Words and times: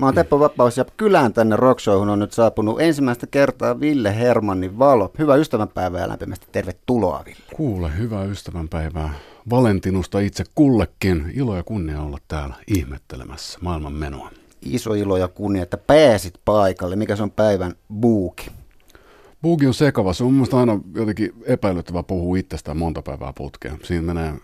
Mä 0.00 0.06
oon 0.06 0.14
Teppo 0.14 0.40
Vapaus 0.40 0.76
ja 0.76 0.84
kylään 0.96 1.32
tänne 1.32 1.56
Rockshowhun 1.56 2.08
on 2.08 2.18
nyt 2.18 2.32
saapunut 2.32 2.80
ensimmäistä 2.80 3.26
kertaa 3.26 3.80
Ville 3.80 4.16
Hermannin 4.16 4.78
valo. 4.78 5.10
Hyvää 5.18 5.36
ystävänpäivää 5.36 6.00
ja 6.00 6.08
lämpimästi 6.08 6.46
tervetuloa 6.52 7.22
Ville. 7.26 7.42
Kuule, 7.56 7.90
hyvää 7.98 8.24
ystävänpäivää. 8.24 9.14
Valentinusta 9.50 10.20
itse 10.20 10.44
kullekin. 10.54 11.32
Ilo 11.34 11.56
ja 11.56 11.62
kunnia 11.62 12.02
olla 12.02 12.18
täällä 12.28 12.54
ihmettelemässä 12.66 13.58
maailman 13.62 13.92
menoa. 13.92 14.30
Iso 14.62 14.94
ilo 14.94 15.16
ja 15.16 15.28
kunnia, 15.28 15.62
että 15.62 15.76
pääsit 15.76 16.34
paikalle. 16.44 16.96
Mikä 16.96 17.16
se 17.16 17.22
on 17.22 17.30
päivän 17.30 17.74
buuki? 18.00 18.50
Buuki 19.42 19.66
on 19.66 19.74
sekava. 19.74 20.12
Se 20.12 20.24
on 20.24 20.34
mun 20.34 20.46
aina 20.52 20.80
jotenkin 20.94 21.32
epäilyttävä 21.44 22.02
puhua 22.02 22.36
itsestään 22.36 22.76
monta 22.76 23.02
päivää 23.02 23.32
putkeen. 23.32 23.78
Siinä 23.82 24.14
menee 24.14 24.34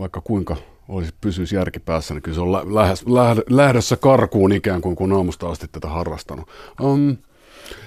vaikka 0.00 0.20
kuinka 0.20 0.56
olisi 0.88 1.14
pysyisi 1.20 1.56
järki 1.56 1.78
päässä, 1.78 2.14
niin 2.14 2.22
kyllä 2.22 2.34
se 2.34 2.40
on 2.40 2.52
lä- 2.52 2.74
lähes, 2.74 3.02
läh- 3.02 3.44
lähdössä 3.50 3.96
karkuun 3.96 4.52
ikään 4.52 4.80
kuin, 4.80 4.96
kun 4.96 5.12
aamusta 5.12 5.48
asti 5.48 5.66
tätä 5.72 5.88
harrastanut. 5.88 6.48
Um, 6.82 7.16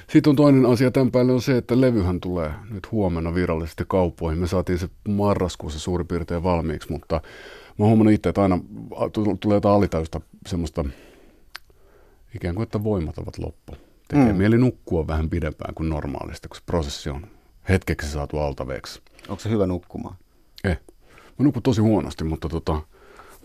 sitten 0.10 0.30
on 0.30 0.36
toinen 0.36 0.66
asia 0.66 0.92
tämän 0.92 1.12
päälle 1.12 1.32
on 1.32 1.42
se, 1.42 1.58
että 1.58 1.82
levyhän 1.82 2.20
tulee 2.20 2.52
nyt 2.70 2.92
huomenna 2.92 3.36
virallisesti 3.36 3.84
kauppoihin. 3.88 4.40
Me 4.40 4.48
saatiin 4.48 4.80
se 4.80 4.90
marraskuussa 5.08 5.80
suurin 5.80 6.08
piirtein 6.08 6.44
valmiiksi, 6.44 6.92
mutta 6.92 7.22
mä 7.78 7.86
huomannut 7.86 8.14
itse, 8.14 8.30
että 8.30 8.42
aina 8.42 8.60
tulee 9.40 9.56
jotain 9.56 9.76
alitäystä 9.76 10.22
semmoista 10.48 10.86
ikään 12.36 12.56
kuin, 12.56 12.64
että 12.64 12.84
voimat 12.84 13.18
ovat 13.18 13.38
loppu. 13.38 13.76
Tekee 14.08 14.32
mm. 14.32 14.38
mieli 14.38 14.58
nukkua 14.58 15.08
vähän 15.08 15.30
pidempään 15.30 15.74
kuin 15.76 15.90
normaalisti, 15.90 16.48
kun 16.48 16.56
se 16.56 16.64
prosessi 16.66 17.10
on 17.10 17.28
hetkeksi 17.70 18.12
saatu 18.12 18.38
altaveeksi. 18.38 19.02
Onko 19.30 19.40
se 19.40 19.50
hyvä 19.50 19.68
nukkumaan? 19.68 20.16
Eh. 20.64 20.80
Mä 21.40 21.44
nukun 21.46 21.64
tosi 21.64 21.82
huonosti, 21.82 22.24
mutta, 22.24 22.50
tota, 22.50 22.82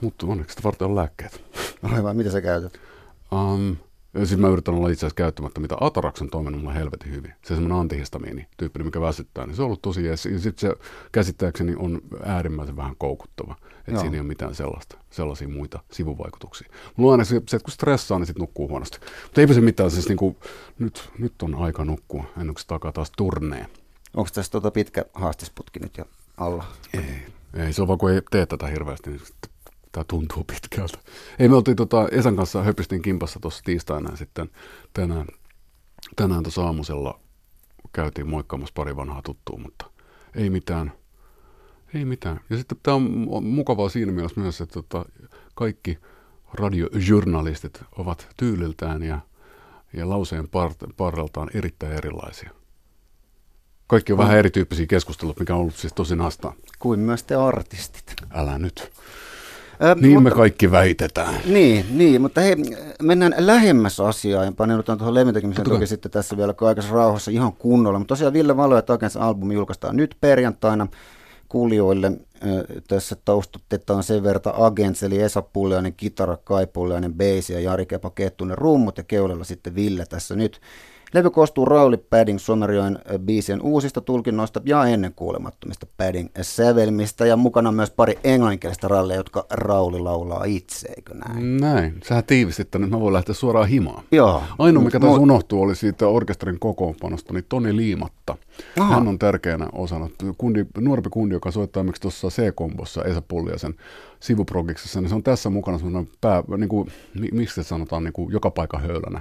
mutta 0.00 0.26
onneksi 0.26 0.54
sitä 0.54 0.62
varten 0.62 0.88
on 0.88 0.94
lääkkeet. 0.94 1.44
Aivan, 1.94 2.16
mitä 2.16 2.30
sä 2.30 2.40
käytät? 2.40 2.80
Um, 3.32 3.76
siis 4.24 4.40
mä 4.40 4.48
yritän 4.48 4.74
olla 4.74 4.88
itse 4.88 5.06
asiassa 5.06 5.16
käyttämättä, 5.16 5.60
mitä 5.60 5.76
Atarax 5.80 6.20
on 6.20 6.30
toiminut 6.30 6.60
mulle 6.60 6.74
helvetin 6.74 7.12
hyvin. 7.12 7.32
Se 7.42 7.48
semmoinen 7.54 7.78
antihistamiini 7.78 8.46
tyyppinen, 8.56 8.86
mikä 8.86 9.00
väsyttää, 9.00 9.46
niin 9.46 9.56
se 9.56 9.62
on 9.62 9.66
ollut 9.66 9.82
tosi 9.82 10.04
jees. 10.04 10.26
Ja 10.26 10.38
sitten 10.38 10.70
se 10.70 10.76
käsittääkseni 11.12 11.74
on 11.78 12.00
äärimmäisen 12.24 12.76
vähän 12.76 12.96
koukuttava. 12.98 13.56
Että 13.88 14.00
siinä 14.00 14.14
ei 14.14 14.20
ole 14.20 14.28
mitään 14.28 14.54
sellaista, 14.54 14.98
sellaisia 15.10 15.48
muita 15.48 15.80
sivuvaikutuksia. 15.92 16.68
Mulla 16.96 17.10
on 17.10 17.14
aina 17.14 17.24
se, 17.24 17.36
että 17.36 17.58
kun 17.58 17.72
stressaa, 17.72 18.18
niin 18.18 18.26
sitten 18.26 18.40
nukkuu 18.40 18.68
huonosti. 18.68 18.98
Mutta 19.22 19.40
eipä 19.40 19.54
se 19.54 19.60
mitään, 19.60 19.90
siis 19.90 20.08
niin 20.08 20.18
kuin, 20.18 20.36
nyt, 20.78 21.10
nyt 21.18 21.42
on 21.42 21.54
aika 21.54 21.84
nukkua, 21.84 22.24
ennen 22.36 22.54
kuin 22.54 22.60
se 22.60 22.66
takaa 22.66 22.92
taas 22.92 23.12
turneen. 23.16 23.66
Onko 24.16 24.30
tässä 24.34 24.52
tota 24.52 24.70
pitkä 24.70 25.04
haastisputki 25.12 25.80
nyt 25.80 25.98
jo 25.98 26.04
alla? 26.36 26.64
Ei, 26.94 27.33
ei, 27.56 27.72
se 27.72 27.82
on 27.82 27.88
vaan 27.88 27.98
kun 27.98 28.10
ei 28.10 28.20
tee 28.30 28.46
tätä 28.46 28.66
hirveästi, 28.66 29.10
niin 29.10 29.20
tämä 29.92 30.04
tuntuu 30.08 30.44
pitkältä. 30.44 30.98
Ei, 31.38 31.48
me 31.48 31.56
oltiin 31.56 31.76
tota, 31.76 32.08
Esan 32.08 32.36
kanssa 32.36 32.62
höpistin 32.62 33.02
kimpassa 33.02 33.40
tuossa 33.40 33.64
tiistaina 33.64 34.16
sitten 34.16 34.50
tänään, 34.92 35.26
tänään 36.16 36.42
tuossa 36.42 36.64
aamusella 36.64 37.20
käytiin 37.92 38.28
moikkaamassa 38.28 38.72
pari 38.74 38.96
vanhaa 38.96 39.22
tuttua, 39.22 39.58
mutta 39.58 39.90
ei 40.34 40.50
mitään, 40.50 40.92
ei 41.94 42.04
mitään. 42.04 42.40
Ja 42.50 42.56
sitten 42.56 42.78
tämä 42.82 42.94
on 42.94 43.44
mukavaa 43.44 43.88
siinä 43.88 44.12
mielessä 44.12 44.40
myös, 44.40 44.60
että 44.60 44.72
tota, 44.72 45.04
kaikki 45.54 45.98
radiojournalistit 46.52 47.82
ovat 47.98 48.28
tyyliltään 48.36 49.02
ja, 49.02 49.20
ja 49.92 50.08
lauseen 50.08 50.48
parreltaan 50.96 51.50
erittäin 51.54 51.92
erilaisia. 51.92 52.50
Kaikki 53.86 54.12
on 54.12 54.18
mm. 54.18 54.22
vähän 54.22 54.38
erityyppisiä 54.38 54.86
keskusteluja, 54.86 55.36
mikä 55.40 55.54
on 55.54 55.60
ollut 55.60 55.76
siis 55.76 55.92
tosi 55.92 56.16
nastaa. 56.16 56.54
Kuin 56.78 57.00
myös 57.00 57.22
te 57.22 57.34
artistit. 57.34 58.14
Älä 58.34 58.58
nyt. 58.58 58.90
Ö, 59.82 59.94
niin 60.00 60.12
mutta, 60.12 60.30
me 60.30 60.36
kaikki 60.36 60.70
väitetään. 60.70 61.34
Niin, 61.46 61.86
niin, 61.90 62.22
mutta 62.22 62.40
hei, 62.40 62.56
mennään 63.02 63.34
lähemmäs 63.38 64.00
asiaan 64.00 64.46
ja 64.46 64.52
paneudutaan 64.52 64.98
tuohon 64.98 65.14
levytekemiseen 65.14 65.68
toki 65.68 65.86
sitten 65.86 66.10
tässä 66.10 66.36
vielä 66.36 66.54
kaikessa 66.54 66.94
rauhassa 66.94 67.30
ihan 67.30 67.52
kunnolla. 67.52 67.98
Mutta 67.98 68.12
tosiaan 68.12 68.32
Ville 68.32 68.56
Valo 68.56 68.76
ja 68.76 68.82
Takens 68.82 69.16
albumi 69.16 69.54
julkaistaan 69.54 69.96
nyt 69.96 70.16
perjantaina 70.20 70.86
kuulijoille. 71.48 72.12
Tässä 72.88 73.16
taustutetaan 73.24 74.02
sen 74.02 74.22
verta 74.22 74.54
Agents, 74.56 75.02
eli 75.02 75.20
Esa 75.20 75.42
Pulliainen 75.42 75.94
kitara, 75.94 76.36
Kai 76.36 76.66
Pulliainen 76.66 77.14
bass 77.14 77.50
ja 77.50 77.60
Jari 77.60 77.86
Kepa 77.86 78.10
Kettunen 78.10 78.58
rummut 78.58 78.98
ja 78.98 79.04
keulella 79.04 79.44
sitten 79.44 79.74
Ville 79.74 80.06
tässä 80.06 80.36
nyt. 80.36 80.60
Levy 81.14 81.30
koostuu 81.30 81.64
Rauli 81.64 81.96
Padding 81.96 82.38
Somerjoen 82.38 82.98
äh, 83.10 83.18
biisien 83.18 83.62
uusista 83.62 84.00
tulkinnoista 84.00 84.60
ja 84.64 84.86
ennenkuulemattomista 84.86 85.86
Padding-sävelmistä 85.96 87.26
ja 87.26 87.36
mukana 87.36 87.72
myös 87.72 87.90
pari 87.90 88.18
englanninkielistä 88.24 88.88
ralleja, 88.88 89.20
jotka 89.20 89.46
Rauli 89.50 89.98
laulaa 89.98 90.44
itse, 90.44 90.88
eikö 90.96 91.14
näin? 91.14 91.56
Näin. 91.56 92.00
Sähän 92.04 92.24
tiivistit 92.24 92.70
tänne, 92.70 92.86
mä 92.86 93.00
voin 93.00 93.12
lähteä 93.12 93.34
suoraan 93.34 93.68
himaan. 93.68 94.04
Joo. 94.12 94.42
Ainoa, 94.58 94.84
mikä 94.84 95.00
taas 95.00 95.18
unohtuu, 95.18 95.62
oli 95.62 95.76
siitä 95.76 96.08
orkesterin 96.08 96.58
kokoonpanosta, 96.58 97.32
niin 97.32 97.44
Toni 97.48 97.76
Liimatta. 97.76 98.36
Aha. 98.80 98.94
Hän 98.94 99.08
on 99.08 99.18
tärkeänä 99.18 99.66
osana. 99.72 100.08
Kundi, 100.38 100.66
nuorempi 100.78 101.10
kundi, 101.10 101.34
joka 101.34 101.50
soittaa 101.50 101.80
esimerkiksi 101.80 102.02
tuossa 102.02 102.28
C-kombossa 102.28 103.04
Esa 103.04 103.22
Pulliasen 103.22 103.74
sivuprogiksessa, 104.24 105.00
niin 105.00 105.08
se 105.08 105.14
on 105.14 105.22
tässä 105.22 105.50
mukana 105.50 105.78
semmoinen 105.78 106.12
pää, 106.20 106.42
niin 106.56 106.68
kuin, 106.68 106.88
miksi 107.32 107.54
se 107.54 107.62
sanotaan, 107.62 108.04
niin 108.04 108.12
kuin 108.12 108.32
joka 108.32 108.50
paikka 108.50 108.78
höylänä. 108.78 109.20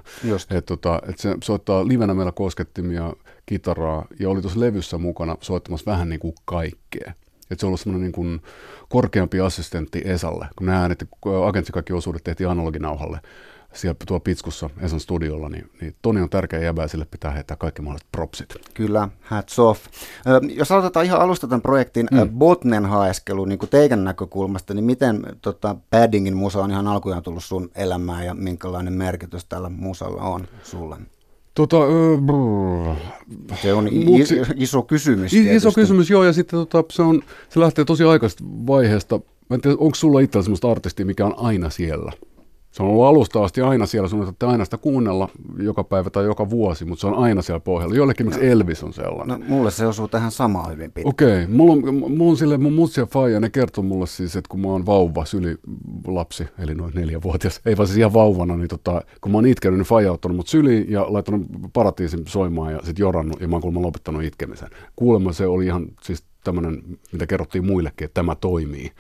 Että 0.50 0.62
tota, 0.62 1.02
et 1.10 1.20
se 1.20 1.36
soittaa 1.44 1.88
livenä 1.88 2.14
meillä 2.14 2.32
koskettimia, 2.32 3.14
kitaraa 3.46 4.06
ja 4.20 4.30
oli 4.30 4.42
tuossa 4.42 4.60
levyssä 4.60 4.98
mukana 4.98 5.38
soittamassa 5.42 5.92
vähän 5.92 6.10
niin 6.10 6.20
kuin 6.20 6.36
kaikkea. 6.46 7.14
Että 7.52 7.60
se 7.62 7.66
on 7.66 7.68
ollut 7.68 7.80
semmoinen 7.80 8.02
niin 8.02 8.12
kuin 8.12 8.42
korkeampi 8.90 9.40
assistentti 9.40 10.02
Esalle, 10.06 10.48
kun 10.56 10.66
nämä 10.66 10.82
äänet, 10.82 11.08
agentsi 11.46 11.72
kaikki 11.72 11.94
osuudet 11.94 12.24
tehtiin 12.24 12.50
analoginauhalle 12.50 13.20
siellä 13.74 13.96
tuo 14.08 14.20
Pitskussa 14.20 14.70
Esan 14.82 15.00
studiolla, 15.00 15.50
niin, 15.50 15.70
niin 15.82 15.96
Toni 16.02 16.22
on 16.22 16.30
tärkeä 16.30 16.60
jäbä 16.60 16.82
ja 16.82 16.88
sille 16.88 17.06
pitää 17.12 17.32
heittää 17.32 17.58
kaikki 17.58 17.82
mahdolliset 17.82 18.12
propsit. 18.12 18.56
Kyllä, 18.74 19.10
hats 19.22 19.60
off. 19.60 19.86
Ö, 20.28 20.42
jos 20.50 20.72
aloitetaan 20.72 21.06
ihan 21.06 21.20
alusta 21.20 21.48
tämän 21.48 21.62
projektin 21.62 22.08
mm. 22.12 22.30
botnen 22.30 22.86
haeskelu 22.86 23.46
niin 23.46 23.60
kuin 23.60 23.70
teidän 23.70 24.04
näkökulmasta, 24.04 24.74
niin 24.74 24.86
miten 24.86 25.24
tota, 25.42 25.76
Paddingin 25.90 26.38
musa 26.38 26.60
on 26.64 26.72
ihan 26.72 26.88
alkujaan 26.88 27.24
tullut 27.24 27.44
sun 27.44 27.70
elämään 27.76 28.26
ja 28.26 28.34
minkälainen 28.34 28.94
merkitys 28.94 29.46
tällä 29.46 29.70
musalla 29.70 30.22
on 30.22 30.48
sulle? 30.64 30.98
Tota, 31.56 31.78
se 33.62 33.74
on 33.74 33.88
i- 33.88 34.06
iso 34.56 34.82
kysymys. 34.82 35.32
Tietysti. 35.32 35.56
Iso 35.56 35.72
kysymys, 35.72 36.10
joo, 36.10 36.24
ja 36.24 36.34
sitten 36.34 36.68
tota, 36.68 36.84
se, 36.94 37.02
on, 37.02 37.22
se 37.50 37.60
lähtee 37.60 37.86
tosi 37.86 38.04
aikaisesta 38.04 38.44
vaiheesta. 38.44 39.20
Mä 39.50 39.56
en 39.56 39.62
tiedä, 39.62 39.78
onko 39.80 39.96
sulla 39.96 40.20
itsellä 40.20 40.44
sellaista 40.44 40.72
artistia, 40.72 41.06
mikä 41.06 41.26
on 41.26 41.34
aina 41.38 41.70
siellä? 41.70 42.12
Se 42.74 42.84
on 42.84 42.90
ollut 42.90 43.06
alusta 43.06 43.44
asti 43.44 43.62
aina 43.62 43.86
siellä, 43.86 44.10
sun 44.10 44.30
että 44.30 44.48
aina 44.48 44.66
sitä 44.66 44.78
kuunnella 44.78 45.30
joka 45.58 45.84
päivä 45.84 46.10
tai 46.10 46.26
joka 46.26 46.50
vuosi, 46.50 46.86
mutta 46.86 47.02
se 47.02 47.08
on 47.08 47.14
aina 47.14 47.42
siellä 47.42 47.60
pohjalla. 47.60 47.96
Jollekin 47.96 48.26
miksi 48.26 48.48
Elvis 48.48 48.84
on 48.84 48.94
sellainen. 48.94 49.40
No, 49.40 49.46
mulle 49.48 49.72
se 49.72 49.88
osuu 49.88 50.08
tähän 50.08 50.32
samaan 50.32 50.72
hyvin 50.72 50.92
pitkään. 50.92 51.10
Okei, 51.10 51.44
okay. 51.44 51.56
mulla 51.56 51.74
on, 51.74 51.96
mulla 51.96 52.32
on 52.32 52.38
sille, 52.38 52.58
mun 52.58 52.74
mutsi 52.74 53.02
ja 53.02 53.06
faija, 53.06 53.40
ne 53.40 53.50
kertoo 53.50 53.84
mulle 53.84 54.08
siis, 54.08 54.36
että 54.36 54.50
kun 54.50 54.60
mä 54.60 54.68
oon 54.68 54.86
vauva, 54.86 55.26
syli 55.26 55.58
lapsi, 56.08 56.48
eli 56.60 56.76
noin 56.76 56.94
neljävuotias, 56.96 57.62
ei 57.66 57.78
vaan 57.78 57.88
siis 57.88 57.98
ihan 57.98 58.14
vauvana, 58.14 58.58
niin 58.58 58.68
tota, 58.68 59.02
kun 59.22 59.32
mä 59.32 59.38
oon 59.38 59.46
itkenyt, 59.46 59.80
niin 59.80 59.88
faija 59.88 60.12
ottanut 60.12 60.38
mut 60.38 60.48
syliin 60.48 60.92
ja 60.92 61.06
laittanut 61.14 61.48
paratiisin 61.74 62.24
soimaan 62.28 62.74
ja 62.74 62.80
sitten 62.84 63.04
jorannut 63.04 63.42
ja 63.42 63.48
mä 63.48 63.56
oon 63.56 63.62
kuulemma 63.62 63.82
lopettanut 63.82 64.24
itkemisen. 64.24 64.70
Kuulemma 64.96 65.34
se 65.34 65.48
oli 65.48 65.66
ihan 65.66 65.86
siis 66.02 66.24
tämmöinen, 66.44 66.84
mitä 67.12 67.28
kerrottiin 67.28 67.66
muillekin, 67.66 68.06
että 68.06 68.14
tämä 68.14 68.36
toimii 68.36 68.92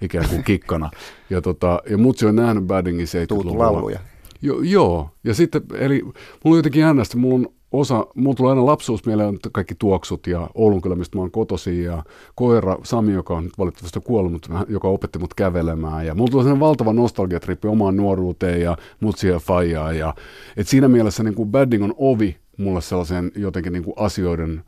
ikään 0.00 0.28
kuin 0.28 0.44
kikkana. 0.44 0.90
Ja, 1.30 1.42
tota, 1.42 1.82
ja 1.90 1.98
mutsi 1.98 2.26
on 2.26 2.36
nähnyt 2.36 2.64
Baddingin 2.64 3.06
70-luvulla. 3.06 3.64
lauluja. 3.64 3.98
Jo, 4.42 4.60
joo, 4.62 5.10
ja 5.24 5.34
sitten, 5.34 5.62
eli 5.74 6.02
mulla 6.02 6.14
on 6.44 6.56
jotenkin 6.56 6.80
jännästi, 6.80 7.16
mulla 7.16 7.34
on 7.34 7.46
osa, 7.72 8.06
mulla 8.14 8.36
tulee 8.36 8.50
aina 8.50 8.66
lapsuus 8.66 9.06
mieleen 9.06 9.38
kaikki 9.52 9.74
tuoksut 9.74 10.26
ja 10.26 10.50
Oulunkylä, 10.54 10.94
mistä 10.94 11.18
mä 11.18 11.22
oon 11.22 11.30
kotosi 11.30 11.82
ja 11.82 12.02
koira 12.34 12.78
Sami, 12.82 13.12
joka 13.12 13.34
on 13.34 13.44
nyt 13.44 13.58
valitettavasti 13.58 14.00
kuollut, 14.00 14.32
mutta 14.32 14.66
joka 14.68 14.88
opetti 14.88 15.18
mut 15.18 15.34
kävelemään 15.34 16.06
ja 16.06 16.14
mulla 16.14 16.30
tulee 16.30 16.44
sellainen 16.44 16.60
valtava 16.60 16.92
nostalgiatrippi 16.92 17.68
omaan 17.68 17.96
nuoruuteen 17.96 18.60
ja 18.60 18.76
mutsia 19.00 19.32
ja 19.32 19.38
faijaa 19.38 19.92
ja 19.92 20.14
et 20.56 20.68
siinä 20.68 20.88
mielessä 20.88 21.22
niin 21.22 21.34
kuin 21.34 21.50
Badding 21.50 21.84
on 21.84 21.94
ovi 21.96 22.36
mulle 22.58 22.80
sellaiseen 22.80 23.32
jotenkin 23.36 23.72
niin 23.72 23.84
kuin 23.84 23.94
asioiden, 23.96 24.64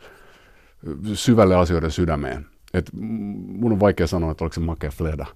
syvälle 1.14 1.56
asioiden 1.56 1.90
sydämeen. 1.90 2.46
Et 2.74 2.90
mun 2.92 3.72
on 3.72 3.80
vaikea 3.80 4.06
sanoa, 4.06 4.30
että 4.30 4.44
oliko 4.44 4.54
se 4.54 4.60
makea 4.60 4.90
fleda 4.90 5.26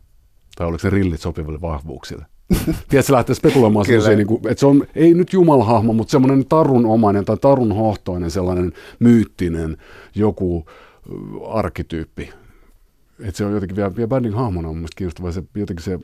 tai 0.56 0.66
oliko 0.66 0.78
se 0.78 0.90
rillit 0.90 1.20
sopiville 1.20 1.60
vahvuuksille. 1.60 2.26
Tiedätkö, 2.64 3.02
se 3.02 3.12
lähtee 3.12 3.34
spekuloimaan 3.34 3.86
sellaisia, 3.86 4.16
niin 4.16 4.26
kuin, 4.26 4.40
että 4.48 4.60
se 4.60 4.66
on, 4.66 4.86
ei 4.94 5.14
nyt 5.14 5.32
jumalahahmo, 5.32 5.92
mutta 5.92 6.10
semmoinen 6.10 6.46
tarunomainen 6.48 7.24
tai 7.24 7.36
tarunhohtoinen 7.36 8.30
sellainen 8.30 8.72
myyttinen 8.98 9.76
joku 10.14 10.66
arkkityyppi. 11.50 12.30
Että 13.20 13.38
se 13.38 13.44
on 13.44 13.52
jotenkin 13.52 13.76
vielä, 13.76 13.96
vielä 13.96 14.08
bändin 14.08 14.34
hahmona 14.34 14.68
on 14.68 14.74
mielestäni 14.74 14.98
kiinnostavaa. 14.98 15.32
Se, 15.32 15.42
jotenkin 15.54 15.84
se, 15.84 15.98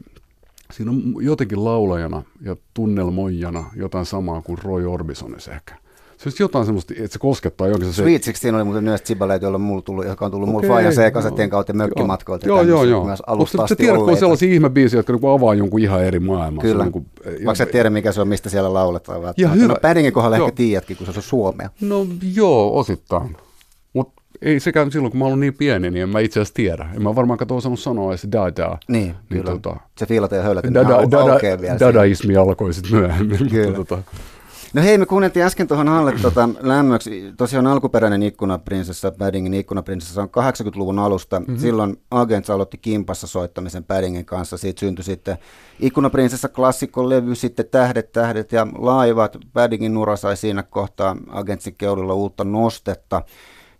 siinä 0.72 0.90
on 0.90 1.14
jotenkin 1.20 1.64
laulajana 1.64 2.22
ja 2.40 2.56
tunnelmoijana 2.74 3.64
jotain 3.76 4.06
samaa 4.06 4.42
kuin 4.42 4.58
Roy 4.62 4.92
Orbisonissa 4.92 5.52
ehkä. 5.52 5.83
Se 6.24 6.28
olisi 6.28 6.42
jotain 6.42 6.64
semmoista, 6.66 6.94
että 6.96 7.12
se 7.12 7.18
koskettaa 7.18 7.68
jonkin 7.68 7.92
se... 7.92 8.02
Sweet 8.02 8.24
16 8.24 8.56
oli 8.56 8.64
muuten 8.64 8.84
myös 8.84 9.02
Zibaleita, 9.04 9.44
joilla 9.44 9.58
mulla 9.58 9.82
tullut, 9.82 10.06
joka 10.06 10.24
on 10.24 10.30
tullut 10.30 10.48
mulla 10.48 10.68
Fajan 10.68 10.92
C-kasettien 10.92 11.50
kautta 11.50 11.70
ja 11.70 11.74
mökkimatkoilta. 11.76 12.46
Joo, 12.48 12.62
joo, 12.62 12.84
joo. 12.84 13.04
Myös 13.04 13.22
alusta 13.26 13.66
sä 13.66 13.76
tiedät, 13.76 13.96
kun 13.98 14.10
on 14.10 14.16
sellaisia 14.16 14.54
ihmebiisiä, 14.54 14.98
jotka 14.98 15.12
niinku 15.12 15.28
avaa 15.28 15.54
jonkun 15.54 15.80
ihan 15.80 16.04
eri 16.04 16.20
maailman? 16.20 16.62
Kyllä. 16.62 16.82
Niinku, 16.84 17.04
Vaikka 17.26 17.54
sä 17.54 17.66
tiedä, 17.66 17.90
mikä 17.90 18.12
se 18.12 18.20
on, 18.20 18.28
mistä 18.28 18.48
siellä 18.50 18.72
lauletaan. 18.74 19.18
Ja 19.18 19.22
välttämättä. 19.22 19.56
hyvä. 19.62 19.68
No 19.74 19.76
Paddingin 19.82 20.12
kohdalla 20.12 20.36
Joo. 20.36 20.46
ehkä 20.46 20.56
tiedätkin, 20.56 20.96
kun 20.96 21.06
se 21.06 21.12
on 21.16 21.22
suomea. 21.22 21.70
No 21.80 22.06
joo, 22.34 22.78
osittain. 22.78 23.36
Mutta 23.92 24.22
ei 24.42 24.60
sekään 24.60 24.92
silloin, 24.92 25.10
kun 25.10 25.18
mä 25.18 25.24
ollut 25.24 25.40
niin 25.40 25.54
pieni, 25.54 25.90
niin 25.90 26.02
en 26.02 26.08
mä 26.08 26.20
itse 26.20 26.40
asiassa 26.40 26.54
tiedä. 26.54 26.86
En 26.96 27.02
mä 27.02 27.14
varmaan 27.14 27.38
kato 27.38 27.56
osannut 27.56 27.80
sanoa 27.80 28.10
edes 28.12 28.26
da-da. 28.32 28.78
Niin, 28.88 29.14
Niin 29.30 29.44
kyllä. 29.44 29.52
tota- 29.52 29.76
Se 29.98 30.06
fiilata 30.06 30.36
ja 30.36 30.42
höylät, 30.42 30.64
niin 30.64 30.74
Dada, 30.74 31.10
dada, 31.10 31.78
dadaismi 31.80 32.36
alkoi 32.36 32.74
sitten 32.74 32.92
myöhemmin. 32.98 33.50
Kyllä. 33.50 33.76
Mutta, 33.78 33.96
tota, 33.96 34.10
No 34.74 34.82
hei, 34.82 34.98
me 34.98 35.06
kuunneltiin 35.06 35.44
äsken 35.44 35.68
tuohon 35.68 35.88
alle 35.88 36.12
tota, 36.22 36.48
lämmöksi. 36.60 37.32
Tosiaan 37.36 37.66
alkuperäinen 37.66 38.22
ikkunaprinsessa, 38.22 39.10
Paddingin 39.10 39.54
ikkunaprinsessa 39.54 40.22
on 40.22 40.28
80-luvun 40.28 40.98
alusta. 40.98 41.40
Mm-hmm. 41.40 41.58
Silloin 41.58 41.96
Agents 42.10 42.50
aloitti 42.50 42.78
kimpassa 42.78 43.26
soittamisen 43.26 43.84
Paddingin 43.84 44.24
kanssa. 44.24 44.56
Siitä 44.56 44.80
syntyi 44.80 45.04
sitten 45.04 45.38
ikkunaprinsessa 45.80 46.48
klassikkolevy, 46.48 47.34
sitten 47.34 47.66
Tähdet, 47.70 48.12
tähdet 48.12 48.52
ja 48.52 48.66
laivat. 48.78 49.36
Paddingin 49.52 49.94
nura 49.94 50.16
sai 50.16 50.36
siinä 50.36 50.62
kohtaa 50.62 51.16
Agentsin 51.28 51.74
keulilla 51.78 52.14
uutta 52.14 52.44
nostetta 52.44 53.22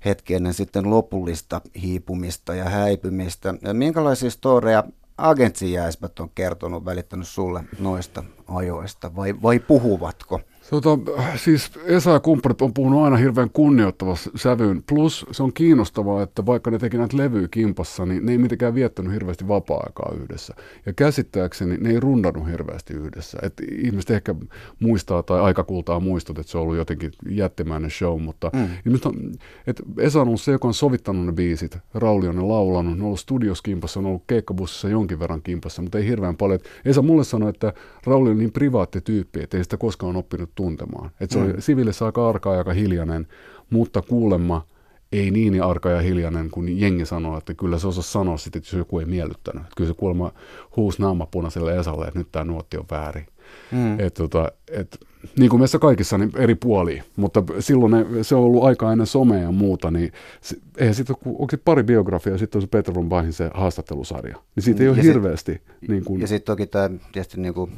hetki 0.04 0.34
ennen 0.34 0.54
sitten 0.54 0.90
lopullista 0.90 1.60
hiipumista 1.82 2.54
ja 2.54 2.64
häipymistä. 2.64 3.54
Ja 3.62 3.74
minkälaisia 3.74 4.30
storeja 4.30 4.84
Agentsin 5.18 5.72
jäismät 5.72 6.20
on 6.20 6.30
kertonut, 6.34 6.84
välittänyt 6.84 7.28
sulle 7.28 7.64
noista 7.78 8.24
ajoista 8.48 9.16
vai, 9.16 9.34
vai 9.42 9.58
puhuvatko? 9.58 10.40
Tota, 10.70 10.98
siis 11.36 11.70
Esa 11.84 12.10
ja 12.10 12.20
kumppanit 12.20 12.62
on 12.62 12.74
puhunut 12.74 13.04
aina 13.04 13.16
hirveän 13.16 13.50
kunnioittavassa 13.50 14.30
sävyyn. 14.36 14.82
Plus 14.88 15.26
se 15.30 15.42
on 15.42 15.52
kiinnostavaa, 15.52 16.22
että 16.22 16.46
vaikka 16.46 16.70
ne 16.70 16.78
teki 16.78 16.98
näitä 16.98 17.16
levyjä 17.16 17.48
kimpassa, 17.50 18.06
niin 18.06 18.26
ne 18.26 18.32
ei 18.32 18.38
mitenkään 18.38 18.74
viettänyt 18.74 19.12
hirveästi 19.12 19.48
vapaa-aikaa 19.48 20.12
yhdessä. 20.22 20.54
Ja 20.86 20.92
käsittääkseni 20.92 21.76
ne 21.76 21.90
ei 21.90 22.00
rundannut 22.00 22.50
hirveästi 22.50 22.94
yhdessä. 22.94 23.38
Et 23.42 23.52
ihmiset 23.84 24.10
ehkä 24.10 24.34
muistaa 24.80 25.22
tai 25.22 25.40
aikakultaa 25.40 26.00
muistut, 26.00 26.38
että 26.38 26.52
se 26.52 26.58
on 26.58 26.62
ollut 26.62 26.76
jotenkin 26.76 27.12
jättimäinen 27.28 27.90
show, 27.90 28.22
mutta 28.22 28.50
mm. 28.54 28.98
on, 29.04 29.32
et 29.66 29.82
Esa 29.98 30.20
on 30.20 30.28
ollut 30.28 30.40
se, 30.40 30.52
joka 30.52 30.68
on 30.68 30.74
sovittanut 30.74 31.26
ne 31.26 31.32
biisit. 31.32 31.78
Rauli 31.94 32.28
on 32.28 32.36
ne 32.36 32.42
laulanut, 32.42 32.96
ne 32.96 33.02
on 33.02 33.06
ollut 33.06 33.20
studios 33.20 33.62
kimpassa, 33.62 34.00
on 34.00 34.06
ollut 34.06 34.24
keikkabussissa 34.26 34.88
jonkin 34.88 35.18
verran 35.18 35.42
kimpassa, 35.42 35.82
mutta 35.82 35.98
ei 35.98 36.06
hirveän 36.06 36.36
paljon. 36.36 36.56
Et 36.56 36.68
Esa 36.84 37.02
mulle 37.02 37.24
sanoi, 37.24 37.50
että 37.50 37.72
Rauli 38.06 38.30
on 38.30 38.38
niin 38.38 38.52
privaatti 38.52 39.00
tyyppi, 39.00 39.42
että 39.42 39.56
ei 39.56 39.64
sitä 39.64 39.76
koskaan 39.76 40.16
oppinut 40.16 40.53
tuntemaan. 40.54 41.10
Et 41.20 41.30
se 41.30 41.38
mm. 41.38 41.44
oli 41.44 41.60
siviilissä 41.62 42.06
aika 42.06 42.28
arka 42.28 42.52
ja 42.52 42.58
aika 42.58 42.72
hiljainen, 42.72 43.26
mutta 43.70 44.02
kuulemma 44.02 44.66
ei 45.12 45.30
niin 45.30 45.62
arka 45.62 45.90
ja 45.90 46.00
hiljainen, 46.00 46.50
kun 46.50 46.80
jengi 46.80 47.06
sanoo, 47.06 47.38
että 47.38 47.54
kyllä 47.54 47.78
se 47.78 47.86
osasi 47.86 48.12
sanoa 48.12 48.36
sitten, 48.36 48.58
että 48.60 48.68
jos 48.76 48.78
joku 48.78 48.98
ei 48.98 49.06
miellyttänyt. 49.06 49.62
Että 49.62 49.74
kyllä 49.76 49.88
se 49.90 49.94
kuulemma 49.94 50.32
huusi 50.76 51.02
naama 51.02 51.26
punaiselle 51.26 51.78
Esalle, 51.78 52.04
että 52.06 52.18
nyt 52.18 52.28
tämä 52.32 52.44
nuotti 52.44 52.76
on 52.76 52.84
väärin. 52.90 53.26
Mm. 53.72 54.00
Et, 54.00 54.14
tota, 54.14 54.52
et, 54.70 54.98
niin 55.38 55.50
kuin 55.50 55.60
meissä 55.60 55.78
kaikissa 55.78 56.18
niin 56.18 56.30
eri 56.36 56.54
puolia, 56.54 57.02
mutta 57.16 57.42
silloin 57.58 57.92
ne, 57.92 58.06
se 58.24 58.34
on 58.34 58.42
ollut 58.44 58.64
aika 58.64 58.92
ennen 58.92 59.06
somea 59.06 59.38
ja 59.42 59.52
muuta, 59.52 59.90
niin 59.90 60.12
se, 60.40 60.56
eihän 60.78 60.94
siitä, 60.94 61.12
ole- 61.12 61.34
onko 61.38 61.46
se 61.50 61.56
pari 61.56 61.82
biografiaa 61.82 62.34
ja 62.34 62.38
sitten 62.38 62.58
on 62.58 62.62
se 62.62 62.68
Peter 62.68 62.94
von 62.94 63.08
Bachin 63.08 63.32
se 63.32 63.50
haastattelusarja. 63.54 64.36
Niin 64.56 64.64
siitä 64.64 64.82
ei 64.82 64.88
ole 64.88 64.96
Ja 64.96 65.02
sit- 65.02 65.12
hirveästi. 65.14 65.62
niin 65.88 66.04
kuin, 66.04 66.20
Ja 66.20 66.26
sitten 66.26 66.46
toki 66.52 66.66
tämä 66.66 66.90
tietysti 67.12 67.40
niinku 67.40 67.68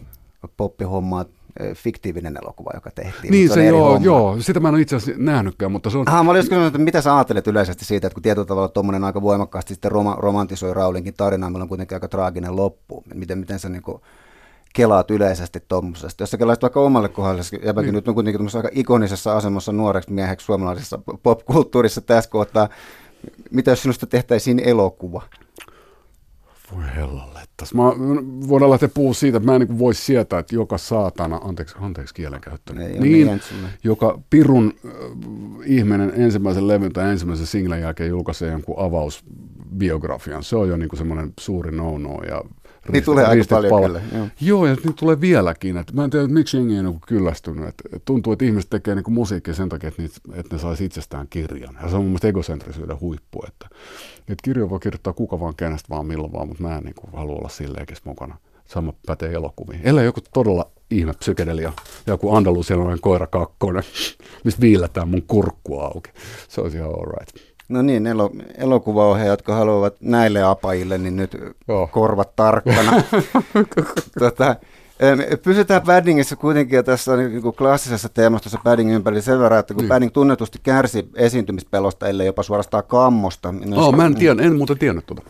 poppihomma, 0.57 1.21
eh, 1.21 1.27
fiktiivinen 1.75 2.39
elokuva, 2.43 2.71
joka 2.75 2.91
tehtiin. 2.91 3.31
niin 3.31 3.49
se 3.49 3.61
eri 3.61 3.77
joo, 3.77 3.91
homma. 3.93 4.05
joo, 4.05 4.37
sitä 4.41 4.61
mä 4.61 4.69
en 4.69 4.75
ole 4.75 4.83
itse 4.83 4.97
asiassa 4.97 5.23
nähnytkään, 5.23 5.73
mutta 5.73 5.91
se 5.91 5.99
on, 5.99 6.09
Aha, 6.09 6.25
mä 6.25 6.31
olin 6.31 6.43
kysynyt, 6.43 6.67
että 6.67 6.79
mitä 6.79 7.01
sä 7.01 7.17
ajattelet 7.17 7.47
yleisesti 7.47 7.85
siitä, 7.85 8.07
että 8.07 8.15
kun 8.15 8.23
tietyllä 8.23 8.47
tavalla 8.47 8.69
tuommoinen 8.69 9.05
aika 9.05 9.23
voimakkaasti 9.23 9.75
sitten 9.75 9.93
roma, 9.93 10.17
romantisoi 10.19 10.75
Raulinkin 10.75 11.15
tarinaa, 11.15 11.51
meillä 11.51 11.63
on 11.63 11.69
kuitenkin 11.69 11.97
aika 11.97 12.09
traaginen 12.09 12.57
loppu. 12.57 13.05
Miten, 13.15 13.39
miten 13.39 13.59
sä 13.59 13.69
niinku 13.69 14.01
kelaat 14.75 15.11
yleisesti 15.11 15.63
tuommoisesta? 15.69 16.23
Jos 16.23 16.31
sä 16.31 16.39
kelaisit 16.39 16.63
vaikka 16.63 16.81
omalle 16.81 17.09
kohdalle, 17.09 17.43
jäbäkin 17.65 17.87
Niin. 17.87 17.95
nyt 17.95 18.09
on 18.09 18.15
kuitenkin 18.15 18.57
aika 18.57 18.69
ikonisessa 18.73 19.37
asemassa 19.37 19.73
nuoreksi 19.73 20.13
mieheksi 20.13 20.47
suomalaisessa 20.47 20.99
popkulttuurissa 21.23 22.01
tässä 22.01 22.31
kohtaa. 22.31 22.69
Mitä 23.51 23.71
jos 23.71 23.83
sinusta 23.83 24.07
tehtäisiin 24.07 24.59
elokuva? 24.59 25.23
Voi 26.73 26.85
hellalle. 26.97 27.41
Mä, 27.75 27.83
voidaan 28.49 28.71
lähteä 28.71 28.89
puhua 28.89 29.15
siitä, 29.15 29.37
että 29.37 29.47
mä 29.47 29.55
en 29.57 29.61
niin 29.61 29.79
voi 29.79 29.95
sietää, 29.95 30.39
että 30.39 30.55
joka 30.55 30.79
saatana, 30.79 31.37
anteeksi, 31.37 31.75
anteeksi 31.81 32.15
kielenkäyttö, 32.15 32.75
niin, 32.75 33.03
niin 33.03 33.41
joka 33.85 34.21
pirun 34.31 34.75
äh, 34.87 34.93
ihminen 35.65 36.13
ensimmäisen 36.17 36.69
levyn 36.69 36.93
tai 36.93 37.11
ensimmäisen 37.11 37.47
singlen 37.47 37.81
jälkeen 37.81 38.11
julkaisee 38.11 38.51
jonkun 38.51 38.79
avausbiografian. 38.79 40.43
Se 40.43 40.57
on 40.57 40.69
jo 40.69 40.77
niin 40.77 40.97
semmoinen 40.97 41.33
suuri 41.41 41.77
no-no 41.77 42.23
ja 42.23 42.43
Niin 42.93 43.05
tulee 43.05 43.25
aika 43.25 43.45
paljon 43.51 43.71
pala- 43.71 43.87
kyllä, 43.87 44.01
joo. 44.15 44.27
Joo, 44.41 44.67
ja 44.67 44.77
nyt 44.85 44.97
tulee 44.97 45.21
vieläkin. 45.21 45.77
Että 45.77 45.93
mä 45.93 46.05
en 46.05 46.11
tiedä, 46.11 46.29
miksi 46.29 46.57
jengi 46.57 46.77
ei 46.77 46.83
niin 46.83 47.01
kyllästynyt. 47.07 47.69
Että 47.69 47.83
että 47.87 48.05
tuntuu, 48.05 48.33
että 48.33 48.45
ihmiset 48.45 48.71
tekee 48.71 48.95
niin 48.95 49.05
musiikkia 49.13 49.55
sen 49.55 49.69
takia, 49.69 49.89
että, 49.89 50.03
niitä, 50.03 50.21
että 50.35 50.57
ne 50.57 50.63
saisi 50.63 50.85
itsestään 50.85 51.27
kirjan. 51.31 51.79
Ja 51.83 51.89
se 51.89 51.97
on 51.97 52.03
mun 52.03 52.11
mielestä 52.11 52.29
egocentrisyyden 52.29 53.01
huippu. 53.01 53.45
Että, 53.49 53.69
että 54.19 54.43
kirjoja 54.43 54.71
voi 54.71 54.81
kirjoittaa 54.81 55.13
kuka 55.13 55.41
vaan 55.41 55.55
kenestä 55.57 55.89
vaan 55.91 56.07
milloin 56.07 56.33
vaan, 56.33 56.49
mutta 56.49 56.63
mä 56.63 56.77
en 56.77 56.85
niin 56.85 56.95
kuin, 56.95 57.13
halua 57.13 57.37
olla 57.37 57.49
silleenkin 57.49 57.97
mukana. 58.05 58.37
Sama 58.67 58.93
pätee 59.07 59.33
elokuviin. 59.33 59.81
Ellei 59.85 60.05
joku 60.05 60.21
todella 60.33 60.71
ihme 60.91 61.13
psykedelia, 61.13 61.73
joku 62.07 62.35
andalusialainen 62.35 63.01
koira 63.01 63.27
kakkonen, 63.27 63.83
mistä 64.45 64.61
viilletään 64.61 65.09
mun 65.09 65.23
kurkku 65.23 65.81
auki. 65.81 66.11
Se 66.49 66.61
olisi 66.61 66.77
ihan 66.77 66.91
alright. 66.91 67.56
No 67.69 67.83
niin, 67.83 68.07
elo, 68.07 68.31
elokuvaohjaajat, 68.59 69.33
jotka 69.33 69.55
haluavat 69.55 69.95
näille 70.01 70.43
apajille, 70.43 70.99
niin 70.99 71.17
nyt 71.17 71.37
Joo. 71.69 71.87
korvat 71.87 72.37
tarkkana. 72.37 72.93
tota, 74.19 74.57
pysytään 75.43 75.83
Paddingissa 75.83 76.37
kuitenkin, 76.37 76.77
ja 76.77 76.83
tässä 76.83 77.13
on 77.13 77.19
niin 77.19 77.43
kuin 77.43 77.57
klassisessa 77.57 78.09
teemastossa 78.09 78.59
Paddingin 78.65 78.95
ympärillä 78.97 79.23
sen 79.23 79.41
verran, 79.41 79.61
että 79.61 79.75
kun 79.75 79.83
Niin. 79.83 79.89
Padding 79.89 80.13
tunnetusti 80.13 80.59
kärsi 80.63 81.09
esiintymispelosta, 81.15 82.09
ellei 82.09 82.27
jopa 82.27 82.43
suorastaan 82.43 82.85
kammosta. 82.87 83.53
niin 83.53 83.75
Oh, 83.75 83.95
mä 83.95 84.07
en, 84.07 84.15
tiedä, 84.15 84.43
en 84.43 84.57
muuten 84.57 84.79
tiennyt 84.79 85.07
tuota. 85.07 85.23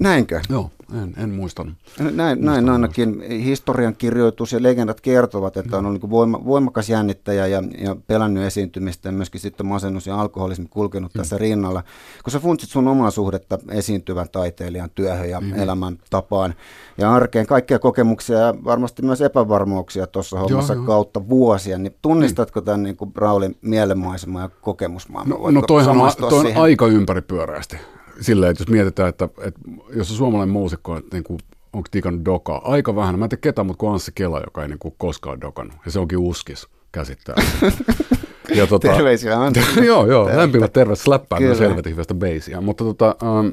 Näinkö? 0.00 0.40
Joo, 0.48 0.70
en, 1.02 1.14
en 1.16 1.30
muistanut. 1.30 1.74
Näin, 2.12 2.40
näin 2.40 2.68
ainakin 2.68 3.22
historian 3.30 3.96
kirjoitus 3.96 4.52
ja 4.52 4.62
legendat 4.62 5.00
kertovat, 5.00 5.56
että 5.56 5.78
on 5.78 5.86
ollut 5.86 6.02
niin 6.02 6.10
voima, 6.10 6.44
voimakas 6.44 6.88
jännittäjä 6.88 7.46
ja, 7.46 7.62
ja 7.78 7.96
pelännyt 8.06 8.44
esiintymistä 8.44 9.08
ja 9.08 9.12
myöskin 9.12 9.40
sitten 9.40 9.66
masennus 9.66 10.06
ja 10.06 10.20
alkoholismi 10.20 10.66
kulkenut 10.70 11.12
tässä 11.12 11.38
rinnalla. 11.38 11.82
Kun 12.24 12.30
sä 12.30 12.40
funtsit 12.40 12.70
sun 12.70 12.88
omaa 12.88 13.10
suhdetta 13.10 13.58
esiintyvän 13.70 14.28
taiteilijan 14.32 14.90
työhön 14.94 15.30
ja 15.30 15.42
elämäntapaan 15.56 16.54
ja 16.98 17.12
arkeen, 17.12 17.46
kaikkia 17.46 17.78
kokemuksia 17.78 18.38
ja 18.38 18.54
varmasti 18.64 19.02
myös 19.02 19.20
epävarmuuksia 19.20 20.06
tuossa 20.06 20.38
hommassa 20.38 20.74
joo. 20.74 20.84
kautta 20.84 21.28
vuosia, 21.28 21.78
niin 21.78 21.94
tunnistatko 22.02 22.60
tämän 22.60 22.82
niin 22.82 22.96
kuin 22.96 23.12
Raulin 23.14 23.56
mielenmaisema 23.62 24.40
ja 24.40 24.48
kokemusmaailman? 24.60 25.36
No, 25.36 25.42
Voitko 25.42 25.60
no 25.60 25.66
toihan 25.66 26.00
on, 26.00 26.10
toi 26.18 26.38
on 26.38 26.44
siihen? 26.44 26.62
aika 26.62 26.86
ympäripyöreästi. 26.86 27.76
Silleen, 28.20 28.50
että 28.50 28.62
jos 28.62 28.68
mietitään, 28.68 29.08
että, 29.08 29.28
että 29.42 29.60
jos 29.96 30.10
on 30.10 30.16
suomalainen 30.16 30.52
muusikko, 30.52 30.96
että 30.96 31.16
niin 31.16 31.24
kuin, 31.24 31.38
onko 31.72 31.88
tikannut 31.90 32.24
dokaa, 32.24 32.60
aika 32.64 32.96
vähän. 32.96 33.18
Mä 33.18 33.24
en 33.24 33.28
tiedä 33.28 33.40
ketään, 33.40 33.66
mutta 33.66 33.80
kuin 33.80 33.92
Anssi 33.92 34.12
Kela, 34.14 34.40
joka 34.40 34.62
ei 34.62 34.68
niin 34.68 34.78
kuin 34.78 34.94
koskaan 34.98 35.40
dokannut. 35.40 35.76
Ja 35.84 35.90
se 35.90 35.98
onkin 35.98 36.18
uskis 36.18 36.66
käsittää. 36.92 37.34
ja 38.54 38.66
tota, 38.66 38.88
Terveisiä 38.88 39.40
Antti. 39.40 39.60
joo, 39.86 40.06
joo, 40.06 40.30
lämpimät 40.36 40.72
terveet, 40.72 40.98
släppää 40.98 41.38
Kyllä. 41.38 41.48
myös 41.48 41.60
helvetin 41.60 41.92
hyvästä 41.92 42.14
beisiä. 42.14 42.60
Mutta 42.60 42.84
tota, 42.84 43.16
ähm, 43.22 43.48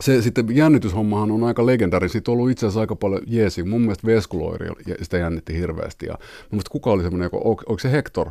se 0.00 0.22
sitten 0.22 0.56
jännityshommahan 0.56 1.30
on 1.30 1.44
aika 1.44 1.66
legendaari. 1.66 2.08
Siitä 2.08 2.30
on 2.30 2.32
ollut 2.32 2.50
itse 2.50 2.66
asiassa 2.66 2.80
aika 2.80 2.96
paljon 2.96 3.22
jeesi. 3.26 3.62
Mun 3.62 3.80
mielestä 3.80 4.06
Veskuloiri 4.06 4.68
sitä 5.02 5.18
jännitti 5.18 5.54
hirveästi. 5.54 6.06
Ja 6.06 6.12
mun 6.12 6.48
mielestä 6.50 6.70
kuka 6.70 6.90
oli 6.90 7.02
semmoinen, 7.02 7.30
onko 7.32 7.78
se 7.78 7.92
Hector, 7.92 8.30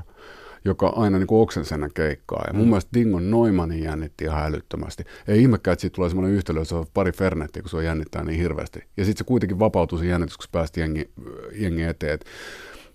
joka 0.65 0.87
aina 0.95 1.17
niin 1.17 1.27
oksensi 1.29 1.73
ennen 1.73 1.91
keikkaa. 1.93 2.43
Ja 2.47 2.53
mun 2.53 2.63
Mm. 2.65 2.69
mielestä 2.69 2.89
Dingon 2.93 3.31
Noimanin 3.31 3.83
jännitti 3.83 4.25
ihan 4.25 4.43
älyttömästi. 4.45 5.03
Ei 5.27 5.41
ihmekään, 5.41 5.73
että 5.73 5.81
siitä 5.81 5.95
tulee 5.95 6.09
semmoinen 6.09 6.35
yhtälö, 6.35 6.59
että 6.61 6.69
se 6.69 6.75
on 6.75 6.85
pari 6.93 7.11
Fernettiä, 7.11 7.61
kun 7.61 7.69
se 7.69 7.77
on 7.77 7.85
jännittää 7.85 8.23
niin 8.23 8.39
hirveästi. 8.39 8.79
Ja 8.97 9.05
sitten 9.05 9.17
se 9.17 9.23
kuitenkin 9.23 9.59
vapautui 9.59 9.99
se 9.99 10.05
jännitys, 10.05 10.37
kun 10.37 10.45
päästi 10.51 10.79
jengi, 10.79 11.09
jengi 11.55 11.83
eteen. 11.83 12.19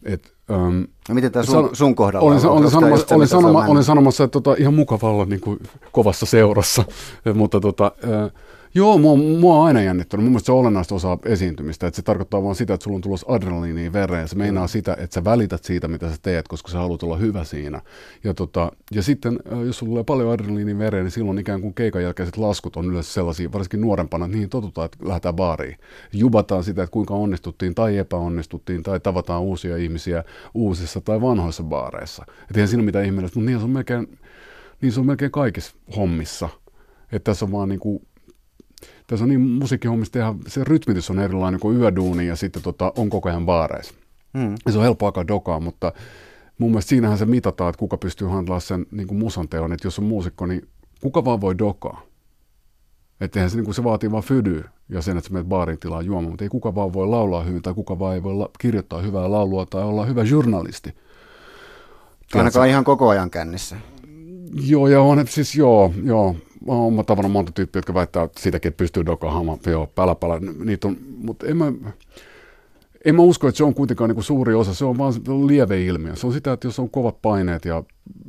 Et, 0.05 0.33
um, 0.51 0.87
No 1.09 1.15
miten 1.15 1.33
tämä 1.33 1.43
sun, 1.45 1.71
sun 1.73 1.95
kohdalla 1.95 2.27
olin, 2.31 2.47
on? 2.47 2.53
olin, 2.53 2.71
sanomassa, 2.71 3.07
se, 3.09 3.15
olin, 3.15 3.29
sanoma, 3.29 3.65
olin 3.67 3.85
sanomassa, 3.85 4.25
että 4.25 4.33
tota, 4.33 4.55
ihan 4.59 4.75
mukava 4.75 5.11
olla 5.11 5.25
niin 5.25 5.41
kuin 5.41 5.59
kovassa 5.93 6.27
seurassa, 6.27 6.85
mutta 7.35 7.61
tota, 7.61 7.93
ää, 8.13 8.31
Joo, 8.75 8.99
mua, 8.99 9.17
mua 9.17 9.57
on 9.57 9.67
aina 9.67 9.83
jännittänyt. 9.83 10.25
Mun 10.25 10.33
mielestä 10.33 10.47
se 10.47 10.53
on 10.53 10.59
olennaista 10.59 10.95
osa 10.95 11.19
esiintymistä, 11.25 11.87
että 11.87 11.97
se 11.97 12.03
tarkoittaa 12.03 12.43
vaan 12.43 12.55
sitä, 12.55 12.75
että 12.75 12.85
sulla 12.85 12.95
on 12.95 13.01
tulossa 13.01 13.33
adrenaliiniin 13.33 13.93
vereen. 13.93 14.29
Se 14.29 14.37
meinaa 14.37 14.65
mm. 14.65 14.69
sitä, 14.69 14.97
että 15.01 15.15
sä 15.15 15.25
välität 15.25 15.65
siitä, 15.65 15.89
mitä 15.89 16.11
sä 16.11 16.17
teet, 16.23 16.49
koska 16.49 16.71
sä 16.71 16.79
haluat 16.79 17.03
olla 17.03 17.17
hyvä 17.17 17.45
siinä. 17.45 17.81
Ja, 18.25 18.35
tota, 18.35 18.73
ja 18.95 19.03
sitten, 19.03 19.39
jos 19.67 19.79
sulla 19.79 19.91
tulee 19.91 20.05
paljon 20.05 20.33
adrenaliiniin 20.33 20.79
vereen, 20.79 21.05
niin 21.05 21.11
silloin 21.11 21.39
ikään 21.39 21.61
kuin 21.61 21.75
keikan 21.75 22.03
jälkeiset 22.03 22.37
laskut 22.37 22.77
on 22.77 22.87
yleensä 22.87 23.13
sellaisia, 23.13 23.53
varsinkin 23.53 23.81
nuorempana, 23.81 24.25
että 24.25 24.35
niihin 24.35 24.51
totutaan, 24.51 24.85
että 24.85 24.99
lähdetään 25.09 25.37
baariin. 25.37 25.77
Jubataan 26.13 26.65
sitä, 26.65 26.83
että 26.83 26.93
kuinka 26.93 27.15
onnistuttiin 27.15 27.75
tai 27.75 27.99
epäonnistuttiin 27.99 28.83
tai 28.83 29.01
tavataan 29.01 29.43
uusia 29.43 29.77
ihmisiä 29.77 30.25
uusissa 30.55 31.01
tai 31.01 31.21
vanhoissa 31.21 31.63
baareissa. 31.63 32.25
Että 32.29 32.55
eihän 32.55 32.69
siinä 32.69 32.83
mitään 32.83 33.05
ihmeellistä, 33.05 33.39
mutta 33.39 33.51
niin 33.51 33.59
se 33.59 33.65
on 33.65 33.71
melkein, 33.71 34.19
niin 34.81 34.93
se 34.93 35.01
on 35.01 35.07
melkein 35.07 35.31
kaikissa 35.31 35.75
hommissa. 35.97 36.49
Että 37.13 37.31
tässä 37.31 37.45
on 37.45 37.53
vaan 37.53 37.69
niin 37.69 37.81
kuin 37.81 38.03
tässä 39.07 39.25
on 39.25 39.29
niin 39.29 39.41
musiikkihommista 39.41 40.13
tehdä, 40.13 40.35
se 40.47 40.65
rytmitys 40.65 41.11
on 41.11 41.19
erilainen 41.19 41.61
kuin 41.61 41.77
yöduuni 41.77 42.27
ja 42.27 42.37
sitten 42.37 42.63
tota, 42.63 42.93
on 42.97 43.11
koko 43.11 43.29
ajan 43.29 43.47
baareissa. 43.47 43.95
Mm. 44.33 44.55
Ja 44.67 44.73
se 44.73 44.79
on 44.79 44.85
helppo 44.85 45.07
aika 45.07 45.29
dokaa, 45.29 45.61
mutta 45.61 45.93
mun 46.59 46.71
mielestä 46.71 46.89
siinähän 46.89 47.19
se 47.19 47.25
mitataan, 47.25 47.71
että 47.71 47.79
kuka 47.79 47.97
pystyy 47.97 48.29
handlaamaan 48.29 48.61
sen 48.61 48.87
niin 48.91 49.09
kuin 49.09 49.19
musan 49.19 49.49
teon, 49.49 49.73
että 49.73 49.87
jos 49.87 49.99
on 49.99 50.05
muusikko, 50.05 50.47
niin 50.47 50.69
kuka 51.01 51.25
vaan 51.25 51.41
voi 51.41 51.59
dokaa. 51.59 52.03
Että 53.21 53.49
se, 53.49 53.57
niin 53.57 53.65
kuin 53.65 53.75
se 53.75 53.85
vaatii 53.85 54.11
vaan 54.11 54.23
fydyä 54.23 54.69
ja 54.89 55.03
sen, 55.03 55.17
että 55.17 55.29
sä 55.29 55.33
menet 55.33 55.49
baarin 55.49 55.79
tilaan 55.79 56.07
juomaan, 56.07 56.31
mutta 56.31 56.45
ei 56.45 56.49
kuka 56.49 56.75
vaan 56.75 56.93
voi 56.93 57.07
laulaa 57.07 57.43
hyvin 57.43 57.63
tai 57.63 57.75
kuka 57.75 57.99
vaan 57.99 58.15
ei 58.15 58.23
voi 58.23 58.35
la- 58.35 58.51
kirjoittaa 58.59 59.01
hyvää 59.03 59.31
laulua 59.31 59.67
tai 59.67 59.83
olla 59.83 60.05
hyvä 60.05 60.23
journalisti. 60.23 60.95
Ainakaan 62.35 62.69
ihan 62.69 62.85
koko 62.85 63.09
ajan 63.09 63.31
kännissä. 63.31 63.77
Joo, 64.67 64.89
ja 64.89 65.01
on, 65.01 65.27
siis 65.29 65.55
joo, 65.55 65.95
joo. 66.05 66.37
Mä 66.67 66.73
oon 66.73 67.05
tavannut 67.07 67.33
monta 67.33 67.53
tyyppiä, 67.53 67.79
jotka 67.79 67.95
väittää, 67.95 68.23
että 68.23 68.43
siitäkin 68.43 68.69
että 68.69 68.79
pystyy 68.79 69.07
dokaamaan. 69.07 69.59
Joo, 69.67 69.87
pälä, 69.95 70.15
pälä. 70.15 70.41
Niitä 70.65 70.89
on, 70.89 70.97
mutta 71.17 71.47
en 71.47 71.57
mä, 71.57 71.73
en 73.05 73.15
mä 73.15 73.23
usko, 73.23 73.49
että 73.49 73.57
se 73.57 73.65
on 73.65 73.75
kuitenkaan 73.75 74.09
niin 74.09 74.15
kuin 74.15 74.25
suuri 74.25 74.55
osa, 74.55 74.75
se 74.75 74.85
on 74.85 74.99
vaan 74.99 75.13
lieve 75.47 75.85
ilmiö. 75.85 76.17
Se 76.17 76.27
on 76.27 76.33
sitä, 76.33 76.53
että 76.53 76.67
jos 76.67 76.79
on 76.79 76.91
kovat 76.91 77.23
paineet 77.23 77.65
ja 77.65 77.83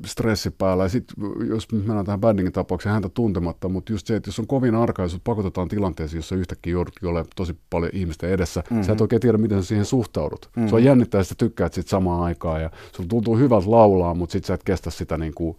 stressi 0.06 0.52
päällä, 0.52 0.84
ja 0.84 0.90
sitten 0.90 1.16
jos 1.50 1.72
mennään 1.72 2.06
tähän 2.06 2.20
Bandingin 2.20 2.54
tapaukseen 2.54 2.94
häntä 2.94 3.10
tuntematta, 3.10 3.70
mutta 3.70 3.94
just 3.94 4.08
se, 4.08 4.16
että 4.16 4.28
jos 4.28 4.40
on 4.40 4.48
kovin 4.48 4.76
arka, 4.76 5.02
jos 5.02 5.20
pakotetaan 5.24 5.68
tilanteeseen, 5.68 6.18
jossa 6.18 6.36
yhtäkkiä 6.36 6.74
joudut 6.74 6.94
olemaan 7.04 7.26
tosi 7.36 7.58
paljon 7.70 7.92
ihmisten 7.94 8.30
edessä, 8.30 8.64
mm-hmm. 8.70 8.84
sä 8.84 8.92
et 8.92 9.02
oikein 9.02 9.22
tiedä, 9.22 9.38
miten 9.38 9.64
sä 9.64 9.68
siihen 9.68 9.86
suhtaudut. 9.86 10.50
Mm-hmm. 10.56 10.70
Se 10.70 10.76
on 10.76 10.84
jännittää, 10.84 11.22
että 11.22 11.30
sä 11.30 11.36
tykkäät 11.38 11.74
sit 11.74 11.88
samaan 11.88 12.22
aikaan, 12.22 12.62
ja 12.62 12.70
sulla 12.96 13.10
tuntuu 13.10 13.38
hyvältä 13.38 13.72
laulaa, 13.72 14.14
mutta 14.14 14.34
sitten 14.34 14.48
sä 14.48 14.54
et 14.54 14.64
kestä 14.64 14.90
sitä 14.90 15.18
niin 15.18 15.34
kuin, 15.34 15.58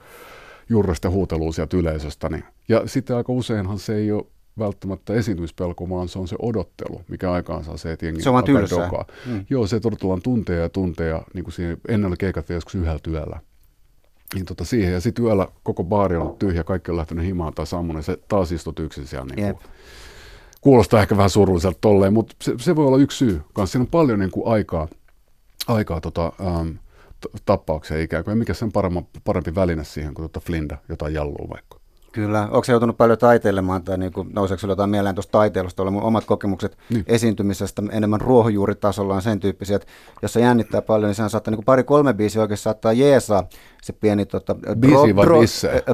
jurrasta 0.68 1.10
huutelua 1.10 1.52
sieltä 1.52 1.76
yleisöstä. 1.76 2.28
Niin. 2.28 2.44
Ja 2.72 2.82
sitten 2.86 3.16
aika 3.16 3.32
useinhan 3.32 3.78
se 3.78 3.94
ei 3.94 4.12
ole 4.12 4.24
välttämättä 4.58 5.14
esiintymispelko, 5.14 5.88
vaan 5.88 6.08
se 6.08 6.18
on 6.18 6.28
se 6.28 6.36
odottelu, 6.38 7.00
mikä 7.08 7.32
aikaan 7.32 7.64
saa 7.64 7.76
se, 7.76 7.92
että 7.92 8.06
jengi 8.06 8.22
se 8.22 8.30
on 8.30 8.44
dokaa. 8.70 9.04
Mm. 9.26 9.46
Joo, 9.50 9.66
se 9.66 9.80
odotellaan 9.84 10.22
tunteja 10.22 10.60
ja 10.60 10.68
tunteja, 10.68 11.22
niin 11.34 11.44
kuin 11.44 11.54
siihen, 11.54 11.76
ennen 11.88 12.08
oli 12.08 12.16
keikat 12.16 12.48
joskus 12.48 12.74
yhdellä 12.74 12.98
työllä. 13.02 13.40
Niin 14.34 14.46
tota 14.46 14.64
siihen, 14.64 14.92
ja 14.92 15.00
sitten 15.00 15.24
yöllä 15.24 15.48
koko 15.62 15.84
baari 15.84 16.16
on 16.16 16.36
tyhjä, 16.38 16.64
kaikki 16.64 16.90
on 16.90 16.96
lähtenyt 16.96 17.24
himaan 17.24 17.54
tai 17.54 17.66
sammunen, 17.66 18.02
se 18.02 18.18
taas 18.28 18.52
istut 18.52 18.78
yksin 18.78 19.06
siellä. 19.06 19.34
Niin 19.34 19.54
kuin, 19.54 19.64
kuulostaa 20.60 21.02
ehkä 21.02 21.16
vähän 21.16 21.30
surulliselta 21.30 21.78
tolleen, 21.80 22.12
mutta 22.12 22.34
se, 22.42 22.54
se, 22.60 22.76
voi 22.76 22.86
olla 22.86 22.98
yksi 22.98 23.18
syy. 23.18 23.42
Kans 23.54 23.72
siinä 23.72 23.82
on 23.82 23.88
paljon 23.88 24.18
niin 24.18 24.30
kuin 24.30 24.46
aikaa, 24.46 24.88
aikaa 25.66 26.00
tota, 26.00 26.32
ähm, 26.40 26.68
tappaukseen 27.46 28.00
ikään 28.00 28.24
kuin. 28.24 28.32
Ja 28.32 28.36
mikä 28.36 28.54
sen 28.54 28.72
parempi, 28.72 29.20
parempi 29.24 29.54
väline 29.54 29.84
siihen 29.84 30.14
kuin 30.14 30.30
tuota 30.30 30.46
Flinda, 30.46 30.78
jotain 30.88 31.14
jallua 31.14 31.46
vaikka. 31.50 31.81
Kyllä. 32.12 32.42
Onko 32.42 32.64
se 32.64 32.72
joutunut 32.72 32.96
paljon 32.96 33.18
taiteilemaan 33.18 33.82
tai 33.82 33.98
niin 33.98 34.12
kuin, 34.12 34.28
nouseeko 34.32 34.66
jotain 34.66 34.90
mieleen 34.90 35.14
tuosta 35.14 35.32
taiteilusta? 35.32 35.82
Olla 35.82 35.90
mun 35.90 36.02
omat 36.02 36.24
kokemukset 36.24 36.78
niin. 36.90 37.04
esiintymisestä 37.06 37.82
enemmän 37.90 38.20
ruohonjuuritasolla 38.20 39.14
on 39.14 39.22
sen 39.22 39.40
tyyppisiä, 39.40 39.76
että 39.76 39.88
jos 40.22 40.32
se 40.32 40.40
jännittää 40.40 40.82
paljon, 40.82 41.08
niin 41.08 41.14
sehän 41.14 41.30
saattaa 41.30 41.50
niin 41.50 41.56
kuin 41.56 41.64
pari 41.64 41.84
kolme 41.84 42.14
biisi 42.14 42.38
oikein 42.38 42.58
saattaa 42.58 42.92
jeesaa 42.92 43.48
se 43.82 43.92
pieni 43.92 44.26
tota, 44.26 44.54
Biisi 44.54 45.16
vai 45.16 45.26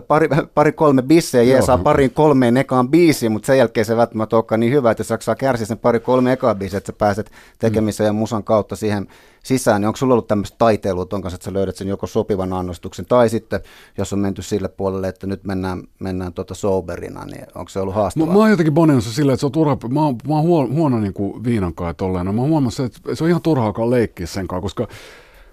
pari, 0.09 0.29
pari 0.55 0.73
kolme 0.73 1.03
bissejä 1.03 1.43
jeesaa 1.43 1.79
pariin 1.79 2.11
kolmeen 2.11 2.57
ekaan 2.57 2.89
biisiin, 2.89 3.33
mutta 3.33 3.47
sen 3.47 3.59
jälkeen 3.59 3.85
se 3.85 3.97
välttämättä 3.97 4.37
olekaan 4.37 4.61
niin 4.61 4.73
hyvä, 4.73 4.91
että 4.91 5.01
jos 5.01 5.25
saa 5.25 5.35
kärsiä 5.35 5.67
sen 5.67 5.79
pari 5.79 6.01
kolme 6.01 6.33
ekaa 6.33 6.55
biisiä, 6.55 6.77
että 6.77 6.93
sä 6.93 6.99
pääset 6.99 7.31
tekemisen 7.59 8.05
mm. 8.05 8.09
ja 8.09 8.13
musan 8.13 8.45
kautta 8.45 8.77
siihen 8.77 9.07
sisään, 9.43 9.81
niin 9.81 9.87
onko 9.87 9.97
sulla 9.97 10.15
ollut 10.15 10.29
tämmöistä 10.29 10.59
taiteilua 10.59 11.05
ton 11.05 11.23
kanssa, 11.23 11.35
että 11.35 11.45
sä 11.45 11.53
löydät 11.53 11.77
sen 11.77 11.89
joko 11.89 12.07
sopivan 12.07 12.53
annostuksen, 12.53 13.07
tai 13.07 13.29
sitten 13.29 13.61
jos 13.99 14.13
on 14.13 14.19
menty 14.19 14.43
sille 14.43 14.69
puolelle, 14.69 15.09
että 15.09 15.27
nyt 15.27 15.45
mennään, 15.45 15.83
mennään 15.99 16.33
tuota 16.33 16.55
soberina, 16.55 17.25
niin 17.25 17.47
onko 17.55 17.69
se 17.69 17.81
ollut 17.81 17.95
haastavaa? 17.95 18.27
Mä, 18.27 18.33
mä 18.33 18.39
oon 18.39 18.51
jotenkin 18.51 18.75
bonensa 18.75 19.13
silleen, 19.13 19.35
että 19.35 19.41
se 19.41 19.47
on 19.47 19.53
turha, 19.53 19.77
mä 19.89 20.05
oon, 20.05 20.17
mä 20.29 20.35
oon 20.35 20.45
huono, 20.45 20.75
huono 20.75 21.01
niin 21.01 21.15
kuin 21.15 21.45
viinankaan 21.45 21.97
tolleen, 21.97 22.27
no, 22.27 22.33
mä 22.33 22.41
oon 22.41 22.51
huomannut, 22.51 22.81
että 22.81 23.15
se 23.15 23.25
on 23.25 23.31
ihan 23.31 23.43
turhaakaan 23.43 23.91
leikkiä 23.91 24.27
sen 24.27 24.49
kanssa, 24.49 24.63
koska 24.63 24.89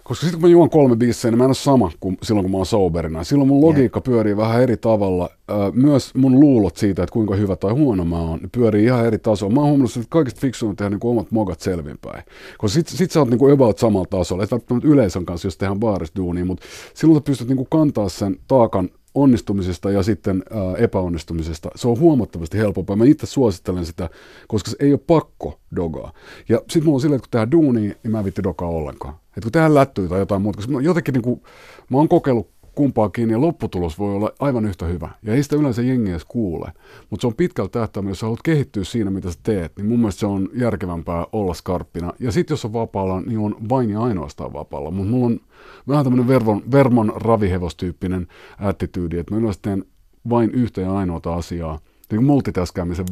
koska 0.08 0.22
sitten 0.22 0.42
kun 0.42 0.50
mä 0.50 0.52
juon 0.52 0.70
kolme 0.70 0.96
bissejä, 0.96 1.32
niin 1.32 1.38
mä 1.38 1.44
en 1.44 1.50
ole 1.50 1.56
sama 1.56 1.92
kuin 2.00 2.18
silloin, 2.24 2.44
kun 2.44 2.52
mä 2.52 2.58
oon 2.58 2.66
soberina. 2.66 3.24
Silloin 3.24 3.48
mun 3.48 3.62
logiikka 3.62 3.98
yeah. 3.98 4.04
pyörii 4.04 4.38
vähän 4.38 4.62
eri 4.62 4.78
tavalla. 4.78 5.30
Myös 5.74 6.16
mun 6.16 6.40
luulot 6.40 6.78
siitä, 6.78 7.04
että 7.04 7.14
kuinka 7.14 7.36
hyvä 7.36 7.56
tai 7.56 7.74
huono 7.74 8.06
mä 8.06 8.20
oon, 8.20 8.40
pyörii 8.52 8.86
ihan 8.86 9.06
eri 9.06 9.18
tasolla. 9.18 9.54
Mä 9.54 9.60
oon 9.60 9.70
huomannut, 9.70 9.98
että 9.98 10.10
kaikista 10.10 10.42
fiksuin 10.42 10.70
on 10.70 10.76
tehdä 10.76 10.90
niin 10.90 11.00
omat 11.04 11.32
mogat 11.32 11.60
selvinpäin. 11.60 12.24
Koska 12.58 12.74
sit, 12.74 12.88
sit 12.88 13.12
sä 13.12 13.20
oot 13.20 13.30
niin 13.30 13.40
kuin 13.40 13.54
about 13.54 13.78
samalla 13.78 14.08
tasolla. 14.10 14.44
Et 14.44 14.52
välttämättä 14.52 14.88
yleisön 14.88 15.26
kanssa, 15.26 15.48
jos 15.48 15.58
tehdään 15.58 15.80
baarissa 15.80 16.16
duunia, 16.16 16.46
mutta 16.46 16.66
silloin 16.94 17.18
sä 17.18 17.24
pystyt 17.24 17.48
niin 17.48 17.58
kuin 17.58 17.68
kantaa 17.70 18.10
sen 18.10 18.38
taakan 18.48 18.90
onnistumisesta 19.16 19.92
ja 19.92 20.04
sitten 20.04 20.44
ää, 20.50 20.76
epäonnistumisesta. 20.78 21.70
Se 21.76 21.88
on 21.88 22.00
huomattavasti 22.00 22.58
helpompaa. 22.58 22.96
Mä 22.96 23.06
itse 23.06 23.26
suosittelen 23.26 23.86
sitä, 23.86 24.10
koska 24.48 24.72
se 24.72 24.78
ei 24.80 24.92
ole 24.92 25.00
pakko 25.08 25.60
dogaa. 25.76 26.12
Ja 26.50 26.58
sitten 26.58 26.84
mulla 26.84 26.96
on 26.96 27.02
silleen, 27.02 27.16
että 27.16 27.26
kun 27.26 27.32
tehdään 27.32 27.52
duunia, 27.52 27.96
niin 28.04 28.12
mä 28.12 28.20
en 28.20 28.26
vitti 28.26 28.44
dogaa 28.44 28.70
ollenkaan. 28.70 29.14
Että 29.38 29.42
kun 29.42 29.52
tehdään 29.52 29.74
lättyä 29.74 30.08
tai 30.08 30.20
jotain 30.20 30.42
muuta, 30.42 30.58
koska 30.58 30.72
mä 30.72 30.82
jotenkin 30.82 31.14
niin 31.14 31.22
kuin, 31.22 31.42
mä 31.90 31.98
oon 31.98 32.10
kokeillut 32.10 32.50
kumpaakin 32.76 33.30
ja 33.30 33.42
lopputulos 33.42 34.00
voi 34.00 34.16
olla 34.16 34.32
aivan 34.40 34.66
yhtä 34.66 34.86
hyvä. 34.86 35.10
Ja 35.24 35.34
ei 35.34 35.44
sitä 35.44 35.56
yleensä 35.56 35.82
jengi 35.82 36.12
edes 36.12 36.26
kuule. 36.26 36.72
Mutta 37.10 37.22
se 37.22 37.28
on 37.28 37.36
pitkällä 37.36 37.70
tähtäimellä, 37.70 38.12
jos 38.12 38.20
sä 38.20 38.26
haluat 38.26 38.42
kehittyä 38.42 38.84
siinä, 38.84 39.12
mitä 39.12 39.32
sä 39.32 39.40
teet, 39.44 39.72
niin 39.78 39.86
mun 39.86 40.00
mielestä 40.00 40.20
se 40.20 40.26
on 40.26 40.50
järkevämpää 40.54 41.26
olla 41.32 41.54
skarppina. 41.54 42.14
Ja 42.20 42.32
sitten 42.32 42.54
jos 42.54 42.66
on 42.66 42.74
vapaalla, 42.74 43.22
niin 43.22 43.40
on 43.40 43.56
vain 43.70 43.90
ja 43.90 44.02
ainoastaan 44.02 44.54
vapaalla. 44.54 44.92
Mutta 44.92 45.12
mulla 45.12 45.26
on 45.26 45.40
vähän 45.88 46.04
tämmöinen 46.04 46.28
Vermon, 46.28 46.64
Vermon 46.72 47.14
ravihevostyyppinen 47.16 48.28
attityydi, 48.60 49.18
että 49.18 49.34
mä 49.34 49.40
yleensä 49.40 49.60
teen 49.62 49.86
vain 50.30 50.52
yhtä 50.52 50.82
ja 50.82 50.98
ainoata 50.98 51.34
asiaa– 51.36 51.80
niin 52.12 52.26
multitaskaamisen 52.26 53.06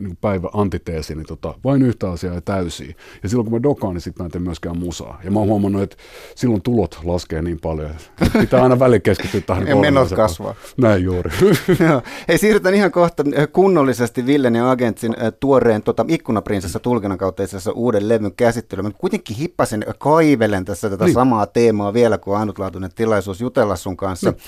niin 0.00 0.16
päivä 0.20 0.48
antiteesi, 0.52 1.14
niin 1.14 1.26
tota, 1.26 1.54
vain 1.64 1.82
yhtä 1.82 2.10
asiaa 2.10 2.34
ja 2.34 2.40
täysiä. 2.40 2.94
Ja 3.22 3.28
silloin 3.28 3.50
kun 3.50 3.58
mä 3.58 3.62
dokaan, 3.62 3.94
niin 3.94 4.00
sitten 4.00 4.24
mä 4.24 4.26
en 4.26 4.30
tee 4.30 4.40
myöskään 4.40 4.78
musaa. 4.78 5.20
Ja 5.24 5.30
mä 5.30 5.38
oon 5.38 5.48
huomannut, 5.48 5.82
että 5.82 5.96
silloin 6.34 6.62
tulot 6.62 7.00
laskee 7.04 7.42
niin 7.42 7.60
paljon, 7.60 7.90
että 7.90 8.38
pitää 8.38 8.62
aina 8.62 8.78
välillä 8.78 8.98
keskittyä 8.98 9.40
tähän. 9.40 9.68
Ja 9.72 9.76
menot 9.76 10.10
kasvaa. 10.10 10.54
Näin 10.76 11.04
juuri. 11.04 11.30
Hei, 12.28 12.38
siirrytään 12.38 12.74
ihan 12.74 12.92
kohta 12.92 13.24
äh, 13.38 13.48
kunnollisesti 13.52 14.26
Villen 14.26 14.54
ja 14.54 14.70
Agentsin 14.70 15.16
äh, 15.22 15.32
tuoreen 15.40 15.82
tota, 15.82 16.04
ikkunaprinsessa 16.08 16.78
tulkinnan 16.78 17.18
kautta 17.18 17.42
itse 17.42 17.56
asiassa 17.56 17.72
uuden 17.72 18.08
levyn 18.08 18.34
käsittelyyn. 18.34 18.86
Mä 18.86 18.90
kuitenkin 18.90 19.36
hippasin, 19.36 19.84
äh, 19.88 19.94
kaivelen 19.98 20.64
tässä 20.64 20.90
tätä 20.90 21.04
niin. 21.04 21.14
samaa 21.14 21.46
teemaa 21.46 21.92
vielä, 21.92 22.18
kun 22.18 22.36
ainutlaatuinen 22.36 22.90
tilaisuus 22.94 23.40
jutella 23.40 23.76
sun 23.76 23.96
kanssa. 23.96 24.30
Niin. 24.30 24.40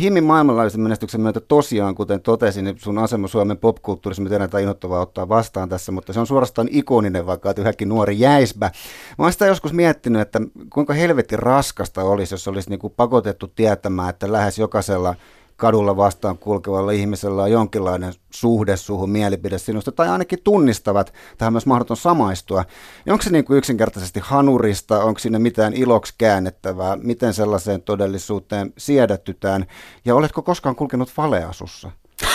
Himmin 0.00 0.24
maailmanlaajuisen 0.24 0.80
menestyksen 0.80 1.20
myötä 1.20 1.40
tosiaan, 1.40 1.94
kuten 1.94 2.20
totesin, 2.20 2.64
niin 2.64 2.78
sun 2.78 2.98
asema 2.98 3.28
Suomen 3.28 3.58
popkulttuurissa, 3.58 4.22
me 4.22 4.28
tiedän, 4.28 4.44
että 4.44 4.58
innoittavaa 4.58 5.00
ottaa 5.00 5.28
vastaan 5.28 5.68
tässä, 5.68 5.92
mutta 5.92 6.12
se 6.12 6.20
on 6.20 6.26
suorastaan 6.26 6.68
ikoninen, 6.70 7.26
vaikka 7.26 7.50
että 7.50 7.62
yhäkin 7.62 7.88
nuori 7.88 8.20
jäisbä. 8.20 8.70
Mä 9.18 9.24
oon 9.24 9.32
sitä 9.32 9.46
joskus 9.46 9.72
miettinyt, 9.72 10.22
että 10.22 10.40
kuinka 10.72 10.94
helvetin 10.94 11.38
raskasta 11.38 12.02
olisi, 12.02 12.34
jos 12.34 12.48
olisi 12.48 12.70
niin 12.70 12.80
kuin 12.80 12.92
pakotettu 12.96 13.46
tietämään, 13.46 14.10
että 14.10 14.32
lähes 14.32 14.58
jokaisella 14.58 15.14
kadulla 15.60 15.96
vastaan 15.96 16.38
kulkevalla 16.38 16.92
ihmisellä 16.92 17.42
on 17.42 17.50
jonkinlainen 17.50 18.12
suhde 18.30 18.76
suhun, 18.76 19.10
mielipide 19.10 19.58
sinusta, 19.58 19.92
tai 19.92 20.08
ainakin 20.08 20.38
tunnistavat, 20.44 21.12
tähän 21.38 21.52
myös 21.52 21.66
mahdoton 21.66 21.96
samaistua. 21.96 22.64
Ja 23.06 23.12
onko 23.12 23.22
se 23.22 23.30
niin 23.30 23.44
kuin 23.44 23.58
yksinkertaisesti 23.58 24.20
hanurista, 24.22 25.04
onko 25.04 25.18
siinä 25.18 25.38
mitään 25.38 25.74
iloksi 25.74 26.14
käännettävää, 26.18 26.96
miten 26.96 27.34
sellaiseen 27.34 27.82
todellisuuteen 27.82 28.72
siedätytään, 28.78 29.66
ja 30.04 30.14
oletko 30.14 30.42
koskaan 30.42 30.76
kulkenut 30.76 31.12
valeasussa? 31.16 31.90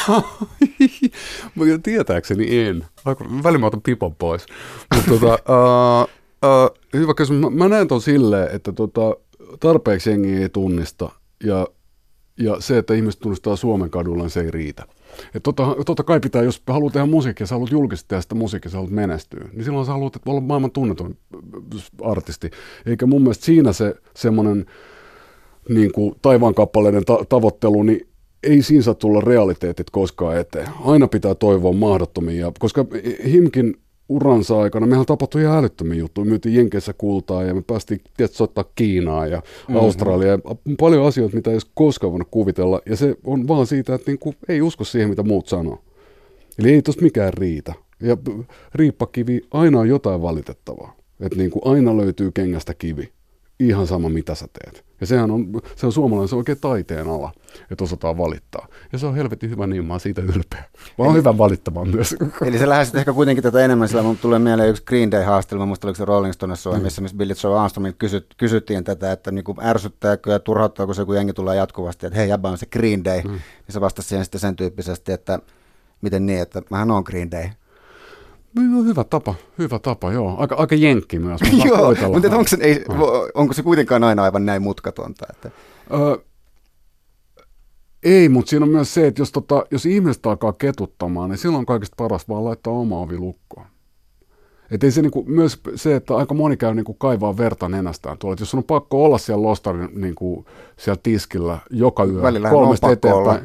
Mä 1.55 1.65
tietääkseni 1.83 2.59
en. 2.59 2.85
Välillä 3.43 3.59
mä 3.59 3.67
otan 3.67 3.81
pipon 3.81 4.15
pois. 4.15 4.45
Mutta 4.95 5.11
tota, 5.11 5.33
uh, 5.53 6.09
uh, 6.49 6.99
hyvä 6.99 7.13
kysymys. 7.13 7.41
Mä, 7.41 7.49
mä 7.49 7.69
näen 7.69 7.87
ton 7.87 8.01
silleen, 8.01 8.55
että 8.55 8.71
tota, 8.71 9.01
tarpeeksi 9.59 10.09
jengi 10.09 10.33
ei 10.33 10.49
tunnista. 10.49 11.09
Ja, 11.43 11.67
ja 12.39 12.55
se, 12.59 12.77
että 12.77 12.93
ihmiset 12.93 13.19
tunnistaa 13.19 13.55
Suomen 13.55 13.89
kadulla, 13.89 14.23
niin 14.23 14.29
se 14.29 14.41
ei 14.41 14.51
riitä. 14.51 14.85
Et 15.35 15.43
totta, 15.43 15.75
totta 15.85 16.03
kai 16.03 16.19
pitää, 16.19 16.43
jos 16.43 16.63
haluat 16.67 16.93
tehdä 16.93 17.05
musiikkia, 17.05 17.47
sä 17.47 17.55
haluat 17.55 17.71
julkisesti 17.71 18.07
tehdä 18.07 18.21
sitä 18.21 18.35
musiikkia, 18.35 18.71
sä 18.71 18.77
haluat 18.77 18.91
menestyä, 18.91 19.45
niin 19.53 19.63
silloin 19.63 19.85
sä 19.85 19.91
haluat 19.91 20.17
olla 20.25 20.41
maailman 20.41 20.71
tunnetuin 20.71 21.17
artisti. 22.01 22.51
Eikä 22.85 23.05
mun 23.05 23.21
mielestä 23.21 23.45
siinä 23.45 23.73
se 23.73 23.95
semmoinen 24.15 24.65
niin 25.69 25.91
taivaan 26.21 26.55
kappaleiden 26.55 27.05
ta- 27.05 27.25
tavoittelu, 27.29 27.83
niin 27.83 28.07
ei 28.43 28.61
siinä 28.61 28.83
saa 28.83 28.93
tulla 28.93 29.21
realiteetit 29.21 29.89
koskaan 29.89 30.37
eteen. 30.37 30.67
Aina 30.85 31.07
pitää 31.07 31.35
toivoa 31.35 31.73
mahdottomia, 31.73 32.51
koska 32.59 32.85
Himkin 33.25 33.77
uransa 34.09 34.59
aikana, 34.61 34.87
mehän 34.87 35.05
tapahtui 35.05 35.41
ihan 35.41 35.57
älyttömiä 35.57 35.99
juttuja. 35.99 36.25
Myytiin 36.25 36.55
Jenkeissä 36.55 36.93
kultaa 36.93 37.43
ja 37.43 37.53
me 37.53 37.61
päästiin 37.61 38.01
tietysti 38.17 38.37
soittaa 38.37 38.65
Kiinaa 38.75 39.27
ja 39.27 39.37
mm-hmm. 39.37 39.75
Australiaa. 39.75 40.39
Paljon 40.79 41.05
asioita, 41.05 41.35
mitä 41.35 41.49
ei 41.49 41.55
olisi 41.55 41.71
koskaan 41.73 42.11
voinut 42.11 42.27
kuvitella. 42.31 42.81
Ja 42.85 42.95
se 42.95 43.15
on 43.23 43.47
vaan 43.47 43.67
siitä, 43.67 43.95
että 43.95 44.11
niinku, 44.11 44.33
ei 44.47 44.61
usko 44.61 44.83
siihen, 44.83 45.09
mitä 45.09 45.23
muut 45.23 45.47
sanoo. 45.47 45.83
Eli 46.59 46.73
ei 46.73 46.81
tosta 46.81 47.01
mikään 47.01 47.33
riitä. 47.33 47.73
Ja 48.01 48.17
riippakivi, 48.75 49.41
aina 49.51 49.79
on 49.79 49.89
jotain 49.89 50.21
valitettavaa. 50.21 50.95
Että 51.19 51.37
niinku 51.37 51.61
aina 51.65 51.97
löytyy 51.97 52.31
kengästä 52.31 52.73
kivi 52.73 53.14
ihan 53.59 53.87
sama 53.87 54.09
mitä 54.09 54.35
sä 54.35 54.47
teet. 54.47 54.85
Ja 55.01 55.07
sehän 55.07 55.31
on, 55.31 55.61
se 55.75 55.85
on 55.85 55.91
suomalainen, 55.91 56.27
se 56.29 56.35
on 56.35 56.39
oikein 56.39 56.59
taiteen 56.61 57.07
ala, 57.07 57.31
että 57.71 57.83
osataan 57.83 58.17
valittaa. 58.17 58.67
Ja 58.91 58.97
se 58.97 59.05
on 59.05 59.15
helvetin 59.15 59.49
hyvä, 59.49 59.67
niin 59.67 59.85
mä 59.85 59.93
oon 59.93 59.99
siitä 59.99 60.21
ylpeä. 60.21 60.63
Mä 60.97 61.05
oon 61.05 61.15
hyvä 61.15 61.37
valittamaan 61.37 61.89
myös. 61.89 62.15
Eli 62.45 62.57
se 62.57 62.69
lähestyt 62.69 62.95
ehkä 62.95 63.13
kuitenkin 63.13 63.43
tätä 63.43 63.65
enemmän, 63.65 63.87
sillä 63.87 64.03
mun 64.03 64.17
tulee 64.17 64.39
mieleen 64.39 64.69
yksi 64.69 64.83
Green 64.83 65.11
Day-haastelma, 65.11 65.65
musta 65.65 65.87
oliko 65.87 65.97
se 65.97 66.05
Rolling 66.05 66.33
Stones 66.33 66.65
mm. 66.65 66.81
missä, 66.81 67.01
missä 67.01 67.17
Billy 67.17 67.33
Joe 67.43 67.59
Armstrong 67.59 67.93
kysyt, 67.97 68.25
kysyttiin 68.37 68.83
tätä, 68.83 69.11
että 69.11 69.31
niinku 69.31 69.55
ärsyttääkö 69.61 70.31
ja 70.31 70.39
turhauttaako 70.39 70.93
se, 70.93 71.05
kun 71.05 71.15
jengi 71.15 71.33
tulee 71.33 71.55
jatkuvasti, 71.55 72.05
että 72.05 72.19
hei, 72.19 72.29
jäbä 72.29 72.49
on 72.49 72.57
se 72.57 72.65
Green 72.65 73.05
Day. 73.05 73.21
Mm. 73.21 73.31
Niin 73.31 73.41
se 73.69 73.81
vastasi 73.81 74.07
siihen 74.07 74.25
sitten 74.25 74.41
sen 74.41 74.55
tyyppisesti, 74.55 75.11
että 75.11 75.39
miten 76.01 76.25
niin, 76.25 76.41
että 76.41 76.61
mähän 76.69 76.91
on 76.91 77.03
Green 77.05 77.31
Day. 77.31 77.49
No, 78.55 78.83
hyvä 78.83 79.03
tapa, 79.03 79.35
hyvä 79.57 79.79
tapa, 79.79 80.11
joo. 80.11 80.35
Aika, 80.37 80.55
aika 80.55 80.75
jenkki 80.75 81.19
myös. 81.19 81.41
joo, 81.65 81.95
mutta 82.13 82.37
onko 82.37 82.47
se, 82.47 82.57
ei, 82.61 82.85
onko 83.33 83.53
se 83.53 83.63
kuitenkaan 83.63 84.03
aina 84.03 84.23
aivan 84.23 84.45
näin 84.45 84.61
mutkatonta? 84.61 85.25
Että... 85.29 85.51
Öö, 85.93 86.17
ei, 88.03 88.29
mutta 88.29 88.49
siinä 88.49 88.65
on 88.65 88.71
myös 88.71 88.93
se, 88.93 89.07
että 89.07 89.21
jos, 89.21 89.31
tota, 89.31 89.65
jos 89.71 89.85
ihmiset 89.85 90.25
alkaa 90.25 90.53
ketuttamaan, 90.53 91.29
niin 91.29 91.37
silloin 91.37 91.59
on 91.59 91.65
kaikista 91.65 91.95
paras 91.97 92.29
vaan 92.29 92.45
laittaa 92.45 92.73
oma 92.73 92.99
ovi 92.99 93.17
lukkoon. 93.17 93.65
Et 94.71 94.83
ei 94.83 94.91
se 94.91 95.01
niinku, 95.01 95.23
myös 95.27 95.59
se, 95.75 95.95
että 95.95 96.15
aika 96.15 96.33
moni 96.33 96.57
käy 96.57 96.73
niinku 96.73 96.93
kaivaa 96.93 97.37
verta 97.37 97.69
nenästään 97.69 98.17
tuolla. 98.17 98.33
Et 98.33 98.39
jos 98.39 98.53
on 98.53 98.63
pakko 98.63 99.05
olla 99.05 99.17
siellä 99.17 99.43
lostarin 99.43 99.89
niinku, 100.01 100.45
siellä 100.77 100.99
tiskillä 101.03 101.57
joka 101.69 102.05
yö 102.05 102.21
Välillä 102.21 102.49
kolmesta 102.49 102.91
eteenpäin, 102.91 103.23
olla 103.23 103.39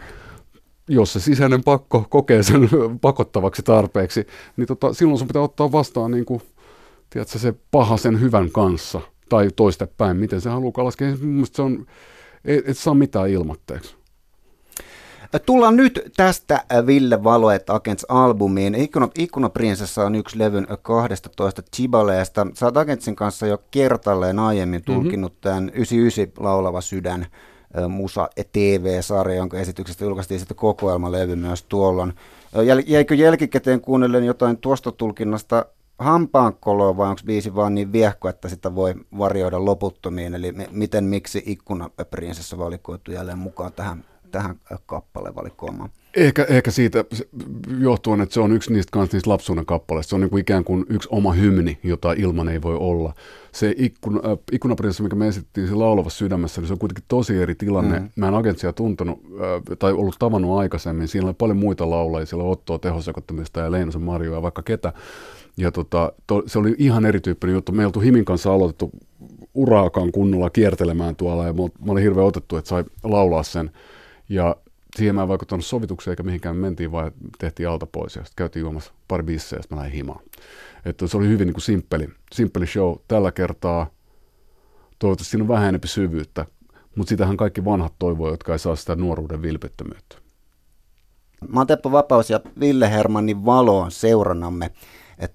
jos 0.91 1.13
se 1.13 1.21
sisäinen 1.21 1.65
pakko 1.65 2.07
kokee 2.09 2.43
sen 2.43 2.69
pakottavaksi 3.01 3.63
tarpeeksi, 3.63 4.27
niin 4.57 4.67
tota, 4.67 4.93
silloin 4.93 5.19
sun 5.19 5.29
pitää 5.29 5.43
ottaa 5.43 5.73
vastaan 5.73 6.11
niin 6.11 6.25
kuin, 6.25 6.43
tiedätkö, 7.11 7.39
se 7.39 7.55
paha 7.71 7.97
sen 7.97 8.21
hyvän 8.21 8.51
kanssa, 8.51 9.01
tai 9.29 9.49
toistepäin, 9.57 10.17
miten 10.17 10.41
se 10.41 10.51
haluaa 10.51 10.85
laskea. 10.85 11.17
Mielestäni 11.21 11.57
se 11.57 11.63
on, 11.63 11.87
et, 12.45 12.69
et 12.69 12.79
saa 12.79 12.95
mitään 12.95 13.31
ilmoitteeksi. 13.31 13.95
Tullaan 15.47 15.77
nyt 15.77 16.01
tästä 16.17 16.65
Ville 16.87 17.25
Valoet 17.25 17.71
Agents-albumiin. 17.71 18.75
Ikkuna, 18.75 19.09
Ikkuna 19.19 19.49
Prinsessa 19.49 20.07
on 20.07 20.15
yksi 20.15 20.39
levyn 20.39 20.67
12 20.83 21.63
Chibaleesta. 21.77 22.47
Sä 22.55 22.67
oot 22.67 22.77
Agentsin 22.77 23.17
kanssa 23.17 23.47
jo 23.47 23.59
kertalleen 23.71 24.39
aiemmin 24.39 24.85
tulkinut 24.85 25.33
mm-hmm. 25.33 25.41
tämän 25.41 25.71
99 25.75 26.45
laulava 26.45 26.81
sydän 26.81 27.27
Musa 27.89 28.29
TV-sarja, 28.53 29.37
jonka 29.37 29.59
esityksestä 29.59 30.05
julkaistiin 30.05 30.41
sitten 30.41 30.57
kokoelmalevy 30.57 31.37
myös 31.37 31.63
tuolloin. 31.63 32.13
Jäikö 32.87 33.15
jälkikäteen 33.15 33.81
kuunnellen 33.81 34.25
jotain 34.25 34.57
tuosta 34.57 34.93
tulkinnasta 34.93 35.67
hampaankoloa 35.99 36.97
vai 36.97 37.09
onko 37.09 37.23
biisi 37.27 37.55
vaan 37.55 37.75
niin 37.75 37.93
viehko, 37.93 38.29
että 38.29 38.49
sitä 38.49 38.75
voi 38.75 38.95
varjoida 39.19 39.65
loputtomiin? 39.65 40.35
Eli 40.35 40.55
miten, 40.71 41.05
miksi 41.05 41.43
ikkunaprinsessa 41.47 42.59
valikoitu 42.59 43.13
jälleen 43.13 43.39
mukaan 43.39 43.73
tähän, 43.73 44.05
tähän 44.31 44.57
kappalevalikoimaan? 44.87 45.91
Ehkä, 46.17 46.47
ehkä 46.49 46.71
siitä 46.71 47.05
johtuen, 47.79 48.21
että 48.21 48.35
se 48.35 48.41
on 48.41 48.53
yksi 48.53 48.73
niistä, 48.73 48.99
niistä 49.13 49.31
lapsuuden 49.31 49.67
kappaleista. 49.67 50.09
Se 50.09 50.15
on 50.15 50.21
niin 50.21 50.31
kuin 50.31 50.41
ikään 50.41 50.65
kuin 50.65 50.87
yksi 50.89 51.09
oma 51.13 51.33
hymni, 51.33 51.79
jota 51.83 52.13
ilman 52.13 52.49
ei 52.49 52.63
voi 52.63 52.77
olla. 52.77 53.15
Se 53.53 53.75
ikkun, 53.77 54.21
äh, 54.27 54.39
ikkunaprinsessa, 54.53 55.03
mikä 55.03 55.17
me 55.17 55.29
esittiin 55.29 55.69
se 55.69 55.75
laulavassa 55.75 56.19
sydämessä, 56.19 56.61
niin 56.61 56.67
se 56.67 56.73
on 56.73 56.79
kuitenkin 56.79 57.05
tosi 57.09 57.37
eri 57.37 57.55
tilanne. 57.55 57.99
Mm. 57.99 58.09
Mä 58.17 58.29
en 58.29 58.35
agentsia 58.35 58.73
tuntenut 58.73 59.21
äh, 59.25 59.77
tai 59.79 59.93
ollut 59.93 60.17
tavannut 60.19 60.59
aikaisemmin. 60.59 61.09
Siinä 61.09 61.27
oli 61.27 61.35
paljon 61.35 61.59
muita 61.59 61.91
laulajia. 61.91 62.27
Siellä 62.27 62.45
oli 62.45 62.53
Ottoa 62.53 62.79
tehosekottamista 62.79 63.61
ja 63.61 63.71
Leinosen 63.71 64.03
Marjoa 64.03 64.37
ja 64.37 64.43
vaikka 64.43 64.63
ketä. 64.63 64.93
Ja 65.57 65.73
tota, 65.73 66.13
to, 66.27 66.43
se 66.47 66.59
oli 66.59 66.75
ihan 66.79 67.07
erityyppinen 67.07 67.55
juttu. 67.55 67.73
Me 67.73 67.83
ei 67.83 67.87
oltu 67.87 68.01
Himin 68.01 68.25
kanssa 68.25 68.53
aloitettu 68.53 68.91
uraakaan 69.55 70.13
kunnolla 70.13 70.51
kiertelemään 70.51 71.17
tuolla 71.17 71.47
ja 71.47 71.53
mä 71.53 71.93
olin 71.93 72.03
hirveän 72.03 72.27
otettu, 72.27 72.57
että 72.57 72.69
sai 72.69 72.85
laulaa 73.05 73.43
sen. 73.43 73.71
Ja 74.31 74.57
siihen 74.97 75.15
mä 75.15 75.23
en 75.23 75.29
vaikuttanut 75.29 75.65
sovitukseen 75.65 76.13
eikä 76.13 76.23
mihinkään 76.23 76.57
mentiin, 76.57 76.93
vaan 76.93 77.13
tehtiin 77.39 77.69
alta 77.69 77.87
pois 77.87 78.17
ja 78.17 78.25
sitten 78.25 78.37
käytiin 78.37 78.61
juomassa 78.61 78.93
pari 79.09 79.23
bissejä 79.23 79.59
ja 79.59 79.63
sitten 79.63 79.79
mä 79.79 79.83
lähdin 79.83 79.97
himaan. 79.97 80.21
Että 80.85 81.07
se 81.07 81.17
oli 81.17 81.29
hyvin 81.29 81.47
niin 81.47 81.55
kuin 81.55 81.63
simppeli, 81.63 82.09
simppeli 82.33 82.67
show 82.67 82.97
tällä 83.09 83.33
kertaa. 83.33 83.91
Toivottavasti 84.99 85.31
siinä 85.31 85.45
on 85.45 85.49
vähän 85.49 85.69
enemmän 85.69 85.89
syvyyttä, 85.89 86.47
mutta 86.97 87.09
sitähän 87.09 87.37
kaikki 87.37 87.65
vanhat 87.65 87.93
toivoo, 87.99 88.31
jotka 88.31 88.53
ei 88.53 88.59
saa 88.59 88.77
sitä 88.77 88.97
nuoruuden 88.97 89.43
vilpittömyyttä. 89.43 90.17
Mä 91.49 91.61
oon 91.61 91.67
Teppo 91.67 91.93
Vapaus 91.93 92.31
ja 92.31 92.41
Ville 92.61 92.91
Hermannin 92.91 93.45
Valo 93.45 93.81
on 93.81 93.91
seurannamme 93.91 94.71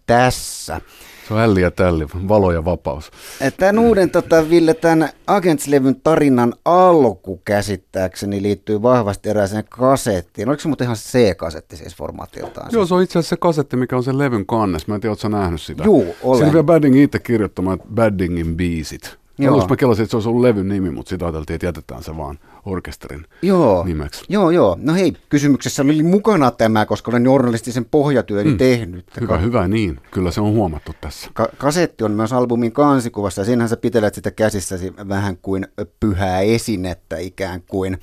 tässä. 0.05 0.81
Se 1.27 1.33
on 1.33 1.39
älli 1.39 1.61
ja 1.61 1.71
tälli, 1.71 2.05
valo 2.27 2.51
ja 2.51 2.65
vapaus. 2.65 3.11
Tämän 3.57 3.79
uuden, 3.79 4.09
tota, 4.09 4.49
Ville, 4.49 4.73
tämän 4.73 5.09
Agents-levyn 5.27 5.95
tarinan 6.03 6.53
alku 6.65 7.41
käsittääkseni 7.45 8.41
liittyy 8.41 8.81
vahvasti 8.81 9.29
erääseen 9.29 9.63
kasettiin. 9.69 10.49
Oliko 10.49 10.61
se 10.61 10.67
muuten 10.67 10.85
ihan 10.85 10.97
C-kasetti 10.97 11.77
siis 11.77 11.95
formaattiltaan? 11.95 12.69
Joo, 12.71 12.85
se 12.85 12.93
on 12.95 13.03
itse 13.03 13.19
asiassa 13.19 13.35
se 13.35 13.39
kasetti, 13.39 13.77
mikä 13.77 13.97
on 13.97 14.03
sen 14.03 14.17
levyn 14.17 14.45
kannes. 14.45 14.88
Mä 14.88 14.95
en 14.95 15.01
tiedä, 15.01 15.11
ootko 15.11 15.27
nähnyt 15.27 15.61
sitä? 15.61 15.83
Joo, 15.83 16.03
olen. 16.23 16.38
Siinä 16.38 16.53
vielä 16.53 16.63
Baddingin 16.63 17.03
itse 17.03 17.19
kirjoittamaan 17.19 17.79
Baddingin 17.95 18.57
biisit. 18.57 19.17
Joo. 19.38 19.54
Aluksi 19.54 19.69
mä 19.69 19.76
kelasin, 19.76 20.04
että 20.04 20.12
se 20.12 20.17
olisi 20.17 20.30
ollut 20.30 20.41
levyn 20.41 20.67
nimi, 20.67 20.91
mutta 20.91 21.10
sitä 21.10 21.26
ajateltiin, 21.26 21.56
että 21.56 21.65
jätetään 21.65 22.04
se 22.04 22.17
vaan 22.17 22.39
orkesterin 22.65 23.26
joo. 23.41 23.84
nimeksi. 23.84 24.26
Joo, 24.30 24.50
joo. 24.52 24.78
No 24.80 24.93
hei, 24.93 25.13
kysymyksessä 25.30 25.82
oli 25.82 26.04
mukana 26.04 26.52
tämä, 26.52 26.86
koska 26.86 27.12
olen 27.12 27.26
journalistisen 27.26 27.86
pohjatyöni 27.86 28.52
mm. 28.52 28.58
tehnyt. 28.58 29.06
Hyvä, 29.21 29.28
Ka- 29.28 29.38
hyvä 29.38 29.67
niin. 29.67 30.00
Kyllä 30.12 30.32
se 30.32 30.41
on 30.41 30.52
huomattu 30.52 30.91
tässä. 31.02 31.30
Ka- 31.34 31.50
kasetti 31.58 32.04
on 32.04 32.12
myös 32.12 32.34
albumin 32.34 32.71
kansikuvassa 32.71 33.41
ja 33.41 33.45
siinähän 33.45 33.69
sä 33.69 33.78
pitelet 33.78 34.15
sitä 34.15 34.32
käsissäsi 34.32 34.93
vähän 35.10 35.38
kuin 35.41 35.67
pyhää 36.00 36.41
esinettä 36.41 37.17
ikään 37.17 37.62
kuin. 37.69 37.98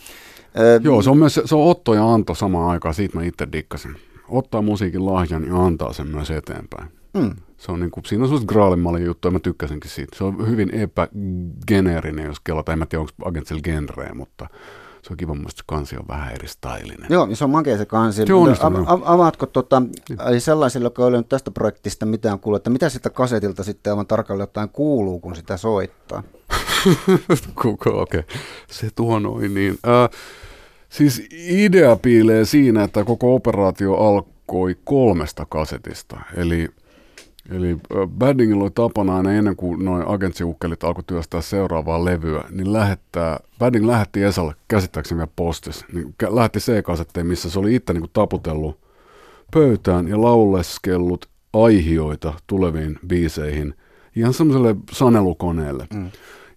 Öö, 0.59 0.81
joo, 0.83 1.03
se 1.03 1.11
on 1.11 1.19
myös 1.19 1.41
se 1.45 1.55
on 1.55 1.71
Otto 1.71 1.95
ja 1.95 2.13
Anto 2.13 2.35
samaan 2.35 2.71
aikaan, 2.71 2.95
siitä 2.95 3.19
mä 3.19 3.25
itse 3.25 3.49
dikkasin. 3.53 3.97
Ottaa 4.29 4.63
musiikin 4.63 5.07
lahjan 5.07 5.47
ja 5.47 5.57
antaa 5.57 5.93
sen 5.93 6.07
myös 6.07 6.31
eteenpäin. 6.31 6.89
Mm. 7.15 7.31
Se 7.63 7.73
on 7.73 7.81
niin 7.81 7.91
kuin, 7.91 8.05
siinä 8.05 8.25
on 8.25 8.29
sellaista 8.29 8.53
graalimallin 8.53 9.05
juttu, 9.05 9.29
ja 9.29 9.33
mä 9.33 9.39
tykkäsinkin 9.39 9.91
siitä. 9.91 10.17
Se 10.17 10.25
on 10.25 10.49
hyvin 10.51 10.71
epägeneerinen, 10.75 12.27
jos 12.27 12.41
kelata. 12.41 12.73
En 12.73 12.79
mä 12.79 12.87
tiedä, 12.87 13.01
onko 13.01 13.13
Agentsel 13.25 13.61
genreä, 13.61 14.15
mutta 14.15 14.47
se 15.03 15.13
on 15.13 15.17
kiva, 15.17 15.33
että 15.33 15.49
se 15.49 15.63
kansi 15.67 15.97
on 15.97 16.05
vähän 16.09 16.33
eri 16.33 16.49
stylinen. 16.49 17.07
Joo, 17.11 17.29
se 17.35 17.45
on 17.45 17.51
makea 17.51 17.79
se 17.79 17.87
kansi. 17.87 18.27
Se 18.27 18.35
on 18.35 18.55
a- 18.87 19.13
avaatko 19.13 19.47
tota, 19.47 19.83
sellaisille, 20.39 20.87
jotka 20.87 21.07
ei 21.07 21.23
tästä 21.29 21.51
projektista 21.51 22.07
mitään 22.07 22.41
kuullut, 22.41 22.61
että 22.61 22.71
mitä 22.71 22.89
sitä 22.89 23.11
kasetilta 23.11 23.65
sitten 23.65 23.93
aivan 23.93 24.07
tarkalleen 24.07 24.45
ottaen 24.45 24.69
kuuluu, 24.69 25.21
kun 25.21 25.37
sitä 25.37 25.57
soittaa? 25.57 26.23
Okei, 27.65 27.93
okay. 27.93 28.23
se 28.71 28.89
tuo 28.95 29.19
noin 29.19 29.55
niin. 29.55 29.79
Äh, 29.87 30.21
siis 30.89 31.29
idea 31.33 31.97
piilee 31.97 32.45
siinä, 32.45 32.85
että 32.85 33.05
koko 33.05 33.35
operaatio 33.35 33.95
alkoi 33.95 34.77
kolmesta 34.85 35.47
kasetista. 35.49 36.21
Eli 36.37 36.69
Eli 37.51 37.77
Baddingilla 38.19 38.63
oli 38.63 38.71
tapana 38.71 39.17
aina 39.17 39.33
ennen 39.33 39.57
kuin 39.57 39.85
noin 39.85 40.07
agentsiukkelit 40.07 40.85
alkoi 40.85 41.05
työstää 41.07 41.41
seuraavaa 41.41 42.05
levyä, 42.05 42.45
niin 42.51 42.73
lähettää, 42.73 43.41
Badding 43.59 43.87
lähetti 43.87 44.23
Esalle 44.23 44.55
käsittääkseni 44.69 45.19
vielä 45.19 45.31
postis, 45.37 45.85
niin 45.93 46.15
lähetti 46.29 46.59
C-kasetteen, 46.59 47.27
missä 47.27 47.51
se 47.51 47.59
oli 47.59 47.75
itse 47.75 47.93
niin 47.93 48.03
kuin 48.03 48.11
taputellut 48.13 48.79
pöytään 49.53 50.09
ja 50.09 50.21
lauleskellut 50.21 51.27
aihioita 51.53 52.35
tuleviin 52.47 52.99
biiseihin 53.07 53.75
ihan 54.17 54.35
semmoiselle 54.35 54.77
sanelukoneelle. 54.93 55.87
Mm. 55.95 56.11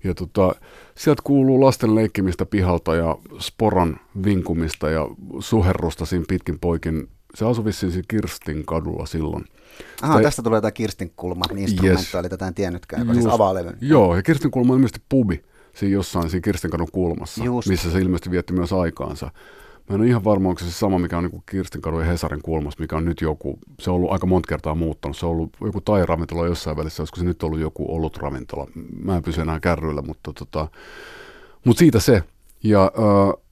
Ja 0.04 0.14
tota, 0.14 0.56
sieltä 0.96 1.22
kuuluu 1.24 1.62
lasten 1.62 1.96
leikkimistä 1.96 2.46
pihalta 2.46 2.96
ja 2.96 3.18
sporan 3.40 4.00
vinkumista 4.26 4.90
ja 4.90 5.08
suherrusta 5.40 6.06
siinä 6.06 6.26
pitkin 6.28 6.60
poikin. 6.60 7.08
Se 7.36 7.46
asui 7.46 7.66
vissiin 7.66 8.04
Kirstin 8.08 8.66
kadulla 8.66 9.06
silloin. 9.06 9.46
Aha, 10.02 10.14
Sitä... 10.14 10.24
tästä 10.28 10.44
tulee 10.44 10.62
tämä 10.62 10.72
Kirstin 10.72 11.14
kulma 11.16 11.46
instrumentaali, 11.58 12.26
yes. 12.26 12.30
tätä 12.30 12.48
en 12.48 12.54
tiennytkään, 12.54 13.02
joka 13.02 13.14
siis 13.14 13.26
avaa 13.26 13.54
levyn. 13.54 13.78
Joo, 13.82 14.16
ja 14.16 14.24
Kirstin 14.24 14.52
kulma 14.52 14.74
on 14.74 14.78
ilmeisesti 14.78 15.02
pubi 15.10 15.44
siinä 15.76 15.94
jossain 15.94 16.30
siinä 16.30 16.42
Kirstinkadun 16.42 16.88
kulmassa, 16.92 17.44
Just. 17.44 17.68
missä 17.68 17.92
se 17.92 18.00
ilmeisesti 18.00 18.32
vietti 18.32 18.54
myös 18.54 18.74
aikaansa. 18.74 19.32
Mä 19.90 19.96
en 19.96 20.02
ole 20.02 20.10
ihan 20.10 20.24
varma, 20.24 20.50
onko 20.50 20.60
se 20.60 20.72
sama, 20.72 21.00
mikä 21.00 21.18
on 21.18 21.24
niin 21.24 21.44
Kirstinkadun 21.50 22.00
ja 22.00 22.06
Hesarin 22.06 22.42
kulmassa, 22.42 22.82
mikä 22.82 22.98
on 22.98 23.06
nyt 23.06 23.22
joku, 23.22 23.60
se 23.80 23.90
on 23.90 23.96
ollut 23.96 24.12
aika 24.12 24.28
monta 24.28 24.48
kertaa 24.48 24.76
muuttanut. 24.76 25.18
Se 25.18 25.26
on 25.26 25.32
ollut 25.32 25.58
joku 25.62 25.82
tai-ravintola 25.82 26.48
jossain 26.48 26.78
välissä, 26.78 27.02
olisiko 27.02 27.18
se 27.18 27.24
nyt 27.24 27.44
ollut 27.44 27.60
joku 27.60 28.12
ravintola. 28.18 28.68
Mä 29.04 29.16
en 29.16 29.24
pysy 29.24 29.42
enää 29.42 29.60
kärryillä, 29.60 30.02
mutta 30.02 30.34
tota, 30.34 30.68
mutta 31.66 31.80
siitä 31.80 32.00
se. 32.00 32.24
Ja 32.64 32.84
äh, 32.84 33.45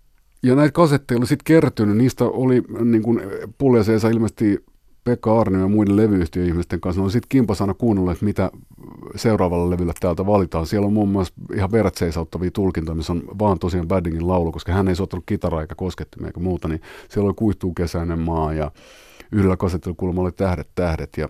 ja 0.43 0.55
näitä 0.55 0.71
kasetteja 0.71 1.17
oli 1.17 1.27
sitten 1.27 1.45
kertynyt, 1.45 1.97
niistä 1.97 2.25
oli 2.25 2.63
niin 2.83 3.03
kuin 3.03 3.21
Puljaseesa 3.57 4.09
ilmeisesti 4.09 4.63
Pekka 5.03 5.39
Arnio 5.41 5.59
ja 5.59 5.67
muiden 5.67 5.97
levyyhtiöihmisten 5.97 6.81
kanssa, 6.81 7.01
ne 7.01 7.03
on 7.03 7.11
sitten 7.11 7.29
kimpas 7.29 7.61
aina 7.61 7.73
kuunnellut, 7.73 8.11
että 8.13 8.25
mitä 8.25 8.51
seuraavalla 9.15 9.69
levyllä 9.69 9.93
täältä 9.99 10.25
valitaan. 10.25 10.65
Siellä 10.65 10.87
on 10.87 10.93
muun 10.93 11.09
muassa 11.09 11.33
ihan 11.55 11.71
vertseisauttavia 11.71 12.51
tulkintoja, 12.51 12.95
missä 12.95 13.13
on 13.13 13.23
vaan 13.39 13.59
tosiaan 13.59 13.87
Baddingin 13.87 14.27
laulu, 14.27 14.51
koska 14.51 14.71
hän 14.71 14.87
ei 14.87 14.95
soittanut 14.95 15.23
kitaraa 15.25 15.61
eikä 15.61 15.75
koskettimia 15.75 16.27
eikä 16.27 16.39
muuta, 16.39 16.67
niin 16.67 16.81
siellä 17.09 17.27
oli 17.27 17.33
kuihtuu 17.35 17.73
kesäinen 17.73 18.19
maa 18.19 18.53
ja 18.53 18.71
yhdellä 19.31 19.57
kasettilla 19.57 19.95
kuulemma 19.99 20.21
oli 20.21 20.31
tähdet 20.31 20.67
tähdet 20.75 21.09
ja 21.17 21.27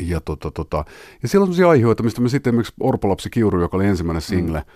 ja, 0.00 0.20
tota, 0.20 0.50
tota, 0.50 0.84
ja 1.22 1.28
siellä 1.28 1.42
on 1.42 1.54
sellaisia 1.54 1.70
aiheita, 1.70 2.02
mistä 2.02 2.20
me 2.20 2.28
sitten 2.28 2.50
esimerkiksi 2.50 2.74
Orpolapsi 2.80 3.30
Kiuru, 3.30 3.60
joka 3.60 3.76
oli 3.76 3.86
ensimmäinen 3.86 4.22
single, 4.22 4.58
mm 4.58 4.66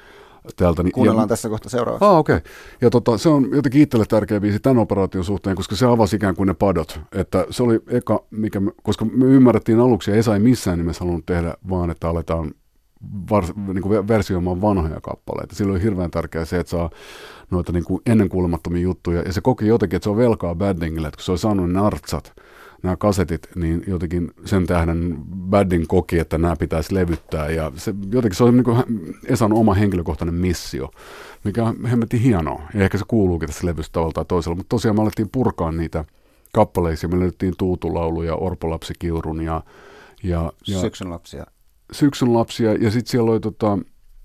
täältä. 0.57 0.83
Niin, 0.83 0.93
Kuunnellaan 0.93 1.25
ja, 1.25 1.29
tässä 1.29 1.49
kohta 1.49 1.69
seuraavaksi. 1.69 2.05
Ah, 2.05 2.19
okei. 2.19 2.37
Okay. 2.37 2.51
Ja 2.81 2.91
tota, 2.91 3.19
se 3.19 3.29
on 3.29 3.49
jotenkin 3.53 3.83
itselle 3.83 4.05
tärkeä 4.09 4.41
biisi 4.41 4.61
tämän 4.61 4.79
operaation 4.79 5.25
suhteen, 5.25 5.57
koska 5.57 5.77
se 5.77 5.87
avasi 5.87 6.17
ikään 6.17 6.37
kuin 6.37 6.47
ne 6.47 6.55
padot. 6.55 7.01
Että 7.13 7.47
se 7.51 7.63
oli 7.63 7.81
eka, 7.87 8.25
mikä 8.31 8.61
me, 8.61 8.73
koska 8.83 9.05
me 9.05 9.25
ymmärrettiin 9.25 9.81
aluksi, 9.81 10.11
ja 10.11 10.17
Esa 10.17 10.35
ei 10.35 10.41
missään 10.41 10.79
nimessä 10.79 11.05
halunnut 11.05 11.27
tehdä, 11.27 11.55
vaan 11.71 11.91
että 11.91 12.09
aletaan 12.09 12.53
vars, 13.31 13.53
niin 13.57 13.83
kuin 13.83 14.09
versioimaan 14.09 14.61
vanhoja 14.61 15.01
kappaleita. 15.01 15.55
Silloin 15.55 15.77
oli 15.77 15.85
hirveän 15.85 16.11
tärkeää 16.11 16.45
se, 16.45 16.59
että 16.59 16.71
saa 16.71 16.91
noita 17.51 17.73
niin 17.73 17.85
kuin 17.85 18.03
ennenkuulumattomia 18.07 18.83
juttuja. 18.83 19.23
Ja 19.23 19.33
se 19.33 19.41
koki 19.41 19.67
jotenkin, 19.67 19.97
että 19.97 20.05
se 20.05 20.11
on 20.11 20.17
velkaa 20.17 20.55
Baddingille, 20.55 21.09
että 21.09 21.17
kun 21.17 21.25
se 21.25 21.33
on 21.33 21.39
saanut 21.39 21.67
ne 21.67 21.81
nartsat, 21.81 22.33
nämä 22.87 22.97
kasetit, 22.97 23.49
niin 23.55 23.85
jotenkin 23.87 24.31
sen 24.45 24.67
tähden 24.67 25.17
Baddin 25.51 25.87
koki, 25.87 26.19
että 26.19 26.39
nämä 26.39 26.57
pitäisi 26.57 26.95
levyttää. 26.95 27.51
Ja 27.51 27.73
se, 27.77 27.95
jotenkin 28.13 28.37
se 28.37 28.45
on 28.45 28.57
niin 28.57 28.65
kuin 28.65 28.83
Esan 29.25 29.53
oma 29.53 29.75
henkilökohtainen 29.75 30.35
missio, 30.35 30.91
mikä 31.45 31.65
on 31.65 31.87
hemmetin 31.87 32.21
hienoa. 32.21 32.63
Ja 32.75 32.85
ehkä 32.85 32.99
se 32.99 33.05
kuuluukin 33.09 33.47
tässä 33.49 33.67
levystä 33.67 33.93
tavalla 33.93 34.13
tai 34.13 34.25
toisella. 34.25 34.57
Mutta 34.57 34.69
tosiaan 34.69 34.97
me 34.97 35.03
alettiin 35.03 35.29
purkaa 35.33 35.73
niitä 35.73 36.05
kappaleisia. 36.53 37.09
Me 37.09 37.19
löydettiin 37.19 37.55
Tuutulauluja, 37.59 38.35
Orpolapsi 38.35 38.95
Kiurun 38.99 39.41
ja, 39.41 39.63
ja, 40.23 40.53
ja 40.67 40.81
Syksyn 40.81 41.11
lapsia. 41.11 41.47
Syksyn 41.93 42.35
lapsia. 42.35 42.73
Ja 42.73 42.91
sitten 42.91 43.11
siellä 43.11 43.31
oli, 43.31 43.41
tota, 43.41 43.79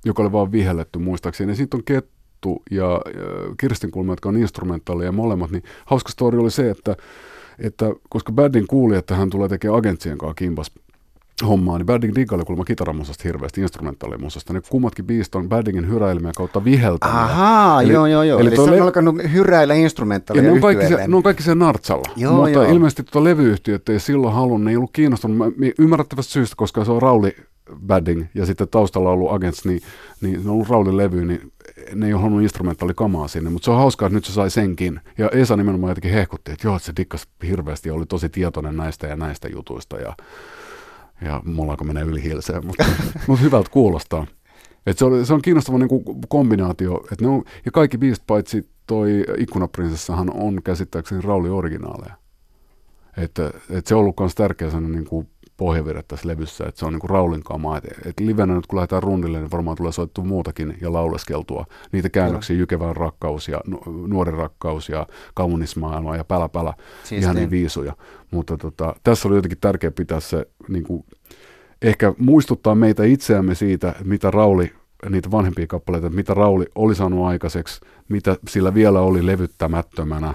joka 0.05 0.23
oli 0.23 0.31
vaan 0.31 0.51
vihelletty 0.51 0.99
muistaakseni. 0.99 1.51
Ja 1.51 1.55
sitten 1.55 1.77
on 1.77 1.83
Kettu 1.83 2.63
ja, 2.71 2.85
ja 2.85 3.55
Kirstin 3.59 3.91
Kulma, 3.91 4.11
jotka 4.11 4.29
on 4.29 4.37
instrumentaaleja 4.37 5.11
molemmat. 5.11 5.51
Niin 5.51 5.63
hauska 5.85 6.11
story 6.11 6.39
oli 6.39 6.51
se, 6.51 6.69
että 6.69 6.95
että 7.61 7.85
koska 8.09 8.31
Baddin 8.31 8.67
kuuli, 8.67 8.95
että 8.95 9.15
hän 9.15 9.29
tulee 9.29 9.49
tekemään 9.49 9.77
agentsien 9.77 10.17
kanssa 10.17 10.35
kimpas 10.35 10.71
hommaa, 11.47 11.77
niin 11.77 11.85
Badding 11.85 12.15
diggaili 12.15 12.45
kuulemma 12.45 12.65
kitaramusasta 12.65 13.23
hirveästi, 13.23 13.61
instrumentaalimusasta. 13.61 14.53
Ne 14.53 14.61
kummatkin 14.69 15.05
biisit 15.05 15.35
on 15.35 15.49
Baddingin 15.49 15.89
hyräilmiä 15.89 16.31
kautta 16.35 16.63
viheltämiä. 16.63 17.15
Ahaa, 17.15 17.81
eli, 17.81 17.93
joo, 17.93 18.05
joo, 18.05 18.23
joo. 18.23 18.39
Eli, 18.39 18.47
eli 18.47 18.55
se 18.55 18.61
on 18.61 18.71
le- 18.71 18.79
alkanut 18.79 19.15
hyräillä 19.33 19.73
instrumentaaleja 19.73 20.43
ne 20.43 20.51
on, 20.51 20.61
kaikki 20.61 20.87
se, 20.87 21.07
ne 21.07 21.15
on 21.15 21.23
kaikki 21.23 21.43
sen 21.43 21.59
nartsalla. 21.59 22.11
Joo, 22.15 22.33
Mutta 22.33 22.49
joo. 22.49 22.63
ilmeisesti 22.63 23.03
tuota 23.03 23.23
levyyhtiöt 23.23 23.89
ei 23.89 23.99
silloin 23.99 24.33
halunnut, 24.33 24.63
ne 24.63 24.71
ei 24.71 24.77
ollut 24.77 24.93
kiinnostunut 24.93 25.53
ymmärrettävästä 25.79 26.31
syystä, 26.33 26.55
koska 26.55 26.85
se 26.85 26.91
on 26.91 27.01
Rauli 27.01 27.35
Badding 27.87 28.25
ja 28.35 28.45
sitten 28.45 28.67
taustalla 28.67 29.09
on 29.09 29.13
ollut 29.13 29.31
Agents, 29.31 29.65
niin, 29.65 29.81
niin 30.21 30.33
ne 30.33 30.49
on 30.49 30.53
ollut 30.53 30.69
Raulin 30.69 30.97
levy, 30.97 31.25
niin 31.25 31.51
ne 31.95 32.07
ei 32.07 32.13
ole 32.13 32.21
halunnut 32.21 32.43
instrumentaalikamaa 32.43 33.27
sinne, 33.27 33.49
mutta 33.49 33.65
se 33.65 33.71
on 33.71 33.77
hauskaa, 33.77 34.05
että 34.07 34.15
nyt 34.15 34.25
se 34.25 34.33
sai 34.33 34.49
senkin. 34.49 35.01
Ja 35.17 35.29
Esa 35.29 35.57
nimenomaan 35.57 35.91
jotenkin 35.91 36.11
hehkutti, 36.11 36.51
että 36.51 36.67
joo, 36.67 36.75
että 36.75 36.85
se 36.85 36.93
dikkas 36.97 37.27
hirveästi 37.47 37.89
ja 37.89 37.93
oli 37.93 38.05
tosi 38.05 38.29
tietoinen 38.29 38.77
näistä 38.77 39.07
ja 39.07 39.15
näistä 39.15 39.47
jutuista 39.47 39.97
ja, 39.97 40.15
ja 41.21 41.41
mulla 41.45 41.71
alkoi 41.71 41.87
mennä 41.87 42.01
yli 42.01 42.23
hilseen, 42.23 42.65
mutta, 42.65 42.85
mutta 43.27 43.43
hyvältä 43.43 43.69
kuulostaa. 43.69 44.27
Et 44.85 44.97
se, 44.97 45.05
on, 45.05 45.25
se 45.25 45.33
on 45.33 45.41
kiinnostava 45.41 45.77
niin 45.77 45.89
kuin 45.89 46.03
kombinaatio, 46.27 47.03
että 47.11 47.25
ne 47.25 47.27
on, 47.27 47.43
ja 47.65 47.71
kaikki 47.71 47.97
biisit 47.97 48.23
paitsi 48.27 48.69
toi 48.87 49.23
Ikkunaprinsessahan 49.37 50.33
on 50.33 50.63
käsittääkseni 50.63 51.21
Rauli 51.21 51.49
originaaleja. 51.49 52.15
Että, 53.17 53.47
että 53.69 53.89
se 53.89 53.95
on 53.95 54.01
ollut 54.01 54.19
myös 54.19 54.35
tärkeä 54.35 54.79
niin 54.79 55.05
kuin 55.05 55.27
pohjavirrat 55.61 56.07
tässä 56.07 56.27
levyssä, 56.27 56.65
että 56.67 56.79
se 56.79 56.85
on 56.85 56.93
niin 56.93 56.99
kuin 56.99 57.09
Raulin 57.09 57.43
kamaa. 57.43 57.77
Et, 57.77 57.83
et 58.05 58.19
livenä 58.19 58.55
nyt 58.55 58.67
kun 58.67 58.77
lähdetään 58.77 59.03
rundille, 59.03 59.39
niin 59.39 59.51
varmaan 59.51 59.77
tulee 59.77 59.91
soittua 59.91 60.23
muutakin 60.23 60.77
ja 60.81 60.93
lauleskeltua. 60.93 61.65
Niitä 61.91 62.09
käännöksiä, 62.09 62.55
Jykevän 62.55 62.95
rakkaus 62.95 63.47
ja 63.47 63.61
Nuoren 64.07 64.33
rakkaus 64.33 64.89
ja 64.89 65.07
Kaunismaailma 65.33 66.15
ja 66.15 66.23
Pälä 66.23 66.49
Pälä, 66.49 66.73
siis 67.03 67.23
ihan 67.23 67.35
niin 67.35 67.49
viisuja. 67.49 67.95
Mutta 68.31 68.57
tota, 68.57 68.95
tässä 69.03 69.27
oli 69.27 69.35
jotenkin 69.35 69.57
tärkeää 69.61 69.91
pitää 69.91 70.19
se, 70.19 70.45
niin 70.67 70.83
kuin, 70.83 71.03
ehkä 71.81 72.13
muistuttaa 72.17 72.75
meitä 72.75 73.03
itseämme 73.03 73.55
siitä, 73.55 73.95
mitä 74.03 74.31
Rauli 74.31 74.71
niitä 75.09 75.31
vanhempia 75.31 75.67
kappaleita, 75.67 76.09
mitä 76.09 76.33
Rauli 76.33 76.65
oli 76.75 76.95
saanut 76.95 77.25
aikaiseksi, 77.25 77.81
mitä 78.09 78.37
sillä 78.47 78.73
vielä 78.73 79.01
oli 79.01 79.25
levyttämättömänä. 79.25 80.33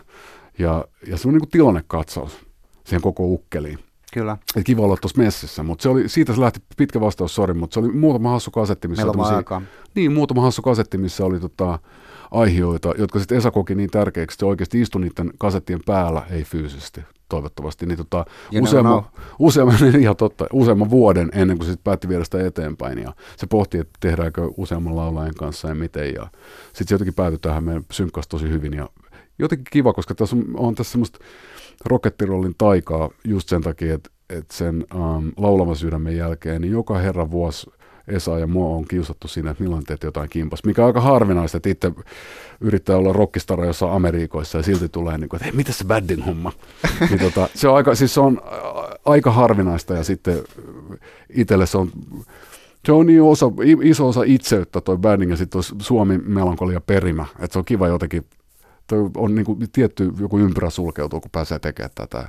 Ja, 0.58 0.84
ja 1.06 1.16
se 1.16 1.28
on 1.28 1.34
niin 1.34 1.40
kuin 1.40 1.50
tilannekatsaus 1.50 2.46
siihen 2.84 3.02
koko 3.02 3.24
ukkeliin. 3.24 3.78
Kyllä. 4.12 4.38
Et 4.56 4.64
kiva 4.64 4.82
olla 4.82 4.96
tuossa 4.96 5.22
messissä, 5.22 5.62
mutta 5.62 5.82
se 5.82 5.88
oli, 5.88 6.08
siitä 6.08 6.34
se 6.34 6.40
lähti 6.40 6.60
pitkä 6.76 7.00
vastaus, 7.00 7.34
sori, 7.34 7.54
mutta 7.54 7.74
se 7.74 7.80
oli 7.80 7.92
muutama 7.92 8.30
hassu 8.30 8.50
kasetti, 8.50 8.88
missä 8.88 9.04
Meillä 9.04 9.12
oli 9.12 9.64
Niin, 9.94 10.12
muutama 10.12 10.42
hassu 10.42 10.62
kasetti, 10.62 10.98
missä 10.98 11.24
oli 11.24 11.40
tota, 11.40 11.78
aiheita, 12.30 12.94
jotka 12.98 13.18
sitten 13.18 13.38
Esa 13.38 13.50
koki 13.50 13.74
niin 13.74 13.90
tärkeäksi, 13.90 14.34
että 14.34 14.40
se 14.40 14.46
oikeasti 14.46 14.80
istui 14.80 15.00
niiden 15.00 15.30
kasettien 15.38 15.80
päällä, 15.86 16.22
ei 16.30 16.44
fyysisesti 16.44 17.00
toivottavasti, 17.28 17.86
niin 17.86 17.98
tota, 17.98 18.24
useamman, 18.62 19.02
useamman, 19.38 19.76
ihan 20.00 20.16
totta, 20.16 20.46
useamman 20.52 20.90
vuoden 20.90 21.30
ennen 21.32 21.58
kuin 21.58 21.66
sitten 21.66 21.84
päätti 21.84 22.08
viedä 22.08 22.24
sitä 22.24 22.46
eteenpäin. 22.46 22.98
Ja 22.98 23.12
se 23.36 23.46
pohti, 23.46 23.78
että 23.78 23.98
tehdäänkö 24.00 24.50
useamman 24.56 24.96
laulajan 24.96 25.34
kanssa 25.34 25.68
ja 25.68 25.74
miten. 25.74 26.14
Ja 26.14 26.26
sitten 26.66 26.88
se 26.88 26.94
jotenkin 26.94 27.14
päätyi 27.14 27.38
tähän, 27.38 27.64
meidän 27.64 27.84
synkkasi 27.90 28.28
tosi 28.28 28.48
hyvin. 28.48 28.72
Ja 28.72 28.88
jotenkin 29.38 29.66
kiva, 29.70 29.92
koska 29.92 30.14
tässä 30.14 30.36
on, 30.36 30.44
on 30.56 30.74
tässä 30.74 30.92
semmoista 30.92 31.18
rokettirollin 31.84 32.54
taikaa 32.58 33.10
just 33.24 33.48
sen 33.48 33.62
takia, 33.62 33.94
että, 33.94 34.10
että 34.30 34.54
sen 34.54 34.86
um, 34.94 35.32
laulavan 35.36 35.76
sydämen 35.76 36.16
jälkeen, 36.16 36.62
niin 36.62 36.72
joka 36.72 36.98
herra 36.98 37.30
vuosi 37.30 37.70
Esa 38.08 38.38
ja 38.38 38.46
mua 38.46 38.76
on 38.76 38.84
kiusattu 38.84 39.28
siinä, 39.28 39.50
että 39.50 39.62
milloin 39.62 39.84
teet 39.84 40.02
jotain 40.02 40.30
kimpas, 40.30 40.64
mikä 40.64 40.82
on 40.82 40.86
aika 40.86 41.00
harvinaista, 41.00 41.56
että 41.56 41.68
itse 41.68 41.92
yrittää 42.60 42.96
olla 42.96 43.12
rockistara 43.12 43.66
jossain 43.66 43.92
Amerikoissa 43.92 44.58
ja 44.58 44.62
silti 44.62 44.88
tulee 44.88 45.18
niin 45.18 45.28
kuin, 45.28 45.38
että 45.38 45.44
hei, 45.44 45.56
mitä 45.56 45.72
se 45.72 45.84
baddin 45.84 46.22
homma? 46.22 46.52
niin 47.10 47.20
tota, 47.20 47.48
se 47.54 47.68
on 47.68 47.76
aika, 47.76 47.94
siis 47.94 48.14
se 48.14 48.20
on 48.20 48.40
aika 49.04 49.30
harvinaista 49.30 49.94
ja 49.94 50.04
sitten 50.04 50.42
itselle 51.28 51.66
se 51.66 51.78
on 51.78 51.90
se 52.86 52.92
on 52.92 53.06
niin 53.06 53.22
osa, 53.22 53.46
iso 53.82 54.08
osa 54.08 54.22
itseyttä 54.26 54.80
toi 54.80 54.96
badding 54.98 55.30
ja 55.30 55.36
sitten 55.36 55.62
Suomi 55.62 56.18
melankolia 56.18 56.80
perimä, 56.80 57.26
että 57.38 57.52
se 57.52 57.58
on 57.58 57.64
kiva 57.64 57.88
jotenkin 57.88 58.24
on 59.16 59.34
niin 59.34 59.44
kuin 59.44 59.58
tietty 59.72 60.12
joku 60.20 60.38
ympyrä 60.38 60.70
sulkeutuu, 60.70 61.20
kun 61.20 61.30
pääsee 61.30 61.58
tekemään 61.58 61.90
tätä. 61.94 62.28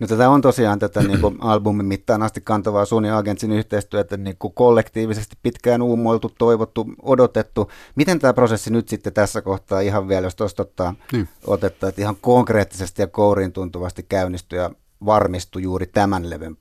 No 0.00 0.06
tätä 0.06 0.30
on 0.30 0.40
tosiaan 0.40 0.78
tätä 0.78 1.02
niin 1.02 1.20
kuin 1.20 1.36
albumin 1.40 1.86
mittaan 1.86 2.22
asti 2.22 2.40
kantavaa 2.40 2.84
sun 2.84 3.04
ja 3.04 3.18
Agentsin 3.18 3.52
yhteistyötä 3.52 4.16
niin 4.16 4.36
kuin 4.38 4.54
kollektiivisesti 4.54 5.36
pitkään 5.42 5.82
uumoiltu, 5.82 6.32
toivottu, 6.38 6.86
odotettu. 7.02 7.70
Miten 7.94 8.18
tämä 8.18 8.32
prosessi 8.32 8.70
nyt 8.70 8.88
sitten 8.88 9.12
tässä 9.12 9.42
kohtaa 9.42 9.80
ihan 9.80 10.08
vielä, 10.08 10.26
jos 10.26 10.36
tuosta 10.36 10.62
ottaa 10.62 10.94
niin. 11.12 11.28
otetta, 11.46 11.88
että 11.88 12.00
ihan 12.00 12.16
konkreettisesti 12.20 13.02
ja 13.02 13.06
kouriin 13.06 13.52
tuntuvasti 13.52 14.02
käynnistyi 14.08 14.58
ja 14.58 14.70
varmistui 15.06 15.62
juuri 15.62 15.86
tämän 15.86 16.30
levyn 16.30 16.56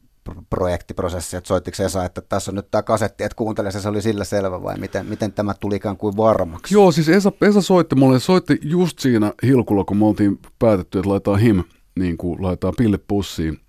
projektiprosessi, 0.49 1.37
että 1.37 1.47
soittiko 1.47 1.83
Esa, 1.83 2.05
että 2.05 2.21
tässä 2.21 2.51
on 2.51 2.55
nyt 2.55 2.71
tämä 2.71 2.83
kasetti, 2.83 3.23
että 3.23 3.35
kuuntele 3.35 3.71
se, 3.71 3.81
se 3.81 3.89
oli 3.89 4.01
sillä 4.01 4.23
selvä 4.23 4.63
vai 4.63 4.77
miten, 4.77 5.05
miten 5.05 5.33
tämä 5.33 5.53
tuli 5.53 5.75
ikään 5.75 5.97
kuin 5.97 6.17
varmaksi? 6.17 6.73
Joo, 6.73 6.91
siis 6.91 7.09
Esa, 7.09 7.31
Esa 7.41 7.61
soitti 7.61 7.95
mulle, 7.95 8.19
soitti 8.19 8.59
just 8.63 8.99
siinä 8.99 9.33
hilkulla, 9.43 9.83
kun 9.83 9.97
me 9.97 10.05
oltiin 10.05 10.39
päätetty, 10.59 10.99
että 10.99 11.09
laitetaan 11.09 11.39
him, 11.39 11.63
niin 11.99 12.17
kuin 12.17 12.43
laitetaan 12.43 12.73
pillit 12.77 13.03
pussiin. 13.07 13.59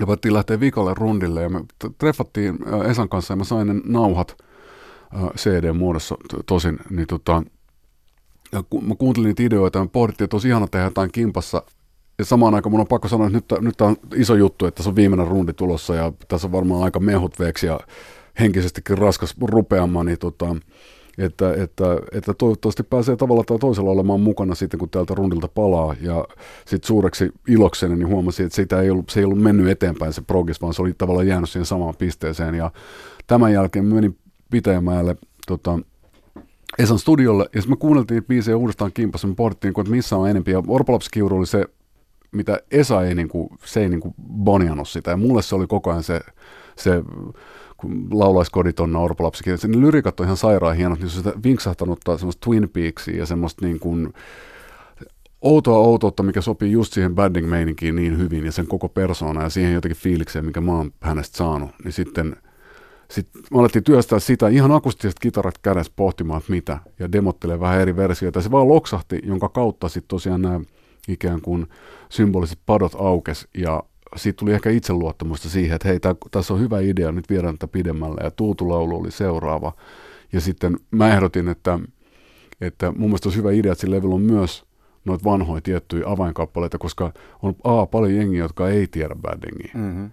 Ja 0.00 0.06
voittiin 0.06 0.34
lähteä 0.34 0.60
viikolle 0.60 0.94
rundille 0.94 1.42
ja 1.42 1.48
me 1.48 1.60
treffattiin 1.98 2.58
Esan 2.90 3.08
kanssa 3.08 3.32
ja 3.32 3.36
mä 3.36 3.44
sain 3.44 3.66
ne 3.66 3.74
nauhat 3.84 4.36
CD-muodossa 5.36 6.16
tosin, 6.46 6.78
niin 6.90 7.06
tota, 7.06 7.42
ja 8.52 8.62
kun 8.70 8.88
mä 8.88 8.94
kuuntelin 8.94 9.26
niitä 9.26 9.42
ideoita 9.42 9.78
ja 9.78 9.86
pohdittiin, 9.92 10.24
että 10.24 10.36
olisi 10.36 10.48
ihana 10.48 10.66
tehdä 10.66 10.86
jotain 10.86 11.12
kimpassa 11.12 11.62
ja 12.22 12.26
samaan 12.26 12.54
aikaan 12.54 12.70
mun 12.70 12.80
on 12.80 12.86
pakko 12.86 13.08
sanoa, 13.08 13.26
että 13.26 13.38
nyt, 13.54 13.64
nyt 13.64 13.80
on 13.80 13.96
iso 14.14 14.34
juttu, 14.34 14.66
että 14.66 14.76
tässä 14.76 14.90
on 14.90 14.96
viimeinen 14.96 15.26
rundi 15.26 15.52
tulossa 15.52 15.94
ja 15.94 16.12
tässä 16.28 16.46
on 16.46 16.52
varmaan 16.52 16.82
aika 16.82 17.00
mehut 17.00 17.38
veeksi 17.38 17.66
ja 17.66 17.80
henkisestikin 18.40 18.98
raskas 18.98 19.34
rupeamaan, 19.40 20.06
niin 20.06 20.18
tota, 20.18 20.56
että, 21.18 21.54
että, 21.54 21.84
että 22.12 22.34
toivottavasti 22.34 22.82
pääsee 22.82 23.16
tavalla 23.16 23.44
tai 23.44 23.58
toisella 23.58 23.90
olemaan 23.90 24.20
mukana 24.20 24.54
sitten, 24.54 24.80
kun 24.80 24.90
täältä 24.90 25.14
rundilta 25.14 25.48
palaa. 25.48 25.94
Ja 26.00 26.24
sitten 26.66 26.86
suureksi 26.86 27.30
ilokseni 27.48 27.96
niin 27.96 28.08
huomasin, 28.08 28.46
että 28.46 28.56
sitä 28.56 28.80
ei 28.80 28.90
ollut, 28.90 29.10
se 29.10 29.20
ei 29.20 29.24
ollut 29.24 29.42
mennyt 29.42 29.68
eteenpäin 29.68 30.12
se 30.12 30.20
progress, 30.20 30.62
vaan 30.62 30.74
se 30.74 30.82
oli 30.82 30.94
tavallaan 30.98 31.26
jäänyt 31.26 31.50
siihen 31.50 31.66
samaan 31.66 31.94
pisteeseen. 31.98 32.54
Ja 32.54 32.70
tämän 33.26 33.52
jälkeen 33.52 33.84
menin 33.84 34.18
Pitäjämäelle 34.50 35.16
tota, 35.46 35.78
Esan 36.78 36.98
studiolle, 36.98 37.42
ja 37.54 37.60
sitten 37.60 37.72
me 37.72 37.76
kuunneltiin 37.76 38.24
biisejä 38.24 38.56
uudestaan 38.56 38.92
kimpassa, 38.92 39.28
me 39.28 39.34
pohdittiin, 39.34 39.74
että 39.80 39.90
missä 39.90 40.16
on 40.16 40.30
enempi. 40.30 40.50
Ja 40.50 40.62
Orpolapskiuru 40.68 41.36
oli 41.36 41.46
se 41.46 41.66
mitä 42.32 42.60
Esa 42.70 43.02
ei, 43.02 43.14
niin 43.14 43.28
kuin, 43.28 43.48
se 43.64 43.80
ei 43.80 43.88
niin 43.88 44.00
kuin 44.00 44.14
boniannut 44.28 44.88
sitä. 44.88 45.10
Ja 45.10 45.16
mulle 45.16 45.42
se 45.42 45.54
oli 45.54 45.66
koko 45.66 45.90
ajan 45.90 46.02
se, 46.02 46.20
se 46.76 47.02
kun 47.76 48.06
laulaisi 48.10 48.50
koditonna 48.50 48.98
orpolapsikin. 48.98 49.58
Ne 49.66 49.80
lyrikat 49.80 50.20
on 50.20 50.26
ihan 50.26 50.36
sairaan 50.36 50.76
hienot, 50.76 50.98
niin 50.98 51.10
se 51.10 51.32
vinksahtanuttaa 51.44 52.18
semmoista 52.18 52.44
Twin 52.44 52.68
Peaksia 52.68 53.16
ja 53.16 53.26
semmoista 53.26 53.66
niin 53.66 53.80
kuin, 53.80 54.12
outoa 55.42 55.78
outoutta, 55.78 56.22
mikä 56.22 56.40
sopii 56.40 56.72
just 56.72 56.92
siihen 56.92 57.14
badding 57.14 57.48
meininkiin 57.48 57.96
niin 57.96 58.18
hyvin 58.18 58.44
ja 58.44 58.52
sen 58.52 58.66
koko 58.66 58.88
persoona 58.88 59.42
ja 59.42 59.48
siihen 59.48 59.72
jotenkin 59.72 60.02
fiilikseen, 60.02 60.44
mikä 60.44 60.60
mä 60.60 60.72
oon 60.72 60.92
hänestä 61.00 61.36
saanut, 61.36 61.70
niin 61.84 61.92
sitten 61.92 62.36
sitten 63.10 63.42
me 63.50 63.58
alettiin 63.58 63.84
työstää 63.84 64.18
sitä 64.18 64.48
ihan 64.48 64.72
akustiset 64.72 65.18
kitarat 65.18 65.58
kädessä 65.58 65.92
pohtimaan, 65.96 66.38
että 66.38 66.52
mitä, 66.52 66.78
ja 66.98 67.12
demottelee 67.12 67.60
vähän 67.60 67.80
eri 67.80 67.96
versioita. 67.96 68.40
Se 68.40 68.50
vaan 68.50 68.68
loksahti, 68.68 69.20
jonka 69.24 69.48
kautta 69.48 69.88
sitten 69.88 70.08
tosiaan 70.08 70.42
nämä 70.42 70.60
ikään 71.08 71.40
kuin 71.40 71.66
symboliset 72.08 72.58
padot 72.66 72.94
aukes, 72.94 73.48
ja 73.58 73.82
siitä 74.16 74.36
tuli 74.36 74.52
ehkä 74.52 74.70
itseluottamusta 74.70 75.48
siihen, 75.48 75.74
että 75.74 75.88
hei, 75.88 75.98
tässä 76.30 76.54
on 76.54 76.60
hyvä 76.60 76.80
idea, 76.80 77.12
nyt 77.12 77.30
viedään 77.30 77.58
tätä 77.58 77.72
pidemmälle, 77.72 78.20
ja 78.24 78.30
Tuutulaulu 78.30 79.00
oli 79.00 79.10
seuraava. 79.10 79.72
Ja 80.32 80.40
sitten 80.40 80.76
mä 80.90 81.14
ehdotin, 81.14 81.48
että, 81.48 81.78
että 82.60 82.92
mun 82.92 83.08
mielestä 83.08 83.28
olisi 83.28 83.38
hyvä 83.38 83.52
idea, 83.52 83.72
että 83.72 83.80
sillä 83.80 83.96
levyllä 83.96 84.14
on 84.14 84.20
myös 84.22 84.64
noita 85.04 85.24
vanhoja 85.24 85.60
tiettyjä 85.60 86.04
avainkappaleita, 86.06 86.78
koska 86.78 87.12
on 87.42 87.54
A, 87.64 87.86
paljon 87.86 88.14
jengiä, 88.14 88.42
jotka 88.42 88.68
ei 88.68 88.86
tiedä 88.86 89.14
Baddingia. 89.22 89.70
Mm-hmm. 89.74 90.10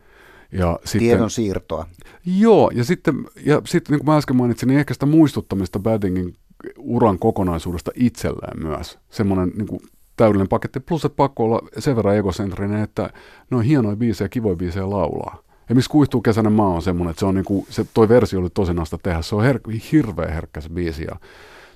Ja 0.52 0.80
sitten, 0.86 1.00
Tiedon 1.00 1.30
siirtoa. 1.30 1.86
Joo, 2.26 2.72
ja 2.74 2.84
sitten, 2.84 3.26
ja 3.46 3.62
sitten 3.66 3.94
niin 3.94 4.00
kuin 4.00 4.14
mä 4.14 4.18
äsken 4.18 4.36
mainitsin, 4.36 4.68
niin 4.68 4.80
ehkä 4.80 4.94
sitä 4.94 5.06
muistuttamista 5.06 5.80
Baddingin 5.80 6.36
uran 6.78 7.20
kokonaisuudesta 7.20 7.92
itselleen 7.96 8.68
myös. 8.68 9.00
Semmoinen 9.10 9.52
niin 9.56 9.68
kuin 9.68 9.82
täydellinen 10.20 10.48
paketti, 10.48 10.80
plus 10.80 11.06
että 11.06 11.16
pakko 11.16 11.44
olla 11.44 11.62
sen 11.78 11.96
verran 11.96 12.18
egocentrinen, 12.18 12.84
että 12.84 13.10
ne 13.52 13.58
on 13.58 13.64
hienoja 13.64 13.96
biisejä, 13.96 14.30
kivoja 14.30 14.56
biisejä 14.56 14.90
laulaa. 14.90 15.44
Ja 15.70 15.76
missä 15.76 15.92
kuihtuu 15.92 16.22
kesäinen 16.22 16.54
maa 16.54 16.68
on 16.68 16.82
semmoinen, 16.82 17.10
että 17.10 17.20
se 17.20 17.26
on 17.26 17.36
niinku, 17.36 17.66
se, 17.70 17.86
toi 17.94 18.10
versio 18.10 18.40
oli 18.40 18.50
tosinasta 18.50 18.98
tehdä, 19.04 19.22
se 19.22 19.36
on 19.36 19.44
her- 19.44 19.80
hirveän 19.92 20.34
herkkä 20.34 20.62
se 20.62 20.70
biisi 20.70 21.04
ja 21.04 21.16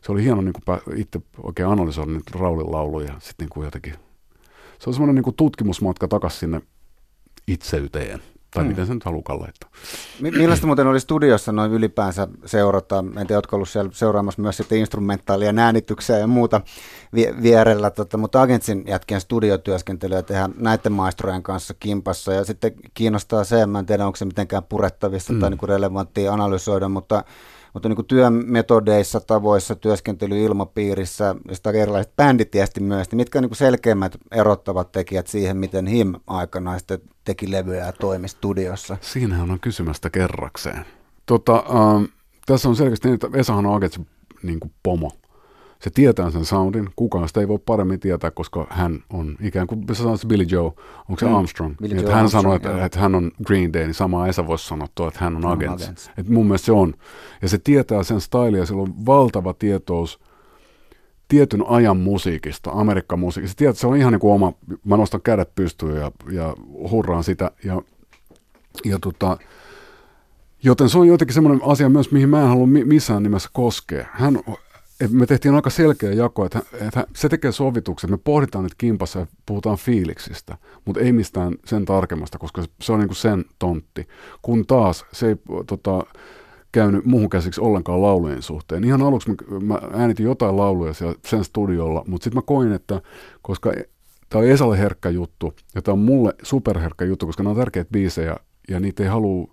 se 0.01 0.11
oli 0.11 0.23
hieno 0.23 0.41
niin 0.41 0.53
kuin 0.53 0.99
itse 0.99 1.21
oikein 1.43 1.69
analysoida 1.69 2.11
nyt 2.11 2.31
Raulin 2.31 2.71
lauluja 2.71 3.13
sitten 3.19 3.45
niin 3.45 3.49
kuin 3.49 3.65
jotenkin. 3.65 3.93
Se 4.79 4.89
on 4.89 4.93
semmoinen 4.93 5.15
niin 5.15 5.23
kuin 5.23 5.35
tutkimusmatka 5.35 6.07
takaisin 6.07 6.39
sinne 6.39 6.61
itseyteen. 7.47 8.19
Tai 8.53 8.63
hmm. 8.63 8.69
miten 8.69 8.87
se 8.87 8.93
nyt 8.93 9.03
halukaan 9.03 9.39
laittaa. 9.39 9.69
Millaista 10.21 10.67
muuten 10.67 10.87
oli 10.87 10.99
studiossa 10.99 11.51
noin 11.51 11.71
ylipäänsä 11.71 12.27
seurata? 12.45 12.99
En 12.99 13.27
tiedä, 13.27 13.35
oletko 13.35 13.55
ollut 13.55 13.69
siellä 13.69 13.91
seuraamassa 13.93 14.41
myös 14.41 14.57
sitten 14.57 14.77
instrumentaalia, 14.77 15.53
äänityksiä 15.57 16.17
ja 16.17 16.27
muuta 16.27 16.61
vie- 17.15 17.35
vierellä, 17.41 17.89
tota, 17.89 18.17
mutta 18.17 18.41
Agentsin 18.41 18.83
jätkien 18.87 19.21
studiotyöskentelyä 19.21 20.21
tehdään 20.21 20.53
näiden 20.57 20.91
maestrojen 20.91 21.43
kanssa 21.43 21.73
kimpassa. 21.73 22.33
Ja 22.33 22.43
sitten 22.43 22.71
kiinnostaa 22.93 23.43
se, 23.43 23.61
en 23.61 23.85
tiedä, 23.85 24.05
onko 24.05 24.15
se 24.15 24.25
mitenkään 24.25 24.63
purettavissa 24.63 25.33
hmm. 25.33 25.39
tai 25.39 25.49
niin 25.49 25.69
relevanttia 25.69 26.33
analysoida, 26.33 26.89
mutta 26.89 27.23
mutta 27.73 27.89
niin 27.89 27.95
kuin 27.95 28.05
työmetodeissa, 28.05 29.19
tavoissa, 29.19 29.75
työskentelyilmapiirissä 29.75 31.35
ja 31.47 31.55
sitä 31.55 31.69
erilaiset 31.69 32.15
bändit 32.15 32.51
tietysti 32.51 32.79
myös, 32.79 33.11
niin 33.11 33.17
mitkä 33.17 33.39
on 33.39 33.43
niin 33.43 33.55
selkeimmät 33.55 34.17
erottavat 34.31 34.91
tekijät 34.91 35.27
siihen, 35.27 35.57
miten 35.57 35.87
HIM 35.87 36.13
aikana 36.27 36.77
sitten 36.77 37.01
teki 37.25 37.51
levyjä 37.51 37.85
ja 37.85 37.91
toimi 37.91 38.27
studiossa? 38.27 38.97
Siinähän 39.01 39.51
on 39.51 39.59
kysymästä 39.59 40.09
kerrakseen. 40.09 40.85
Tota, 41.25 41.55
äh, 41.55 42.09
tässä 42.45 42.69
on 42.69 42.75
selkeästi 42.75 43.07
niin, 43.07 43.13
että 43.13 43.31
Vesahan 43.31 43.65
on 43.65 43.73
oikeasti 43.73 44.07
niin 44.43 44.59
kuin 44.59 44.71
pomo 44.83 45.11
se 45.83 45.89
tietää 45.89 46.31
sen 46.31 46.45
soundin, 46.45 46.89
kukaan 46.95 47.27
sitä 47.27 47.39
ei 47.39 47.47
voi 47.47 47.59
paremmin 47.65 47.99
tietää, 47.99 48.31
koska 48.31 48.67
hän 48.69 49.03
on 49.09 49.35
ikään 49.41 49.67
kuin, 49.67 49.85
sä 49.87 49.95
sanoit 49.95 50.27
Billy 50.27 50.43
Joe, 50.43 50.65
onko 51.09 51.19
se 51.19 51.25
mm. 51.25 51.35
Armstrong? 51.35 51.75
Billy 51.81 51.95
että 51.95 52.11
Joe 52.11 52.15
hän 52.15 52.29
sanoi, 52.29 52.55
että, 52.55 52.85
että, 52.85 52.99
hän 52.99 53.15
on 53.15 53.31
Green 53.45 53.73
Day, 53.73 53.83
niin 53.83 53.93
samaa 53.93 54.27
Esa 54.27 54.47
voisi 54.47 54.67
sanoa, 54.67 54.85
että 55.07 55.19
hän 55.19 55.35
on 55.35 55.45
Agents. 55.45 55.83
agents. 55.83 56.11
Et 56.17 56.29
mun 56.29 56.45
mielestä 56.45 56.65
se 56.65 56.71
on. 56.71 56.93
Ja 57.41 57.49
se 57.49 57.57
tietää 57.57 58.03
sen 58.03 58.21
stylia, 58.21 58.65
sillä 58.65 58.81
on 58.81 59.05
valtava 59.05 59.53
tietous 59.53 60.19
tietyn 61.27 61.63
ajan 61.67 61.97
musiikista, 61.97 62.71
Amerikka-musiikista. 62.71 63.51
Se, 63.51 63.57
tietää, 63.57 63.79
se 63.79 63.87
on 63.87 63.97
ihan 63.97 64.11
niin 64.11 64.19
kuin 64.19 64.33
oma, 64.33 64.53
mä 64.85 64.97
nostan 64.97 65.21
kädet 65.21 65.55
pystyyn 65.55 65.95
ja, 65.95 66.11
ja 66.31 66.55
hurraan 66.91 67.23
sitä. 67.23 67.51
Ja, 67.63 67.81
ja 68.85 68.99
tota, 68.99 69.37
Joten 70.65 70.89
se 70.89 70.97
on 70.97 71.07
jotenkin 71.07 71.33
semmoinen 71.33 71.61
asia 71.63 71.89
myös, 71.89 72.11
mihin 72.11 72.29
mä 72.29 72.41
en 72.41 72.47
halua 72.47 72.67
missään 72.67 73.23
nimessä 73.23 73.49
koskea. 73.53 74.05
Hän, 74.11 74.39
me 75.11 75.25
tehtiin 75.25 75.55
aika 75.55 75.69
selkeä 75.69 76.11
jako, 76.11 76.45
että, 76.45 76.59
että 76.87 77.07
se 77.15 77.29
tekee 77.29 77.51
sovitukset. 77.51 78.09
Me 78.09 78.17
pohditaan 78.17 78.63
nyt 78.63 78.75
kimpassa 78.77 79.19
ja 79.19 79.27
puhutaan 79.45 79.77
fiiliksistä, 79.77 80.57
mutta 80.85 81.01
ei 81.01 81.11
mistään 81.11 81.55
sen 81.65 81.85
tarkemmasta, 81.85 82.37
koska 82.37 82.63
se 82.81 82.91
on 82.93 82.99
niin 82.99 83.07
kuin 83.07 83.15
sen 83.15 83.45
tontti. 83.59 84.07
Kun 84.41 84.65
taas 84.65 85.05
se 85.11 85.27
ei 85.27 85.35
tota, 85.67 86.03
käynyt 86.71 87.05
muuhun 87.05 87.29
käsiksi 87.29 87.61
ollenkaan 87.61 88.01
laulujen 88.01 88.41
suhteen. 88.41 88.83
Ihan 88.83 89.01
aluksi 89.01 89.29
mä, 89.29 89.35
mä 89.59 89.79
äänitin 89.93 90.25
jotain 90.25 90.57
lauluja 90.57 90.93
siellä 90.93 91.15
sen 91.25 91.43
studiolla, 91.43 92.03
mutta 92.07 92.23
sitten 92.23 92.37
mä 92.37 92.41
koin, 92.45 92.71
että 92.71 93.01
koska 93.41 93.73
tämä 94.29 94.43
on 94.43 94.49
Esalle 94.49 94.79
herkkä 94.79 95.09
juttu, 95.09 95.53
ja 95.75 95.81
tämä 95.81 95.93
on 95.93 95.99
mulle 95.99 96.33
superherkkä 96.43 97.05
juttu, 97.05 97.25
koska 97.25 97.43
nämä 97.43 97.51
on 97.51 97.57
tärkeitä 97.57 97.91
biisejä, 97.91 98.35
ja 98.69 98.79
niitä 98.79 99.03
ei 99.03 99.09
halua 99.09 99.49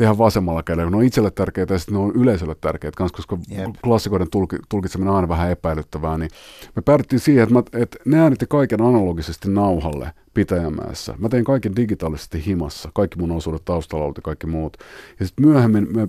tehdä 0.00 0.18
vasemmalla 0.18 0.62
kädellä. 0.62 0.90
Ne 0.90 0.96
on 0.96 1.04
itselle 1.04 1.30
tärkeitä 1.30 1.74
ja 1.74 1.78
sitten 1.78 1.94
ne 1.94 2.00
on 2.00 2.12
yleisölle 2.14 2.54
tärkeitä 2.60 2.96
kanssa, 2.96 3.16
koska 3.16 3.38
yep. 3.58 3.70
klassikoiden 3.84 4.30
tulki, 4.30 4.56
tulkitseminen 4.68 5.10
on 5.10 5.16
aina 5.16 5.28
vähän 5.28 5.50
epäilyttävää. 5.50 6.18
Niin 6.18 6.30
me 6.76 6.82
päädyttiin 6.82 7.20
siihen, 7.20 7.42
että, 7.42 7.54
mä, 7.54 7.62
että 7.82 7.98
ne 8.04 8.20
äänitti 8.20 8.46
kaiken 8.48 8.82
analogisesti 8.82 9.50
nauhalle 9.50 10.12
Pitäjämäessä. 10.34 11.14
Mä 11.18 11.28
tein 11.28 11.44
kaiken 11.44 11.76
digitaalisesti 11.76 12.46
himassa, 12.46 12.90
kaikki 12.94 13.18
mun 13.18 13.32
osuudet 13.32 13.64
taustalla 13.64 14.12
ja 14.16 14.22
kaikki 14.22 14.46
muut. 14.46 14.76
Ja 15.20 15.26
sitten 15.26 15.46
myöhemmin 15.46 15.88
me 15.96 16.08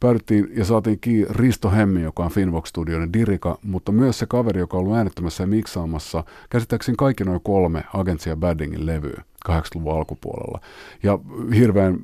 päädyttiin 0.00 0.48
ja 0.56 0.64
saatiin 0.64 0.98
kiinni 1.00 1.26
Risto 1.30 1.70
Hemmi, 1.70 2.02
joka 2.02 2.24
on 2.24 2.30
Finvox 2.30 2.68
Studioiden 2.68 3.12
dirika, 3.12 3.58
mutta 3.62 3.92
myös 3.92 4.18
se 4.18 4.26
kaveri, 4.26 4.60
joka 4.60 4.76
on 4.76 4.82
ollut 4.82 4.96
äänittämässä 4.96 5.42
ja 5.42 5.46
miksaamassa, 5.46 6.24
käsittääkseni 6.50 6.96
kaikki 6.96 7.24
noin 7.24 7.40
kolme 7.44 7.84
Agentsia 7.94 8.36
Baddingin 8.36 8.86
levyä. 8.86 9.22
80-luvun 9.48 9.96
alkupuolella. 9.96 10.60
Ja 11.02 11.18
hirveän 11.54 11.98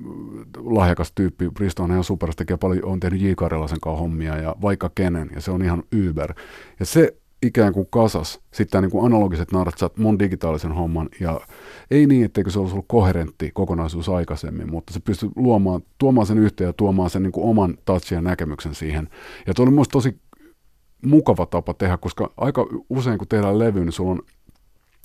lahjakas 0.57 1.13
tyyppi, 1.15 1.51
Risto 1.61 1.83
on 1.83 1.91
ihan 1.91 2.05
super, 2.05 2.35
tekee 2.37 2.57
paljon, 2.57 2.85
on 2.85 3.01
tehnyt 3.01 3.21
J. 3.21 3.33
Karjalaisen 3.37 3.81
kanssa 3.81 4.01
hommia 4.01 4.37
ja 4.37 4.57
vaikka 4.63 4.91
kenen, 4.95 5.31
ja 5.35 5.41
se 5.41 5.51
on 5.51 5.63
ihan 5.63 5.83
Uber. 6.11 6.35
Ja 6.81 6.87
se 6.87 7.17
ikään 7.47 7.73
kuin 7.73 7.87
kasas 7.91 8.41
sitten 8.53 8.83
niin 8.83 8.91
kuin 8.91 9.07
analogiset 9.07 9.53
nartsat 9.53 9.97
mun 9.97 10.19
digitaalisen 10.19 10.73
homman 10.73 11.09
ja 11.21 11.41
ei 11.91 12.07
niin, 12.07 12.25
etteikö 12.25 12.51
se 12.51 12.59
olisi 12.59 12.75
ollut 12.75 12.89
koherentti 12.89 13.51
kokonaisuus 13.55 14.09
aikaisemmin, 14.09 14.71
mutta 14.71 14.93
se 14.93 15.01
pystyy 15.01 15.29
luomaan, 15.37 15.83
tuomaan 15.99 16.27
sen 16.27 16.39
yhteen 16.39 16.67
ja 16.69 16.73
tuomaan 16.73 17.11
sen 17.11 17.23
niin 17.23 17.33
kuin 17.33 17.47
oman 17.47 17.79
touchin 17.85 18.17
ja 18.17 18.23
näkemyksen 18.23 18.75
siihen. 18.75 19.09
Ja 19.47 19.55
tuo 19.55 19.63
oli 19.63 19.71
minusta 19.71 19.93
tosi 19.93 20.21
mukava 21.05 21.47
tapa 21.47 21.75
tehdä, 21.75 21.97
koska 21.97 22.33
aika 22.37 22.67
usein 22.91 23.19
kun 23.19 23.29
tehdään 23.29 23.59
levy, 23.59 23.81
niin 23.81 23.93
sulla 23.93 24.11
on 24.11 24.23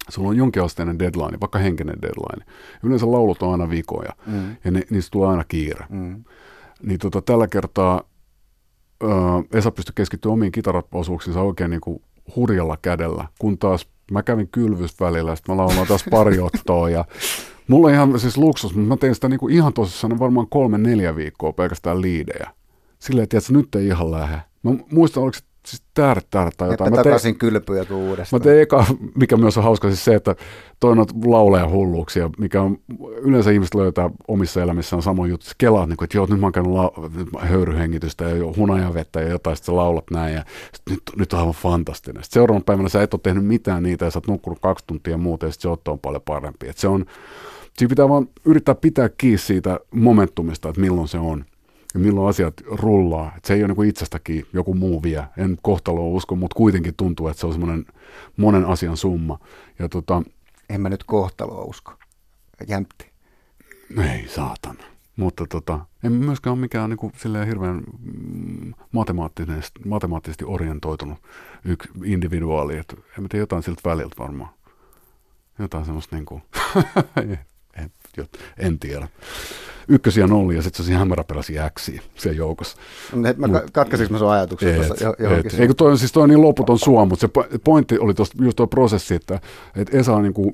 sulla 0.09 0.29
on 0.29 0.37
jonkinasteinen 0.37 0.99
deadline, 0.99 1.37
vaikka 1.41 1.59
henkinen 1.59 2.01
deadline. 2.01 2.45
Yleensä 2.83 3.11
laulut 3.11 3.43
on 3.43 3.51
aina 3.51 3.69
vikoja 3.69 4.13
mm. 4.27 4.55
ja 4.63 4.71
ne, 4.71 4.81
niistä 4.89 5.11
tulee 5.11 5.29
aina 5.29 5.43
kiire. 5.43 5.85
Mm. 5.89 6.23
Niin 6.83 6.99
tota, 6.99 7.21
tällä 7.21 7.47
kertaa 7.47 8.03
Esa 9.53 9.71
pystyi 9.71 9.93
keskittymään 9.95 10.33
omiin 10.33 10.51
kitaraosuuksiinsa 10.51 11.41
oikein 11.41 11.71
niin 11.71 11.81
kuin 11.81 12.01
hurjalla 12.35 12.77
kädellä, 12.81 13.27
kun 13.39 13.57
taas 13.57 13.87
mä 14.11 14.23
kävin 14.23 14.49
kylvys 14.51 14.99
välillä, 14.99 15.35
sitten 15.35 15.55
mä 15.55 15.61
laulan 15.61 15.87
taas 15.87 16.05
pari 16.11 16.39
ottoa 16.51 16.89
ja 16.89 17.05
mulla 17.67 17.87
on 17.87 17.93
ihan 17.93 18.19
siis 18.19 18.37
luksus, 18.37 18.75
mutta 18.75 18.87
mä 18.87 18.97
tein 18.97 19.15
sitä 19.15 19.29
niin 19.29 19.39
kuin 19.39 19.53
ihan 19.53 19.73
tosissaan 19.73 20.19
varmaan 20.19 20.47
kolme 20.49 20.77
neljä 20.77 21.15
viikkoa 21.15 21.53
pelkästään 21.53 22.01
liidejä. 22.01 22.49
Silleen, 22.99 23.23
että 23.23 23.53
nyt 23.53 23.75
ei 23.75 23.87
ihan 23.87 24.11
lähde. 24.11 24.41
Mä 24.63 24.71
muistan, 24.91 25.23
oliko 25.23 25.37
se 25.37 25.43
siis 25.67 25.83
täällä, 25.93 26.21
täällä 26.29 26.51
tai 26.57 26.69
jotain. 26.69 26.91
Mä 26.91 27.03
takaisin 27.03 27.37
kylpyjä 27.37 27.85
kuin 27.85 27.97
uudestaan. 27.97 28.41
Mä 28.41 28.43
tein 28.43 28.61
eka, 28.61 28.85
mikä 29.15 29.37
myös 29.37 29.57
on 29.57 29.63
hauska, 29.63 29.87
siis 29.87 30.05
se, 30.05 30.15
että 30.15 30.35
toi 30.79 30.91
on 30.91 31.05
lauleja 31.25 31.69
hulluuksia, 31.69 32.29
mikä 32.37 32.61
on, 32.61 32.77
yleensä 33.21 33.51
ihmiset 33.51 33.75
löytää 33.75 34.09
omissa 34.27 34.63
elämissään 34.63 35.01
samoin 35.01 35.31
juttu. 35.31 35.45
Kelaat, 35.57 35.89
niin 35.89 35.97
kuin, 35.97 36.05
että 36.05 36.17
joo, 36.17 36.27
nyt 36.29 36.39
mä 36.39 36.45
oon 36.45 36.53
käynyt 36.53 36.73
la- 36.73 36.93
höyryhengitystä 37.39 38.23
ja 38.23 38.53
hunajavettä 38.57 39.21
ja 39.21 39.29
jotain, 39.29 39.55
sitten 39.55 39.73
sä 39.73 39.75
laulat 39.75 40.11
näin 40.11 40.33
ja 40.33 40.43
sit 40.73 40.83
nyt, 40.89 41.01
nyt 41.15 41.33
on 41.33 41.39
aivan 41.39 41.53
fantastinen. 41.53 42.23
Sitten 42.23 42.33
seuraavana 42.33 42.63
päivänä 42.65 42.89
sä 42.89 43.03
et 43.03 43.13
ole 43.13 43.21
tehnyt 43.23 43.45
mitään 43.45 43.83
niitä 43.83 44.05
ja 44.05 44.11
sä 44.11 44.17
oot 44.17 44.27
nukkunut 44.27 44.59
kaksi 44.61 44.85
tuntia 44.87 45.13
ja 45.13 45.17
muuta 45.17 45.45
ja 45.45 45.51
sitten 45.51 45.71
se 45.83 45.91
on 45.91 45.99
paljon 45.99 46.21
parempi. 46.21 46.67
Et 46.67 46.77
se 46.77 46.87
on, 46.87 47.05
siinä 47.77 47.89
pitää 47.89 48.09
vaan 48.09 48.27
yrittää 48.45 48.75
pitää 48.75 49.09
kiinni 49.09 49.37
siitä 49.37 49.79
momentumista, 49.91 50.69
että 50.69 50.81
milloin 50.81 51.07
se 51.07 51.17
on 51.17 51.45
milloin 51.93 52.29
asiat 52.29 52.53
rullaa. 52.65 53.33
Et 53.37 53.45
se 53.45 53.53
ei 53.53 53.63
ole 53.63 53.73
niin 53.73 53.89
itsestäkin 53.89 54.45
joku 54.53 54.73
muu 54.73 55.03
vie. 55.03 55.23
En 55.37 55.57
kohtaloa 55.61 56.05
usko, 56.05 56.35
mutta 56.35 56.55
kuitenkin 56.55 56.93
tuntuu, 56.97 57.27
että 57.27 57.39
se 57.39 57.47
on 57.47 57.53
semmoinen 57.53 57.85
monen 58.37 58.65
asian 58.65 58.97
summa. 58.97 59.39
Ja 59.79 59.89
tota, 59.89 60.23
en 60.69 60.81
mä 60.81 60.89
nyt 60.89 61.03
kohtaloa 61.03 61.63
usko. 61.63 61.93
Jämpti. 62.67 63.11
Ei, 63.97 64.27
saatana. 64.27 64.83
Mutta 65.15 65.45
tota, 65.49 65.79
en 66.03 66.11
myöskään 66.11 66.51
ole 66.51 66.61
mikään 66.61 66.89
niin 66.89 66.97
kuin, 66.97 67.13
hirveän 67.47 67.83
mm, 67.99 68.73
matemaattisesti, 68.91 69.79
matemaattisesti 69.85 70.45
orientoitunut 70.47 71.17
yksi 71.65 71.89
individuaali. 72.05 72.77
Että 72.77 72.95
en 73.17 73.23
mä 73.23 73.27
tiedä 73.29 73.41
jotain 73.41 73.63
siltä 73.63 73.81
väliltä 73.85 74.15
varmaan. 74.19 74.49
Jotain 75.59 75.85
semmoista 75.85 76.15
niin 76.15 76.25
kuin, 76.25 76.43
en, 78.19 78.65
en 78.65 78.79
tiedä. 78.79 79.07
ykkösiä 79.87 80.27
nollia 80.27 80.57
ja 80.57 80.61
sitten 80.61 80.85
se 80.85 80.93
on 80.93 80.99
hämäräperäisiä 80.99 81.65
äksiä 81.65 82.01
siellä 82.15 82.37
joukossa. 82.37 82.77
No, 83.13 83.21
mä 83.37 83.47
Mut, 83.47 83.71
katkaisinko 83.71 84.13
mä 84.13 84.19
sun 84.19 84.31
ajatuksen 84.31 84.75
tuossa 84.75 85.13
johonkin? 85.19 85.61
Eikö 85.61 85.73
toi, 85.73 85.97
siis 85.97 86.11
toi 86.11 86.23
on 86.23 86.29
niin 86.29 86.41
loputon 86.41 86.79
sua, 86.79 87.05
mutta 87.05 87.27
se 87.27 87.57
pointti 87.63 87.99
oli 87.99 88.13
tosta, 88.13 88.43
just 88.43 88.55
tuo 88.55 88.67
prosessi, 88.67 89.15
että, 89.15 89.39
että 89.75 89.97
Esa 89.97 90.15
on 90.15 90.23
niin 90.23 90.33
kuin 90.33 90.53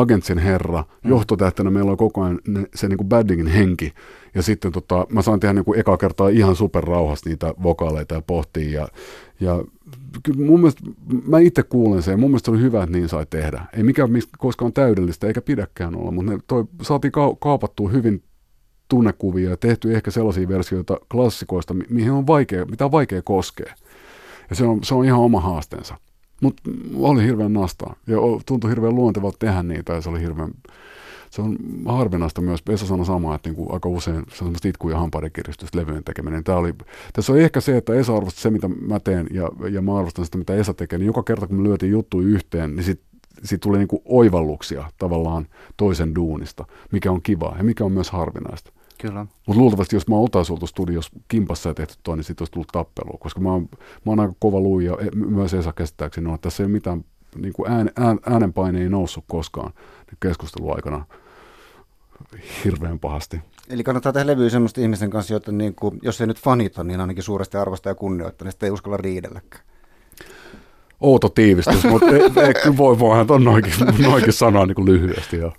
agentsin 0.00 0.38
herra, 0.38 0.84
mm. 1.04 1.10
johtotähtenä 1.10 1.70
meillä 1.70 1.90
on 1.90 1.96
koko 1.96 2.22
ajan 2.22 2.40
se 2.74 2.88
niin 2.88 2.98
kuin 2.98 3.08
baddingin 3.08 3.46
henki, 3.46 3.92
ja 4.34 4.42
sitten 4.42 4.72
tota, 4.72 5.06
mä 5.10 5.22
saan 5.22 5.40
tehdä 5.40 5.52
niin 5.52 5.64
kuin 5.64 5.80
eka 5.80 5.96
kertaa 5.96 6.28
ihan 6.28 6.56
superrauhassa 6.56 7.30
niitä 7.30 7.54
vokaaleita 7.62 8.14
ja 8.14 8.22
pohtia, 8.22 8.80
ja, 8.80 8.88
ja 9.40 9.64
mun 10.36 10.60
mielestä, 10.60 10.82
mä 11.26 11.38
itse 11.38 11.62
kuulen 11.62 12.02
sen, 12.02 12.12
ja 12.12 12.18
mun 12.18 12.30
mielestä 12.30 12.50
oli 12.50 12.60
hyvä, 12.60 12.82
että 12.82 12.96
niin 12.96 13.08
sai 13.08 13.26
tehdä. 13.30 13.66
Ei 13.76 13.82
mikään 13.82 14.10
koskaan 14.38 14.72
täydellistä, 14.72 15.26
eikä 15.26 15.40
pidäkään 15.40 15.96
olla, 15.96 16.10
mutta 16.10 16.32
ne 16.32 16.38
toi, 16.46 16.64
saatiin 16.82 17.12
ka- 17.12 17.36
kaapattua 17.40 17.88
hyvin 17.88 18.22
tunnekuvia 18.88 19.50
ja 19.50 19.56
tehty 19.56 19.94
ehkä 19.94 20.10
sellaisia 20.10 20.48
versioita 20.48 20.98
klassikoista, 21.12 21.74
mihin 21.88 22.12
on 22.12 22.26
vaikea, 22.26 22.64
mitä 22.64 22.84
on 22.84 22.92
vaikea 22.92 23.22
koskea. 23.22 23.74
Ja 24.50 24.56
se 24.56 24.64
on, 24.64 24.84
se 24.84 24.94
on 24.94 25.04
ihan 25.04 25.20
oma 25.20 25.40
haasteensa. 25.40 25.96
Mutta 26.42 26.62
oli 26.94 27.22
hirveän 27.22 27.52
nastaa 27.52 27.96
ja 28.06 28.16
tuntui 28.46 28.70
hirveän 28.70 28.94
luontevalta 28.94 29.36
tehdä 29.38 29.62
niitä 29.62 29.92
ja 29.92 30.00
se 30.00 30.08
oli 30.08 30.20
hirveän, 30.20 30.50
se 31.30 31.42
on 31.42 31.56
harvinaista 31.86 32.40
myös. 32.40 32.62
Esa 32.68 32.86
sanoi 32.86 33.06
samaa, 33.06 33.34
että 33.34 33.48
niinku 33.48 33.72
aika 33.72 33.88
usein 33.88 34.16
se 34.16 34.20
on 34.20 34.36
semmoista 34.36 34.68
itku- 34.68 34.90
ja 34.90 34.98
hampaiden 34.98 35.32
kiristystä 35.32 35.78
levyjen 35.78 36.04
tekeminen. 36.04 36.44
Tää 36.44 36.56
oli, 36.56 36.74
tässä 37.12 37.32
on 37.32 37.38
ehkä 37.38 37.60
se, 37.60 37.76
että 37.76 37.94
Esa 37.94 38.16
arvostaa 38.16 38.42
se, 38.42 38.50
mitä 38.50 38.68
mä 38.68 39.00
teen 39.00 39.26
ja, 39.30 39.48
ja 39.70 39.82
mä 39.82 39.98
arvostan 39.98 40.24
sitä, 40.24 40.38
mitä 40.38 40.54
Esa 40.54 40.74
tekee. 40.74 40.98
Niin 40.98 41.06
joka 41.06 41.22
kerta, 41.22 41.46
kun 41.46 41.56
me 41.56 41.62
lyötiin 41.62 41.92
juttu 41.92 42.20
yhteen, 42.20 42.76
niin 42.76 42.84
sit, 42.84 43.00
siitä 43.44 43.62
tuli 43.62 43.78
niinku 43.78 44.02
oivalluksia 44.04 44.90
tavallaan 44.98 45.46
toisen 45.76 46.14
duunista, 46.14 46.64
mikä 46.92 47.12
on 47.12 47.22
kiva 47.22 47.54
ja 47.58 47.64
mikä 47.64 47.84
on 47.84 47.92
myös 47.92 48.10
harvinaista. 48.10 48.72
Kyllä. 48.98 49.26
Mutta 49.46 49.60
luultavasti, 49.60 49.96
jos 49.96 50.08
mä 50.08 50.16
oltaisiin 50.16 50.54
oltu 50.54 50.66
studios 50.66 51.10
kimpassa 51.28 51.68
ja 51.68 51.74
tehty 51.74 51.94
toi, 52.02 52.16
niin 52.16 52.24
siitä 52.24 52.42
olisi 52.42 52.52
tullut 52.52 52.68
tappelua, 52.72 53.18
koska 53.20 53.40
mä 53.40 53.52
oon, 53.52 53.68
mä 53.72 54.12
oon 54.12 54.20
aika 54.20 54.34
kova 54.38 54.60
luu 54.60 54.80
ja 54.80 54.96
e, 55.00 55.10
myös 55.10 55.54
Esa 55.54 55.72
käsittääkseni 55.72 56.28
on, 56.28 56.34
että 56.34 56.42
tässä 56.42 56.62
ei 56.62 56.64
ole 56.64 56.72
mitään 56.72 57.04
niin 57.36 57.52
kuin 57.52 57.70
ään, 57.70 57.90
ään, 57.96 58.18
äänenpaine 58.26 58.80
ei 58.80 58.88
noussut 58.88 59.24
koskaan 59.28 59.72
keskustelun 60.20 60.74
aikana 60.74 61.04
hirveän 62.64 62.98
pahasti. 62.98 63.40
Eli 63.70 63.84
kannattaa 63.84 64.12
tehdä 64.12 64.26
levyä 64.26 64.50
semmoista 64.50 64.80
ihmisten 64.80 65.10
kanssa, 65.10 65.34
joita 65.34 65.52
niin 65.52 65.74
kuin, 65.74 65.98
jos 66.02 66.20
ei 66.20 66.26
nyt 66.26 66.40
fanita, 66.40 66.84
niin 66.84 67.00
ainakin 67.00 67.22
suuresti 67.22 67.56
arvostaa 67.56 67.90
ja 67.90 67.94
kunnioittaa, 67.94 68.46
niin 68.46 68.52
sitten 68.52 68.66
ei 68.66 68.70
uskalla 68.70 68.96
riidelläkään 68.96 69.62
outo 71.00 71.28
tiivistys, 71.28 71.84
mutta 71.84 72.06
ei, 72.06 72.22
ei, 72.22 72.54
kyllä 72.62 72.76
voi, 72.76 72.98
voihan 72.98 73.26
tuon 73.26 73.44
noinkin, 73.44 73.72
noinkin 73.98 74.32
sanoa 74.32 74.66
niin 74.66 74.74
kuin 74.74 74.86
lyhyesti. 74.86 75.36
Jo. 75.36 75.52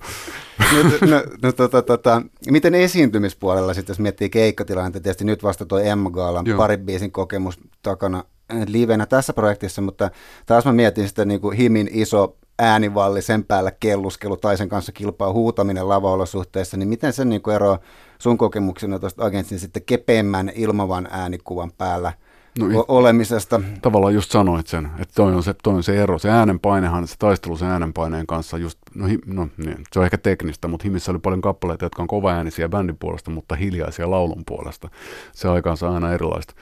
No, 0.59 1.07
no, 1.07 1.23
no, 1.43 1.51
tota, 1.51 1.81
tota, 1.81 2.21
miten 2.51 2.75
esiintymispuolella 2.75 3.73
sitten, 3.73 3.93
jos 3.93 3.99
miettii 3.99 4.29
keikkatilannetta, 4.29 4.99
tietysti 4.99 5.25
nyt 5.25 5.43
vasta 5.43 5.65
tuo 5.65 5.79
Emma 5.79 6.09
Gaalan 6.09 6.45
pari 6.57 6.77
biisin 6.77 7.11
kokemus 7.11 7.59
takana 7.83 8.23
eh, 8.49 8.65
livenä 8.67 9.05
tässä 9.05 9.33
projektissa, 9.33 9.81
mutta 9.81 10.11
taas 10.45 10.65
mä 10.65 10.71
mietin 10.71 11.07
sitä 11.07 11.25
niin 11.25 11.41
kuin 11.41 11.57
Himin 11.57 11.89
iso 11.91 12.37
äänivalli, 12.59 13.21
sen 13.21 13.43
päällä 13.43 13.71
kelluskelu 13.79 14.37
tai 14.37 14.57
sen 14.57 14.69
kanssa 14.69 14.91
kilpaa 14.91 15.33
huutaminen 15.33 15.89
lavaolosuhteissa, 15.89 16.77
niin 16.77 16.89
miten 16.89 17.13
se 17.13 17.25
niin 17.25 17.41
kuin 17.41 17.55
eroaa 17.55 17.79
sun 18.19 18.37
kokemuksena 18.37 18.99
tuosta 18.99 19.25
agentsin 19.25 19.59
sitten 19.59 19.83
kepeämmän 19.85 20.51
ilmavan 20.55 21.07
äänikuvan 21.11 21.71
päällä– 21.77 22.13
no, 22.59 22.85
olemisesta. 22.87 23.61
Tavallaan 23.81 24.13
just 24.13 24.31
sanoit 24.31 24.67
sen, 24.67 24.89
että 24.99 25.13
toi 25.15 25.35
on 25.35 25.43
se, 25.43 25.53
toi 25.63 25.73
on 25.73 25.83
se 25.83 26.03
ero. 26.03 26.19
Se 26.19 26.29
äänenpainehan, 26.29 27.07
se 27.07 27.15
taistelu 27.19 27.57
sen 27.57 27.67
äänenpaineen 27.67 28.27
kanssa, 28.27 28.57
just, 28.57 28.79
no, 28.95 29.05
hi, 29.05 29.19
no 29.25 29.47
niin, 29.57 29.77
se 29.91 29.99
on 29.99 30.05
ehkä 30.05 30.17
teknistä, 30.17 30.67
mutta 30.67 30.83
Himissä 30.83 31.11
oli 31.11 31.19
paljon 31.19 31.41
kappaleita, 31.41 31.85
jotka 31.85 32.01
on 32.01 32.07
kovaäänisiä 32.07 32.69
bändin 32.69 32.97
puolesta, 32.97 33.31
mutta 33.31 33.55
hiljaisia 33.55 34.11
laulun 34.11 34.43
puolesta. 34.45 34.89
Se 35.33 35.47
aikaansa 35.47 35.89
aina 35.89 36.13
erilaista 36.13 36.53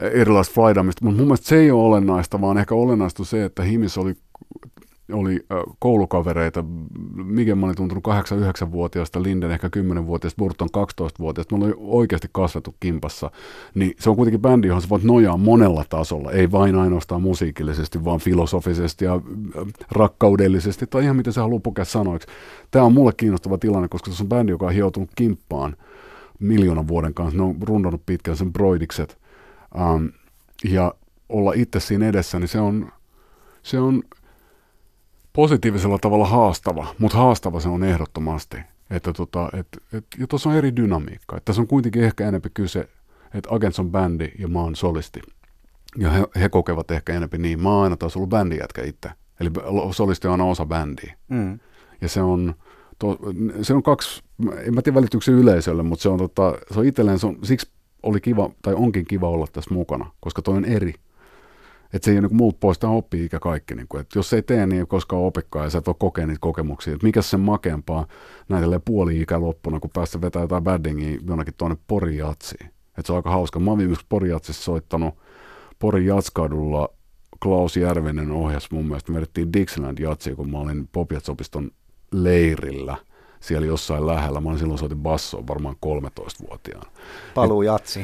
erilaista 0.00 0.54
flaidamista, 0.54 1.04
mutta 1.04 1.18
mun 1.18 1.26
mielestä 1.26 1.46
se 1.46 1.56
ei 1.56 1.70
ole 1.70 1.86
olennaista, 1.86 2.40
vaan 2.40 2.58
ehkä 2.58 2.74
olennaista 2.74 3.24
se, 3.24 3.44
että 3.44 3.62
Himis 3.62 3.98
oli 3.98 4.14
oli 5.12 5.46
koulukavereita. 5.78 6.64
Mikä 7.14 7.54
mä 7.54 7.66
olin 7.66 7.76
tuntunut 7.76 8.04
8-9-vuotiaasta, 8.06 9.22
Linden 9.22 9.50
ehkä 9.50 9.68
10-vuotiaasta, 9.68 10.38
Burton 10.38 10.68
12-vuotiaasta. 10.76 11.56
Me 11.56 11.64
olin 11.64 11.74
oikeasti 11.78 12.28
kasvettu 12.32 12.74
kimpassa. 12.80 13.30
Niin 13.74 13.94
se 13.98 14.10
on 14.10 14.16
kuitenkin 14.16 14.40
bändi, 14.40 14.68
johon 14.68 14.82
sä 14.82 14.88
voit 14.88 15.02
nojaa 15.02 15.36
monella 15.36 15.84
tasolla. 15.88 16.32
Ei 16.32 16.52
vain 16.52 16.76
ainoastaan 16.76 17.22
musiikillisesti, 17.22 18.04
vaan 18.04 18.20
filosofisesti 18.20 19.04
ja 19.04 19.20
rakkaudellisesti 19.92 20.86
tai 20.86 21.04
ihan 21.04 21.16
miten 21.16 21.32
sä 21.32 21.40
haluat 21.40 21.62
pukea 21.62 21.84
sanoiksi. 21.84 22.28
Tämä 22.70 22.84
on 22.84 22.92
mulle 22.92 23.12
kiinnostava 23.16 23.58
tilanne, 23.58 23.88
koska 23.88 24.10
se 24.10 24.22
on 24.22 24.28
bändi, 24.28 24.52
joka 24.52 24.66
on 24.66 24.72
hioutunut 24.72 25.10
kimppaan 25.16 25.76
miljoonan 26.38 26.88
vuoden 26.88 27.14
kanssa. 27.14 27.36
Ne 27.36 27.42
on 27.42 27.56
rundannut 27.62 28.02
pitkään 28.06 28.36
sen 28.36 28.52
broidikset. 28.52 29.18
Um, 29.94 30.10
ja 30.64 30.94
olla 31.28 31.52
itse 31.52 31.80
siinä 31.80 32.08
edessä, 32.08 32.38
niin 32.38 32.48
se 32.48 32.60
on, 32.60 32.92
se 33.62 33.78
on 33.78 34.02
positiivisella 35.38 35.98
tavalla 35.98 36.26
haastava, 36.26 36.86
mutta 36.98 37.18
haastava 37.18 37.60
se 37.60 37.68
on 37.68 37.84
ehdottomasti. 37.84 38.56
Että 38.90 39.12
tota, 39.12 39.50
et, 39.52 39.68
et, 39.92 40.06
ja 40.18 40.26
tuossa 40.26 40.48
on 40.48 40.56
eri 40.56 40.76
dynamiikka. 40.76 41.36
Että 41.36 41.44
tässä 41.44 41.62
on 41.62 41.68
kuitenkin 41.68 42.04
ehkä 42.04 42.28
enemmän 42.28 42.50
kyse, 42.54 42.88
että 43.34 43.54
Agents 43.54 43.78
on 43.78 43.90
bändi 43.90 44.32
ja 44.38 44.48
mä 44.48 44.60
oon 44.60 44.76
solisti. 44.76 45.20
Ja 45.96 46.10
he, 46.10 46.26
he 46.40 46.48
kokevat 46.48 46.90
ehkä 46.90 47.12
enemmän 47.12 47.42
niin. 47.42 47.62
Mä 47.62 47.70
oon 47.70 47.84
aina 47.84 47.96
taas 47.96 48.16
ollut 48.16 48.28
bändijätkä 48.28 48.82
itse. 48.84 49.10
Eli 49.40 49.50
solisti 49.90 50.28
on 50.28 50.32
aina 50.32 50.44
osa 50.44 50.66
bändiä. 50.66 51.14
Mm. 51.28 51.58
Ja 52.00 52.08
se 52.08 52.22
on, 52.22 52.54
to, 52.98 53.18
se 53.62 53.74
on 53.74 53.82
kaksi, 53.82 54.22
en 54.64 54.74
mä 54.74 54.82
tiedä 54.82 54.94
välittyykö 54.94 55.24
se 55.24 55.32
yleisölle, 55.32 55.82
mutta 55.82 56.02
se 56.02 56.08
on, 56.08 56.18
tota, 56.18 56.58
se 56.72 56.80
on 56.80 56.86
itselleen, 56.86 57.18
se 57.18 57.26
on, 57.26 57.38
siksi 57.42 57.70
oli 58.02 58.20
kiva, 58.20 58.50
tai 58.62 58.74
onkin 58.74 59.04
kiva 59.04 59.28
olla 59.28 59.46
tässä 59.52 59.74
mukana, 59.74 60.10
koska 60.20 60.42
toi 60.42 60.56
on 60.56 60.64
eri 60.64 60.94
että 61.92 62.04
se 62.04 62.10
ei 62.10 62.18
ole 62.18 62.28
niin 62.28 62.36
muut 62.36 62.60
pois, 62.60 62.78
tämä 62.78 62.92
oppii 62.92 63.24
ikä 63.24 63.38
kaikki. 63.38 63.74
Niin 63.74 63.88
kuin, 63.88 64.00
että 64.00 64.18
jos 64.18 64.32
ei 64.32 64.42
tee, 64.42 64.66
niin 64.66 64.80
ei 64.80 64.86
koskaan 64.86 65.22
opikaan 65.22 65.66
ja 65.66 65.70
sä 65.70 65.78
et 65.78 65.88
ole 65.88 65.96
kokenut 65.98 66.28
niitä 66.28 66.40
kokemuksia. 66.40 66.92
Että 66.92 67.06
mikä 67.06 67.22
sen 67.22 67.40
makeampaa 67.40 68.06
näitä 68.48 68.80
puoli 68.84 69.20
ikä 69.20 69.40
loppuna, 69.40 69.80
kun 69.80 69.90
päästä 69.94 70.20
vetää 70.20 70.42
jotain 70.42 70.64
baddingia 70.64 71.18
jonnekin 71.28 71.54
tuonne 71.58 71.76
Porijatsiin. 71.86 72.66
Että 72.66 73.06
se 73.06 73.12
on 73.12 73.16
aika 73.16 73.30
hauska. 73.30 73.60
Mä 73.60 73.70
oon 73.70 73.78
viimeksi 73.78 74.06
Porijatsissa 74.08 74.62
soittanut 74.62 75.14
Porin 75.78 76.06
Jatskadulla 76.06 76.88
Klaus 77.42 77.76
Järvinen 77.76 78.30
ohjas 78.30 78.70
mun 78.70 78.86
mielestä. 78.86 79.12
Me 79.12 79.16
vedettiin 79.16 79.52
Dixieland 79.52 79.98
Jatsiin, 79.98 80.36
kun 80.36 80.50
mä 80.50 80.58
olin 80.58 80.88
Popjatsopiston 80.92 81.70
leirillä 82.12 82.96
siellä 83.40 83.66
jossain 83.66 84.06
lähellä. 84.06 84.40
Mä 84.40 84.48
olin 84.48 84.58
silloin 84.58 84.78
soitin 84.78 84.98
bassoa 84.98 85.46
varmaan 85.46 85.76
13-vuotiaana. 85.86 86.90
Paluu 87.34 87.62
jatsi. 87.62 88.00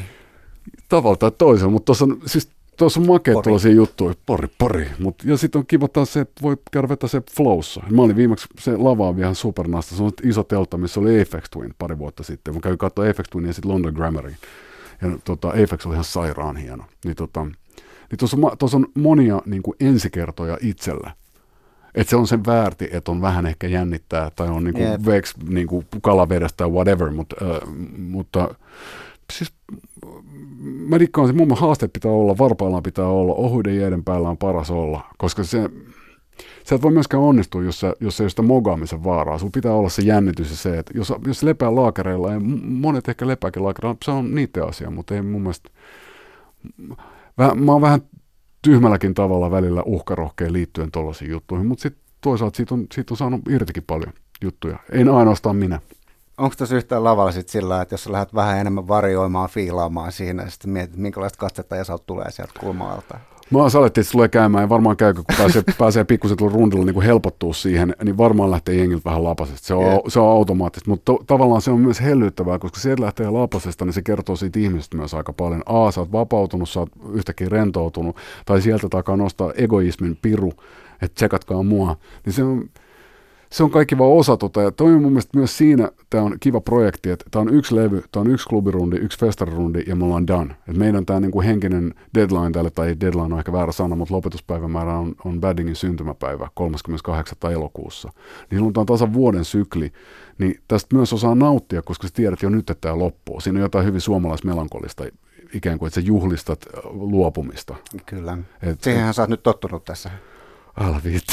Tavalla 0.89 1.17
tai 1.17 1.31
toisella, 1.39 1.71
mutta 1.71 1.85
tuossa 1.85 2.07
siis 2.27 2.51
Tuossa 2.77 3.01
on 3.01 3.07
makea 3.07 3.35
tuollaisia 3.43 3.73
juttuja, 3.73 4.15
pori, 4.27 4.49
pori. 4.59 4.91
Mut, 4.99 5.15
ja 5.25 5.37
sitten 5.37 5.59
on 5.59 5.67
kiva 5.67 5.89
taas 5.89 6.13
se, 6.13 6.21
että 6.21 6.43
voi 6.43 6.57
käydä 6.73 6.89
vetää 6.89 7.09
se 7.09 7.23
flowssa. 7.37 7.83
Mä 7.91 8.03
olin 8.03 8.17
viimeksi, 8.17 8.49
se 8.59 8.77
lava 8.77 9.09
on 9.09 9.19
ihan 9.19 9.35
supernasta. 9.35 9.97
Se 9.97 10.03
on 10.03 10.13
iso 10.23 10.43
teltta, 10.43 10.77
missä 10.77 11.01
oli 11.01 11.23
Apex 11.23 11.45
Twin 11.51 11.75
pari 11.79 11.99
vuotta 11.99 12.23
sitten. 12.23 12.55
Mä 12.55 12.61
kävin 12.61 12.79
katsoa 12.79 13.11
Apex 13.11 13.27
Twin 13.31 13.47
ja 13.47 13.53
sitten 13.53 13.73
London 13.73 13.95
Grammarin. 13.95 14.37
Ja 15.03 15.09
tota, 15.25 15.49
Apex 15.49 15.87
oli 15.87 15.95
ihan 15.95 16.05
sairaan 16.05 16.57
hieno. 16.57 16.85
Niin, 17.05 17.17
tota, 17.17 17.45
niin 17.45 18.19
tuossa, 18.19 18.37
on, 18.43 18.59
tuossa 18.59 18.77
on 18.77 18.87
monia 18.95 19.43
niin 19.47 19.63
kuin 19.63 19.77
ensikertoja 19.81 20.59
itsellä. 20.61 21.11
Että 21.95 22.11
se 22.11 22.17
on 22.17 22.27
sen 22.27 22.47
väärti, 22.47 22.89
että 22.93 23.11
on 23.11 23.21
vähän 23.21 23.47
ehkä 23.47 23.67
jännittää 23.67 24.31
tai 24.37 24.49
on 24.49 24.65
niin 24.65 24.75
kuin 24.75 24.87
yep. 24.87 25.07
veks 25.07 25.35
niin 25.49 25.67
kuin 25.67 25.87
kalavedestä 26.03 26.57
tai 26.57 26.69
whatever, 26.69 27.11
mutta, 27.11 27.37
äh, 27.43 27.75
mutta 27.99 28.55
siis 29.33 29.53
mä 30.89 30.99
dikkaan, 30.99 31.31
että 31.31 31.45
mun 31.45 31.59
haaste 31.59 31.89
pitää 31.89 32.11
olla, 32.11 32.39
varpaillaan 32.39 32.83
pitää 32.83 33.07
olla, 33.09 33.35
ohuiden 33.35 33.77
jäiden 33.77 34.05
päällä 34.05 34.29
on 34.29 34.39
paras 34.39 34.71
olla, 34.71 35.05
koska 35.19 35.45
se, 35.45 35.71
sä 36.65 36.75
et 36.75 36.83
voi 36.83 36.93
myöskään 36.93 37.23
onnistua, 37.23 37.63
jos, 37.63 37.81
sä, 37.81 37.95
jos 38.01 38.21
ei 38.21 38.25
ole 38.25 38.31
sitä 38.31 38.43
mogaamisen 38.43 39.05
vaaraa. 39.05 39.39
Sulla 39.39 39.51
pitää 39.55 39.75
olla 39.75 39.89
se 39.89 40.03
jännitys 40.03 40.51
ja 40.51 40.57
se, 40.57 40.79
että 40.79 40.93
jos, 40.97 41.13
jos 41.27 41.43
lepää 41.43 41.75
laakereilla, 41.75 42.33
ja 42.33 42.41
monet 42.65 43.09
ehkä 43.09 43.27
lepääkin 43.27 43.65
laakereilla, 43.65 43.97
se 44.05 44.11
on 44.11 44.35
niiden 44.35 44.69
asia, 44.69 44.91
mutta 44.91 45.15
ei 45.15 45.23
mun 45.23 45.43
mielestä... 45.43 45.71
Mä, 47.37 47.55
mä 47.55 47.73
oon 47.73 47.83
vähän 47.83 48.01
tyhmälläkin 48.63 49.15
tavalla 49.15 49.51
välillä 49.51 49.83
uhkarohkeen 49.83 50.53
liittyen 50.53 50.91
tuollaisiin 50.91 51.31
juttuihin, 51.31 51.67
mutta 51.67 51.83
sitten 51.83 52.03
toisaalta 52.21 52.57
siitä 52.57 52.75
on, 52.75 52.87
siitä 52.95 53.15
on 53.15 53.17
saanut 53.17 53.41
irtikin 53.51 53.85
paljon 53.87 54.13
juttuja. 54.43 54.79
En 54.93 55.09
ainoastaan 55.09 55.57
minä 55.57 55.81
onko 56.39 56.55
tässä 56.59 56.77
yhtään 56.77 57.05
lavalla 57.05 57.33
sitten 57.33 57.53
sillä, 57.53 57.83
että 57.83 57.95
jos 57.95 58.05
sä 58.05 58.13
lähdet 58.13 58.35
vähän 58.35 58.59
enemmän 58.59 58.89
varjoimaan, 58.89 59.51
fiilaamaan 59.51 60.13
siinä, 60.13 60.43
ja 60.43 60.51
sitten 60.51 60.71
mietit, 60.71 60.97
minkälaista 60.97 61.39
katsetta 61.39 61.77
Esalta 61.77 62.05
tulee 62.07 62.31
sieltä 62.31 62.53
kulma-alta? 62.61 63.19
Mä 63.51 63.69
salettiin, 63.69 64.03
että 64.03 64.09
se 64.09 64.13
tulee 64.13 64.29
käymään 64.29 64.63
ja 64.63 64.69
varmaan 64.69 64.97
käykö, 64.97 65.23
kun 65.23 65.37
pääsee, 65.39 65.63
pääsee 65.79 66.05
pikkusen 66.05 66.39
rundilla 66.39 66.85
niin 66.85 67.03
helpottuu 67.03 67.53
siihen, 67.53 67.95
niin 68.05 68.19
varmaan 68.19 68.51
lähtee 68.51 68.75
jengiltä 68.75 69.05
vähän 69.05 69.25
lapasesta. 69.25 69.67
Se 69.67 69.75
on, 69.75 69.85
yeah. 69.85 70.01
se 70.09 70.21
on 70.21 70.31
automaattista, 70.31 70.91
mutta 70.91 71.13
to, 71.13 71.25
tavallaan 71.27 71.63
se 71.63 71.71
on 71.71 71.81
myös 71.81 72.01
hellyttävää, 72.01 72.59
koska 72.59 72.81
sieltä 72.81 73.03
lähtee 73.03 73.31
lapasesta, 73.31 73.85
niin 73.85 73.93
se 73.93 74.03
kertoo 74.03 74.37
siitä 74.37 74.59
ihmisestä 74.59 74.97
myös 74.97 75.15
aika 75.15 75.33
paljon. 75.33 75.63
A, 75.67 75.91
sä 75.91 76.01
oot 76.01 76.13
vapautunut, 76.13 76.69
sä 76.69 76.81
oot 76.81 76.91
yhtäkkiä 77.13 77.49
rentoutunut, 77.49 78.17
tai 78.47 78.63
sieltä 78.63 78.89
takaa 78.89 79.17
nostaa 79.17 79.53
egoismin 79.57 80.19
piru, 80.23 80.53
että 81.03 81.15
tsekatkaa 81.15 81.63
mua. 81.63 81.97
Niin 82.27 82.33
se 82.33 82.45
on, 82.45 82.65
se 83.55 83.63
on 83.63 83.71
kaikki 83.71 83.99
vaan 83.99 84.11
osa 84.11 84.37
tota, 84.37 84.63
ja 84.63 84.71
toi 84.71 84.95
on 84.95 85.03
mun 85.03 85.13
mielestä 85.13 85.39
myös 85.39 85.59
siinä, 85.59 85.91
tämä 86.11 86.25
on 86.25 86.37
kiva 86.41 86.61
projekti, 86.61 87.11
että 87.11 87.25
tämä 87.31 87.41
on 87.41 87.55
yksi 87.55 87.77
levy, 87.77 88.03
tämä 88.13 88.21
on 88.21 88.31
yksi 88.31 88.49
klubirundi, 88.49 88.97
yksi 88.97 89.19
festarirundi 89.19 89.85
ja 89.87 89.97
me 89.97 90.05
ollaan 90.05 90.27
done. 90.27 90.57
Et 90.69 90.77
meidän 90.77 91.07
tämä 91.07 91.21
niinku 91.21 91.43
henkinen 91.43 91.95
deadline 92.15 92.51
tälle, 92.51 92.71
tai 92.71 92.97
deadline 93.01 93.35
on 93.35 93.39
ehkä 93.39 93.53
väärä 93.53 93.73
sana, 93.73 93.97
mutta 93.97 94.15
lopetuspäivämäärä 94.15 94.99
on, 94.99 95.15
on 95.25 95.41
Baddingin 95.41 95.77
syntymäpäivä 95.77 96.49
38. 96.55 97.39
elokuussa. 97.53 98.09
Niin 98.51 98.59
silloin 98.59 98.73
tämä 98.73 98.83
on 98.83 98.87
tasan 98.87 99.13
vuoden 99.13 99.45
sykli, 99.45 99.93
niin 100.39 100.61
tästä 100.69 100.97
myös 100.97 101.13
osaa 101.13 101.35
nauttia, 101.35 101.83
koska 101.83 102.09
sä 102.09 102.15
tiedät 102.15 102.43
jo 102.43 102.49
nyt, 102.49 102.71
että 102.71 102.81
tämä 102.81 102.99
loppuu. 102.99 103.41
Siinä 103.41 103.59
on 103.59 103.63
jotain 103.63 103.87
hyvin 103.87 104.01
suomalaismelankolista 104.01 105.05
ikään 105.55 105.79
kuin, 105.79 105.87
että 105.87 106.01
sä 106.01 106.07
juhlistat 106.07 106.67
luopumista. 106.85 107.75
Kyllä. 108.07 108.39
Et, 108.63 108.83
Siihenhän 108.83 109.15
sä 109.15 109.23
oot 109.23 109.31
nyt 109.31 109.43
tottunut 109.43 109.85
tässä. 109.85 110.11
Viitti. 111.05 111.33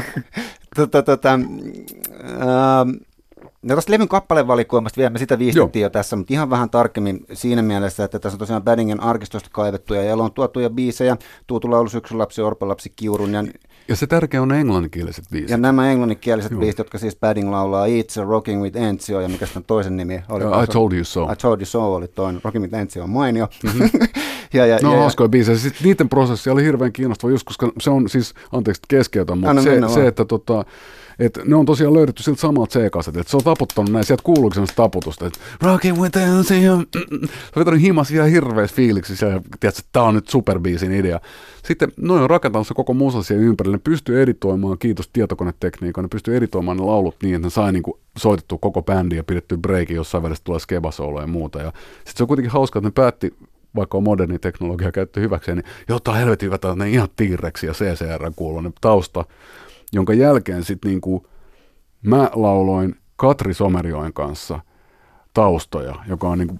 tota, 0.76 1.02
tota, 1.02 1.32
äh, 1.32 2.86
No 3.62 3.74
tuosta 3.74 3.92
levyn 3.92 4.08
kappalevalikoimasta 4.08 4.96
vielä, 4.98 5.10
me 5.10 5.18
sitä 5.18 5.38
viistittiin 5.38 5.82
jo 5.82 5.90
tässä, 5.90 6.16
mutta 6.16 6.34
ihan 6.34 6.50
vähän 6.50 6.70
tarkemmin 6.70 7.26
siinä 7.32 7.62
mielessä, 7.62 8.04
että 8.04 8.18
tässä 8.18 8.34
on 8.34 8.38
tosiaan 8.38 8.62
Baddingen 8.62 9.00
arkistosta 9.00 9.48
kaivettuja 9.52 10.02
ja 10.02 10.14
on 10.14 10.32
tuotuja 10.32 10.70
biisejä, 10.70 11.16
Tuutu 11.46 11.70
laulu, 11.70 11.88
Syksylapsi, 11.88 12.42
Orpolapsi, 12.42 12.92
Kiurun 12.96 13.34
ja 13.34 13.44
ja 13.88 13.96
se 13.96 14.06
tärkeä 14.06 14.42
on 14.42 14.52
englanninkieliset 14.52 15.24
biisit. 15.30 15.50
Ja 15.50 15.56
nämä 15.56 15.90
englanninkieliset 15.90 16.50
Joo. 16.52 16.60
biisit, 16.60 16.78
jotka 16.78 16.98
siis 16.98 17.16
Padding 17.16 17.50
laulaa 17.50 17.86
It's 17.86 18.22
a 18.22 18.24
Rocking 18.24 18.62
with 18.62 18.76
Enzio, 18.76 19.20
ja 19.20 19.28
mikä 19.28 19.46
sitten 19.46 19.64
toisen 19.64 19.96
nimi 19.96 20.22
oli? 20.28 20.44
I 20.64 20.66
Told 20.66 20.92
You 20.92 21.04
So. 21.04 21.32
I 21.32 21.36
Told 21.36 21.60
You 21.60 21.66
So 21.66 21.94
oli 21.94 22.08
toinen. 22.08 22.40
Rocking 22.44 22.62
with 22.64 22.74
Enzio 22.74 23.02
on 23.02 23.10
mainio. 23.10 23.48
Mm-hmm. 23.62 23.90
ja, 24.52 24.66
ja, 24.66 24.78
no 24.82 24.92
ja, 24.92 24.98
hauskoja 24.98 25.28
biisejä. 25.28 25.58
Sitten 25.58 25.84
niiden 25.84 26.08
prosessi 26.08 26.50
oli 26.50 26.64
hirveän 26.64 26.92
kiinnostava 26.92 27.30
just, 27.30 27.44
koska 27.44 27.72
se 27.80 27.90
on 27.90 28.08
siis, 28.08 28.34
anteeksi 28.52 28.82
keskeytän, 28.88 29.38
mutta 29.38 29.62
se, 29.62 29.94
se, 29.94 30.06
että 30.06 30.24
tota, 30.24 30.64
et 31.18 31.38
ne 31.44 31.56
on 31.56 31.66
tosiaan 31.66 31.94
löydetty 31.94 32.22
siltä 32.22 32.40
samalta 32.40 32.78
C-kasetilta. 32.78 33.30
Se 33.30 33.36
on 33.36 33.44
taputtanut 33.44 33.92
näin, 33.92 34.04
sieltä 34.04 34.22
kuuluuko 34.22 34.54
semmoista 34.54 34.82
taputusta, 34.82 35.26
että 35.26 35.38
Rockin 35.62 36.00
with 36.00 36.18
Enzio. 36.18 36.76
Se 36.76 37.56
on 37.56 37.60
vetänyt 37.60 37.80
himas 37.80 38.10
ihan 38.10 38.28
hirveässä 38.28 38.76
fiiliksissä 38.76 39.26
ja 39.26 39.32
tiedätkö, 39.32 39.68
että 39.68 39.82
tämä 39.92 40.06
on 40.06 40.14
nyt 40.14 40.28
superbiisin 40.28 40.92
idea. 40.92 41.20
Sitten 41.64 41.92
noin 41.96 42.22
on 42.22 42.30
rakentanut 42.30 42.66
se 42.66 42.74
koko 42.74 42.94
musa 42.94 43.22
siihen 43.22 43.44
ympärille. 43.44 43.76
Ne 43.76 43.80
pystyy 43.84 44.22
editoimaan, 44.22 44.78
kiitos 44.78 45.10
tietokonetekniikan, 45.12 46.04
ne 46.04 46.08
pystyy 46.08 46.36
editoimaan 46.36 46.76
ne 46.76 46.82
laulut 46.82 47.16
niin, 47.22 47.34
että 47.34 47.46
ne 47.46 47.50
sai 47.50 47.72
niin 47.72 47.82
kuin 47.82 47.98
soitettu 48.18 48.58
koko 48.58 48.82
bändi 48.82 49.16
ja 49.16 49.24
pidetty 49.24 49.56
breaki, 49.56 49.94
jossain 49.94 50.22
välissä 50.22 50.44
tulee 50.44 50.60
skebasolo 50.60 51.20
ja 51.20 51.26
muuta. 51.26 51.58
Ja 51.58 51.72
sitten 51.96 52.16
se 52.16 52.22
on 52.22 52.28
kuitenkin 52.28 52.52
hauska, 52.52 52.78
että 52.78 52.88
ne 52.88 52.92
päätti 52.94 53.34
vaikka 53.76 53.98
on 53.98 54.04
moderni 54.04 54.38
teknologia 54.38 54.92
käytetty 54.92 55.20
hyväkseen, 55.20 55.56
niin 55.56 55.66
jotta 55.88 56.12
helvetin 56.12 56.46
hyvä 56.46 56.74
ne 56.74 56.90
ihan 56.90 57.08
tiireksi 57.16 57.66
ja 57.66 57.72
CCR 57.72 58.30
kuulonen 58.36 58.72
tausta, 58.80 59.24
jonka 59.92 60.12
jälkeen 60.12 60.64
sitten 60.64 60.90
niin 60.90 61.22
mä 62.02 62.30
lauloin 62.34 62.94
Katri 63.16 63.54
Somerjoen 63.54 64.12
kanssa– 64.12 64.60
taustoja, 65.34 65.94
joka 66.08 66.28
on 66.28 66.38
niinku 66.38 66.58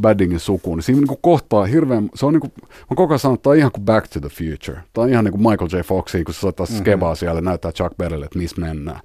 Baddingin 0.00 0.40
suku, 0.40 0.74
niin 0.74 0.82
siinä 0.82 1.00
niinku 1.00 1.18
kohtaa 1.22 1.64
hirveän, 1.64 2.10
se 2.14 2.26
on 2.26 2.32
niinku, 2.32 2.52
mä 2.60 2.96
koko 2.96 3.12
ajan 3.12 3.18
sanon, 3.18 3.34
että 3.34 3.42
tämä 3.42 3.52
on 3.52 3.58
ihan 3.58 3.72
kuin 3.72 3.84
Back 3.84 4.08
to 4.08 4.20
the 4.20 4.28
Future. 4.28 4.82
Tämä 4.92 5.02
on 5.02 5.10
ihan 5.10 5.24
niin 5.24 5.32
kuin 5.32 5.42
Michael 5.42 5.70
J. 5.72 5.80
Foxi, 5.80 6.24
kun 6.24 6.34
se 6.34 6.40
soittaa 6.40 6.66
mm-hmm. 6.66 6.78
skebaa 6.78 7.14
siellä 7.14 7.38
ja 7.38 7.42
näyttää 7.42 7.72
Chuck 7.72 7.96
Berrylle, 7.96 8.24
että 8.24 8.38
missä 8.38 8.60
mennään. 8.60 9.00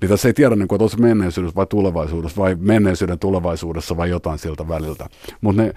Niin 0.00 0.08
tässä 0.08 0.28
ei 0.28 0.34
tiedä, 0.34 0.56
niinku, 0.56 0.74
että 0.74 0.84
onko 0.84 0.96
se 0.96 1.02
menneisyydessä 1.02 1.56
vai 1.56 1.66
tulevaisuudessa, 1.66 2.42
vai 2.42 2.56
menneisyyden 2.60 3.18
tulevaisuudessa 3.18 3.96
vai 3.96 4.10
jotain 4.10 4.38
siltä 4.38 4.68
väliltä. 4.68 5.06
Mutta 5.40 5.62
ne, 5.62 5.72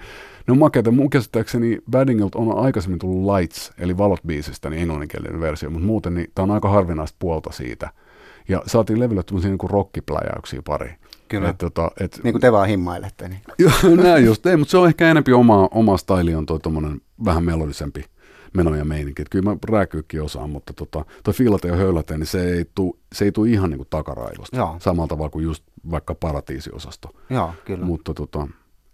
ne 0.46 0.52
on 0.52 0.58
makeita. 0.58 0.90
Mun 0.90 1.10
käsittääkseni 1.10 1.78
Baddingilta 1.90 2.38
on 2.38 2.58
aikaisemmin 2.58 2.98
tullut 2.98 3.34
Lights, 3.34 3.72
eli 3.78 3.98
valot 3.98 4.20
biisistä, 4.26 4.70
niin 4.70 4.82
englanninkielinen 4.82 5.40
versio, 5.40 5.70
mutta 5.70 5.86
muuten 5.86 6.14
niin 6.14 6.30
tämä 6.34 6.44
on 6.44 6.50
aika 6.50 6.68
harvinaista 6.68 7.16
puolta 7.18 7.52
siitä. 7.52 7.90
Ja 8.48 8.62
saatiin 8.66 9.00
levylle 9.00 9.22
tämmöisiä 9.22 9.50
niin 9.50 9.70
rockipläjäyksiä 9.70 10.62
pari. 10.62 10.94
Kyllä. 11.28 11.48
Et, 11.48 11.58
tota, 11.58 11.90
et, 12.00 12.20
niin 12.22 12.32
kuin 12.32 12.40
te 12.40 12.52
vaan 12.52 12.68
himmailette. 12.68 13.28
Niin. 13.28 13.40
Joo, 13.58 13.96
näin 14.02 14.24
just. 14.24 14.46
Ei, 14.46 14.56
mutta 14.56 14.70
se 14.70 14.78
on 14.78 14.88
ehkä 14.88 15.10
enempi 15.10 15.32
oma, 15.32 15.68
oma 15.70 15.96
staili 15.96 16.34
on 16.34 16.46
toi 16.46 16.58
vähän 17.24 17.44
melodisempi 17.44 18.04
meno 18.54 18.74
ja 18.74 18.84
meininki. 18.84 19.22
Et 19.22 19.28
kyllä 19.28 19.50
mä 19.50 19.56
rääkyykin 19.68 20.22
osaan, 20.22 20.50
mutta 20.50 20.72
tota, 20.72 21.04
toi 21.24 21.34
fiilate 21.34 21.68
ja 21.68 21.76
höyläte, 21.76 22.18
niin 22.18 22.26
se 22.26 22.52
ei 22.52 22.64
tule 22.74 22.94
se 23.12 23.24
ei 23.24 23.32
tuu 23.32 23.44
ihan 23.44 23.70
niin 23.70 23.78
kuin 23.78 23.88
takaraivosta. 23.90 24.56
Joo. 24.56 24.76
Samalla 24.78 25.08
tavalla 25.08 25.30
kuin 25.30 25.44
just 25.44 25.64
vaikka 25.90 26.14
paratiisiosasto. 26.14 27.08
Joo, 27.30 27.52
kyllä. 27.64 27.84
Mutta 27.84 28.14
tota, 28.14 28.48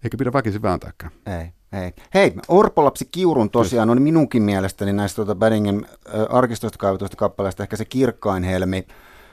eikä 0.05 0.17
pidä 0.17 0.33
väkisin 0.33 0.63
vääntääkään. 0.63 1.13
Ei. 1.27 1.53
Ei. 1.83 1.93
Hei, 2.15 2.35
Orpolapsi 2.49 3.09
Kiurun 3.11 3.51
tosiaan 3.51 3.91
on 3.91 4.03
minunkin 4.03 4.43
mielestäni 4.43 4.93
näistä 4.93 5.17
tuota 5.17 5.35
Baddingen 5.35 5.87
äh, 5.87 6.37
arkistosta 6.37 6.79
kaivetuista 6.79 7.17
kappaleista 7.17 7.63
ehkä 7.63 7.77
se 7.77 7.85
kirkkain 7.85 8.43
helmi. 8.43 8.87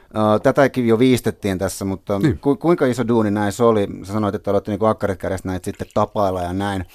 Uh, 0.08 0.42
tätäkin 0.44 0.88
jo 0.88 1.00
viistettiin 1.00 1.58
tässä, 1.58 1.86
mutta 1.86 2.20
niin. 2.20 2.40
ku, 2.40 2.56
kuinka 2.56 2.86
iso 2.86 3.08
duuni 3.08 3.32
näissä 3.32 3.66
oli? 3.66 3.88
Sä 4.04 4.14
sanoit, 4.14 4.36
että 4.36 4.52
olette 4.52 4.72
niin 4.72 4.90
akkarit 4.90 5.20
kädestä 5.20 5.48
näitä 5.48 5.66
sitten 5.66 5.88
tapailla 5.94 6.42
ja 6.42 6.54
näin. 6.54 6.86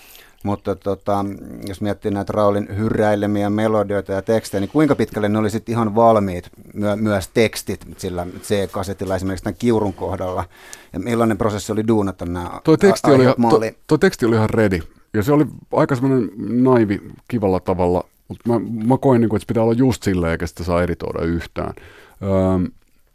Mutta 0.43 0.77
tota, 0.77 1.25
jos 1.67 1.81
miettii 1.81 2.11
näitä 2.11 2.33
Raulin 2.33 2.69
hyrräilemiä 2.77 3.51
melodioita 3.51 4.13
ja 4.13 4.23
tekstejä, 4.23 4.61
niin 4.61 4.71
kuinka 4.71 4.95
pitkälle 4.95 5.29
ne 5.29 5.39
oli 5.39 5.51
sitten 5.51 5.73
ihan 5.73 5.95
valmiit, 5.95 6.51
myö, 6.75 6.97
myös 6.97 7.29
tekstit 7.29 7.87
sillä 7.97 8.27
C-kasetilla 8.43 9.17
esimerkiksi 9.17 9.45
tämän 9.45 9.57
kiurun 9.59 9.93
kohdalla? 9.95 10.45
Ja 10.93 11.01
millainen 11.01 11.39
prosessi 11.39 11.73
oli 11.73 11.89
duunata 11.89 12.25
nämä 12.25 12.61
Tuo 12.65 12.77
teksti, 12.77 13.11
oli, 13.11 13.25
to, 13.25 13.61
toi 13.87 13.99
teksti 13.99 14.27
oli 14.27 14.37
ihan 14.37 14.51
ready. 14.51 14.81
Ja 15.15 15.23
se 15.23 15.33
oli 15.33 15.47
aika 15.73 15.95
semmoinen 15.95 16.31
naivi, 16.65 17.01
kivalla 17.29 17.61
tavalla, 17.61 18.05
mutta 18.29 18.49
mä, 18.49 18.61
mä 18.85 18.99
koin, 18.99 19.21
niin 19.21 19.29
kuin, 19.29 19.37
että 19.37 19.45
se 19.45 19.49
pitää 19.49 19.63
olla 19.63 19.73
just 19.73 20.03
silleen, 20.03 20.33
eikä 20.33 20.47
sitä 20.47 20.65
saa 20.65 20.83
editoida 20.83 21.25
yhtään. 21.25 21.75
Öö, 22.23 22.69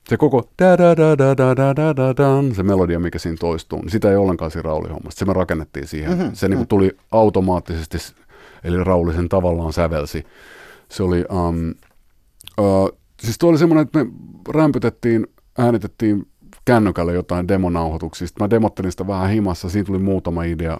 se 0.10 0.18
koko 0.18 0.49
da 0.62 0.78
da 0.78 0.97
da 0.97 1.18
da 1.18 1.38
da 1.38 1.55
da 1.55 1.76
da 1.76 1.95
da 1.95 2.18
da 2.18 2.55
se 2.55 2.64
melodia, 2.64 2.99
mikä 2.99 3.20
siinä 3.20 3.38
toistuu, 3.39 3.82
niin 3.82 3.89
sitä 3.89 4.10
ei 4.10 4.16
ollenkaan 4.16 4.51
siinä 4.51 4.64
Rauli-hommassa. 4.64 5.20
Se 5.20 5.26
me 5.26 5.34
rakennettiin 5.34 5.88
siihen. 5.88 6.18
Mm-hmm. 6.18 6.34
Se 6.34 6.47
niin 6.47 6.58
kuin 6.58 6.68
tuli 6.68 6.97
automaattisesti, 7.12 7.97
eli 8.64 8.84
Rauli 8.84 9.14
sen 9.14 9.30
tavallaan 9.30 9.74
sävelsi. 9.74 10.26
Se 10.89 11.03
oli, 11.03 11.26
um, 11.32 11.74
uh, 12.58 12.97
siis 13.22 13.38
tuo 13.38 13.49
oli 13.49 13.58
semmoinen, 13.58 13.82
että 13.82 14.03
me 14.03 14.12
rämpytettiin, 14.49 15.28
äänitettiin 15.58 16.28
kännykällä 16.66 17.12
jotain 17.12 17.47
demonauhoituksista. 17.47 18.43
Mä 18.43 18.49
demottelin 18.49 18.91
sitä 18.91 19.08
vähän 19.08 19.30
himassa, 19.30 19.70
siinä 19.70 19.86
tuli 19.86 19.99
muutama 19.99 20.43
idea. 20.43 20.78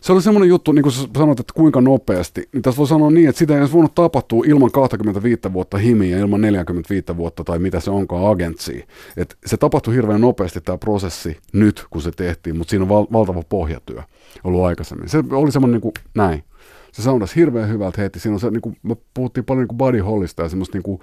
Se 0.00 0.12
oli 0.12 0.22
semmoinen 0.22 0.48
juttu, 0.48 0.72
niin 0.72 0.82
kuin 0.82 0.92
sanoit, 0.92 1.40
että 1.40 1.52
kuinka 1.56 1.80
nopeasti. 1.80 2.48
Niin 2.52 2.62
tässä 2.62 2.78
voi 2.78 2.86
sanoa 2.86 3.10
niin, 3.10 3.28
että 3.28 3.38
sitä 3.38 3.60
ei 3.60 3.72
voinut 3.72 3.94
tapahtua 3.94 4.44
ilman 4.46 4.72
25 4.72 5.40
vuotta 5.52 5.78
himiä, 5.78 6.18
ilman 6.18 6.40
45 6.40 7.16
vuotta 7.16 7.44
tai 7.44 7.58
mitä 7.58 7.80
se 7.80 7.90
onkaan 7.90 8.26
agentsia. 8.30 8.86
Et 9.16 9.36
se 9.46 9.56
tapahtui 9.56 9.94
hirveän 9.94 10.20
nopeasti 10.20 10.60
tämä 10.60 10.78
prosessi 10.78 11.38
nyt, 11.52 11.84
kun 11.90 12.02
se 12.02 12.10
tehtiin, 12.10 12.56
mutta 12.56 12.70
siinä 12.70 12.82
on 12.82 12.88
val- 12.88 13.06
valtava 13.12 13.42
pohjatyö 13.48 14.02
ollut 14.44 14.64
aikaisemmin. 14.64 15.08
Se 15.08 15.22
oli 15.30 15.52
semmoinen 15.52 15.72
niin 15.72 15.80
kuin 15.80 15.92
näin. 16.14 16.44
Se 16.92 17.02
soundasi 17.02 17.36
hirveän 17.36 17.68
hyvältä 17.68 18.02
heti. 18.02 18.20
Siinä 18.20 18.34
on 18.34 18.40
se, 18.40 18.50
niin 18.50 18.60
kuin, 18.60 18.76
me 18.82 18.96
puhuttiin 19.14 19.44
paljon 19.44 19.60
niin 19.60 19.68
kuin 19.68 19.78
Buddy 19.78 19.98
Hollista 19.98 20.42
ja 20.42 20.48
semmoista 20.48 20.76
niin 20.76 20.82
kuin, 20.82 21.00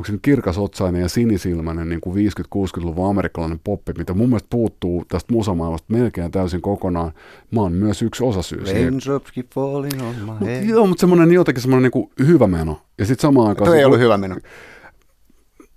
onko 0.00 0.06
se 0.06 0.12
nyt 0.12 0.22
kirkasotsainen 0.22 1.02
ja 1.02 1.08
sinisilmäinen 1.08 1.88
niin 1.88 2.00
kuin 2.00 2.16
50-60-luvun 2.16 3.10
amerikkalainen 3.10 3.60
poppi, 3.64 3.92
mitä 3.98 4.14
mun 4.14 4.28
mielestä 4.28 4.46
puuttuu 4.50 5.04
tästä 5.08 5.32
musamaailmasta 5.32 5.92
melkein 5.92 6.30
täysin 6.30 6.60
kokonaan. 6.60 7.12
Mä 7.50 7.60
oon 7.60 7.72
myös 7.72 8.02
yksi 8.02 8.24
osasyy 8.24 8.66
siihen. 8.66 8.94
Mut, 10.40 10.68
joo, 10.68 10.86
mutta 10.86 11.00
semmoinen 11.00 11.32
jotenkin 11.32 11.62
semmoinen 11.62 11.90
niin 11.94 12.26
hyvä 12.26 12.46
meno. 12.46 12.82
Ja 12.98 13.06
sitten 13.06 13.22
samaan 13.22 13.48
aikaan... 13.48 13.66
Tuo 13.66 13.74
ei 13.74 13.84
ollut 13.84 13.98
hyvä 13.98 14.18
meno. 14.18 14.36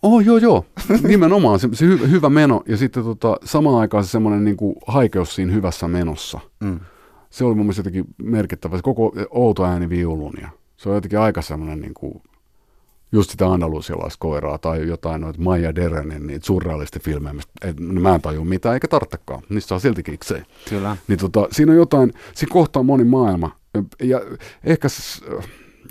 Oh, 0.04 0.22
joo, 0.22 0.38
joo. 0.38 0.66
Nimenomaan 1.04 1.60
se, 1.60 1.70
se 1.74 1.86
hyvä, 1.86 2.08
hyvä 2.08 2.30
meno 2.30 2.64
ja 2.68 2.78
sitten 2.78 3.04
tota, 3.04 3.38
samaan 3.44 3.82
aikaan 3.82 4.04
se 4.04 4.10
semmoinen 4.10 4.44
niin 4.44 4.58
kuin 4.58 4.76
haikeus 4.88 5.36
siinä 5.36 5.54
hyvässä 5.54 5.88
menossa. 5.88 6.40
Mm. 6.64 6.80
Se 7.30 7.46
oli 7.46 7.56
mun 7.56 7.66
mielestä 7.66 7.80
jotenkin 7.80 8.06
merkittävä. 8.18 8.78
Se 8.78 8.84
koko 8.84 9.14
outo 9.30 9.66
ääni 9.66 9.90
viulun 9.90 10.34
ja 10.42 10.50
se 10.78 10.90
on 10.90 10.96
jotenkin 10.96 11.20
aika 11.20 11.42
semmoinen 11.42 11.80
niin 11.80 11.94
kuin 11.94 12.22
just 13.14 13.32
sitä 13.32 13.48
andalusialaiskoiraa 13.48 14.58
tai 14.58 14.88
jotain 14.88 15.22
noita 15.22 15.42
Maija 15.42 15.76
Derenin 15.76 16.28
niitä 16.28 16.46
surrealistifilmejä, 16.46 17.36
et, 17.62 17.80
mä 17.80 18.16
en 18.16 18.22
tajua 18.22 18.46
mitään 18.46 18.74
eikä 18.74 18.88
tarvitsekaan, 18.88 19.44
niistä 19.50 19.70
saa 19.70 19.80
silti 19.80 20.04
kikseen. 20.04 20.46
Kyllä. 20.70 20.98
Niin 21.08 21.20
tota, 21.20 21.48
siinä 21.52 21.72
on 21.72 21.78
jotain, 21.78 22.14
siinä 22.36 22.54
kohtaa 22.54 22.84
moni 22.84 23.04
maailma 23.04 23.52
ja 24.02 24.22
ehkä 24.64 24.88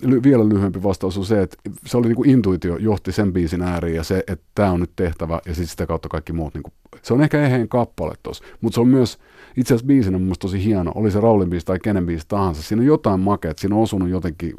ly, 0.03 0.23
vielä 0.23 0.49
lyhyempi 0.49 0.83
vastaus 0.83 1.19
on 1.19 1.25
se, 1.25 1.43
että 1.43 1.57
se 1.87 1.97
oli 1.97 2.07
niinku 2.07 2.25
intuitio 2.25 2.77
johti 2.77 3.13
sen 3.13 3.33
biisin 3.33 3.63
ääriin 3.63 3.97
ja 3.97 4.05
se, 4.05 4.25
että 4.27 4.45
tämä 4.55 4.71
on 4.71 4.81
nyt 4.81 4.93
tehtävä 4.97 5.41
ja 5.47 5.55
sitten 5.55 5.69
sitä 5.69 5.87
kautta 5.87 6.09
kaikki 6.09 6.33
muut. 6.33 6.55
Niinku, 6.55 6.73
se 7.03 7.15
on 7.15 7.23
ehkä 7.23 7.43
eheen 7.43 7.69
kappale 7.69 8.15
tuossa, 8.23 8.45
mutta 8.61 8.75
se 8.75 8.81
on 8.81 8.89
myös 8.89 9.19
itse 9.57 9.75
asiassa 9.75 9.87
biisinä 9.87 10.19
mun 10.19 10.35
tosi 10.41 10.65
hieno, 10.65 10.93
oli 10.95 11.11
se 11.11 11.21
Raulin 11.21 11.51
biisi 11.51 11.67
tai 11.67 11.79
kenen 11.79 12.07
biisi 12.07 12.25
tahansa. 12.29 12.63
Siinä 12.63 12.81
on 12.81 12.87
jotain 12.87 13.21
makeat, 13.21 13.59
siinä 13.59 13.77
on 13.77 13.83
osunut 13.83 14.09
jotenkin, 14.09 14.57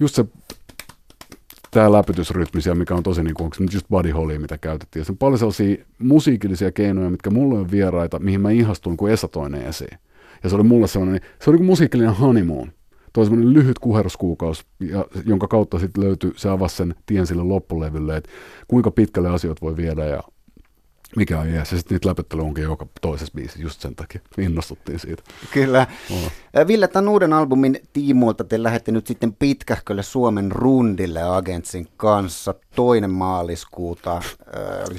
just 0.00 0.14
se 0.14 0.24
tämä 1.74 1.92
läpytysrytmisiä, 1.92 2.74
mikä 2.74 2.94
on 2.94 3.02
tosi 3.02 3.22
niin 3.22 3.34
kuin, 3.34 3.44
onko 3.44 3.54
se 3.54 3.64
just 3.72 3.86
body 3.90 4.10
holly, 4.10 4.38
mitä 4.38 4.58
käytettiin. 4.58 5.00
Ja 5.00 5.06
on 5.10 5.16
paljon 5.16 5.38
sellaisia 5.38 5.84
musiikillisia 5.98 6.72
keinoja, 6.72 7.10
mitkä 7.10 7.30
mulle 7.30 7.58
on 7.58 7.70
vieraita, 7.70 8.18
mihin 8.18 8.40
mä 8.40 8.50
ihastuin, 8.50 8.96
kun 8.96 9.10
Esa 9.10 9.28
toinen 9.28 9.62
esiin. 9.62 9.98
Ja 10.42 10.48
se 10.50 10.54
oli 10.54 10.64
mulle 10.64 10.86
sellainen, 10.86 11.20
se 11.40 11.50
oli 11.50 11.56
kuin 11.56 11.66
musiikillinen 11.66 12.14
honeymoon. 12.14 12.72
Toi 13.12 13.24
semmoinen 13.24 13.54
lyhyt 13.54 13.78
kuheruskuukausi, 13.78 14.64
ja, 14.80 15.06
jonka 15.26 15.48
kautta 15.48 15.78
sitten 15.78 16.04
löytyi, 16.04 16.32
se 16.36 16.48
avasi 16.48 16.76
sen 16.76 16.94
tien 17.06 17.26
sille 17.26 17.42
loppulevylle, 17.42 18.16
että 18.16 18.30
kuinka 18.68 18.90
pitkälle 18.90 19.28
asiat 19.28 19.62
voi 19.62 19.76
viedä 19.76 20.04
ja 20.04 20.22
mikä 21.16 21.40
on 21.40 21.48
jees. 21.48 21.72
Ja 21.72 21.78
sitten 21.78 21.94
niitä 21.94 22.08
läpettely 22.08 22.42
onkin 22.42 22.64
joka 22.64 22.86
toisessa 23.00 23.34
biisissä 23.34 23.62
just 23.62 23.80
sen 23.80 23.94
takia. 23.94 24.20
Innostuttiin 24.38 24.98
siitä. 24.98 25.22
Kyllä. 25.52 25.86
Oh. 26.10 26.32
Ville, 26.66 26.88
tämän 26.88 27.08
uuden 27.08 27.32
albumin 27.32 27.80
tiimoilta 27.92 28.44
te 28.44 28.62
lähette 28.62 28.92
nyt 28.92 29.06
sitten 29.06 29.32
pitkähkölle 29.32 30.02
Suomen 30.02 30.52
rundille 30.52 31.22
Agentsin 31.22 31.88
kanssa 31.96 32.54
toinen 32.76 33.10
maaliskuuta. 33.10 34.16
Äh, 34.16 34.22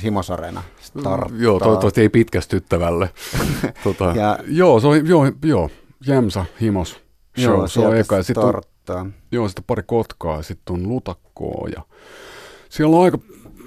Himosarena 0.03 0.63
starttaa? 0.81 1.29
Mm, 1.29 1.41
joo, 1.41 1.59
toivottavasti 1.59 2.01
ei 2.01 2.09
pitkästyttävälle. 2.09 3.09
tota, 3.83 4.13
ja, 4.15 4.39
joo, 4.47 4.79
se 4.79 4.87
on, 4.87 5.07
joo, 5.07 5.31
joo, 5.45 5.69
Jämsä, 6.07 6.45
Himos. 6.61 6.99
Show, 7.39 7.53
joo, 7.53 7.67
se 7.67 7.79
on 7.79 7.97
eka. 7.97 8.23
Sitten 8.23 8.43
on, 8.43 9.13
joo, 9.31 9.47
sitten 9.47 9.63
pari 9.67 9.83
Kotkaa, 9.85 10.43
sitten 10.43 10.73
on 10.73 10.89
Lutakkoa 10.89 11.69
ja 11.69 11.81
siellä 12.69 12.97
on 12.97 13.03
aika 13.03 13.17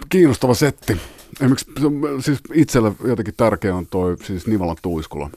kiinnostava 0.09 0.55
setti 0.55 0.97
Esimerkiksi 1.41 1.73
siis 2.21 2.39
itselle 2.55 2.93
jotenkin 3.05 3.35
tärkeä 3.37 3.75
on 3.75 3.87
toi 3.87 4.17
siis 4.23 4.47
Nivalan 4.47 4.77
tuiskula. 4.83 5.31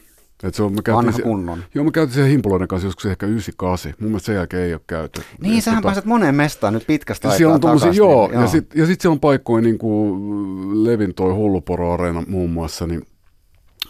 Et 0.43 0.55
se 0.55 0.63
on, 0.63 0.73
me 0.73 0.93
Vanha 0.93 1.11
se, 1.11 1.21
kunnon. 1.21 1.63
Joo, 1.73 1.85
me 1.85 1.91
käytiin 1.91 2.15
sen 2.15 2.27
himpuloiden 2.27 2.67
kanssa 2.67 2.87
joskus 2.87 3.05
ehkä 3.05 3.25
98. 3.25 3.93
Mun 3.99 4.09
mielestä 4.09 4.25
sen 4.25 4.35
jälkeen 4.35 4.63
ei 4.63 4.73
ole 4.73 4.81
käyty. 4.87 5.21
Niin, 5.41 5.57
et, 5.57 5.63
sähän 5.63 5.81
tota, 5.81 5.87
pääset 5.87 6.05
moneen 6.05 6.35
mestaan 6.35 6.73
nyt 6.73 6.87
pitkästä 6.87 7.27
aikaa 7.27 7.37
siellä 7.37 7.55
on 7.55 7.61
takas, 7.61 7.83
joo, 7.83 8.27
niin, 8.27 8.33
joo, 8.33 8.41
ja 8.41 8.47
sitten 8.47 8.79
ja 8.79 8.85
sit 8.85 9.01
siellä 9.01 9.13
on 9.13 9.19
paikkoja 9.19 9.61
niin 9.61 9.77
kuin 9.77 10.85
Levin 10.85 11.13
toi 11.13 11.33
Hulluporo-areena 11.33 12.23
muun 12.27 12.49
muassa, 12.49 12.87
niin 12.87 13.01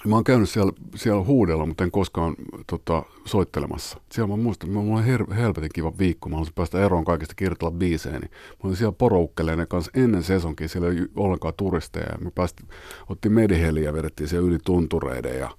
Mä 0.08 0.16
oon 0.16 0.24
käynyt 0.24 0.50
siellä, 0.50 0.72
siellä 0.96 1.24
huudella, 1.24 1.66
mutta 1.66 1.84
en 1.84 1.92
koskaan 1.92 2.36
tota, 2.68 3.04
soittelemassa. 3.26 4.02
Siellä 4.12 4.38
mä 4.38 4.44
muistan, 4.44 4.70
että 4.70 4.80
mulla 4.80 5.00
oli 5.00 5.08
her- 5.08 5.34
helvetin 5.34 5.70
kiva 5.74 5.94
viikko. 6.00 6.30
Mä 6.30 6.36
haluaisin 6.36 6.56
päästä 6.56 6.86
eroon 6.86 7.06
kaikista 7.06 7.36
kirjoitella 7.36 7.72
biisejä. 7.72 8.20
Niin 8.20 8.32
mä 8.32 8.58
olin 8.64 8.76
siellä 8.76 8.92
poroukkeleiden 8.92 9.68
kanssa 9.68 9.92
ennen 9.94 10.24
sesonkin. 10.24 10.70
Siellä 10.70 10.90
ei 10.90 11.08
ollenkaan 11.16 11.54
turisteja. 11.58 12.18
Me 12.20 12.32
päästiin, 12.32 12.70
otti 13.10 13.30
mediheliä 13.30 13.84
ja 13.84 13.94
vedettiin 13.94 14.30
siellä 14.30 14.48
yli 14.48 14.58
tuntureiden 14.66 15.40
ja 15.40 15.50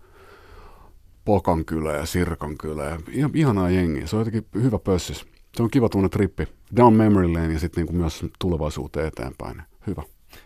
Pokan 1.25 1.65
kylä 1.65 1.93
ja 1.93 2.07
Sirkan 2.07 2.59
kylä. 2.59 2.85
Ja 2.85 3.01
ihan, 3.11 3.31
ihanaa 3.35 3.71
jengiä. 3.71 4.07
Se 4.07 4.17
on 4.17 4.21
jotenkin 4.21 4.63
hyvä 4.63 4.79
pössis. 4.79 5.27
Se 5.57 5.63
on 5.63 5.71
kiva 5.71 5.89
tunne 5.89 6.09
trippi. 6.09 6.49
Down 6.77 6.95
memory 6.95 7.33
lane 7.33 7.53
ja 7.53 7.59
sitten 7.59 7.83
niinku 7.83 7.93
myös 7.93 8.25
tulevaisuuteen 8.39 9.07
eteenpäin. 9.07 9.63
Hyvä. 9.87 10.03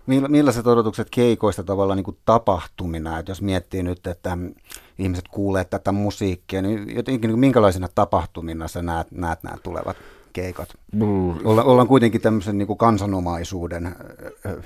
Millaiset 0.07 0.67
odotukset 0.67 1.09
keikoista 1.11 1.65
tavallaan 1.65 1.97
niin 1.97 2.05
kuin 2.05 2.19
tapahtumina, 2.25 3.19
että 3.19 3.31
jos 3.31 3.43
miettii 3.43 3.83
nyt, 3.83 4.07
että 4.07 4.39
ihmiset 4.99 5.29
kuulee 5.29 5.65
tätä 5.65 5.93
musiikkia, 5.93 6.63
niin 6.63 6.97
jotenkin 6.97 7.31
niin 7.31 7.39
minkälaisina 7.39 7.89
tapahtumina 7.95 8.69
sä 8.69 8.83
näet, 8.83 9.11
näet 9.11 9.43
nämä 9.43 9.57
tulevat 9.63 9.97
keikat? 10.33 10.69
Olla, 11.45 11.65
ollaan 11.65 11.89
kuitenkin 11.89 12.21
tämmöisen 12.21 12.59
niin 12.59 12.67
kuin 12.67 12.79
kansanomaisuuden 12.79 13.95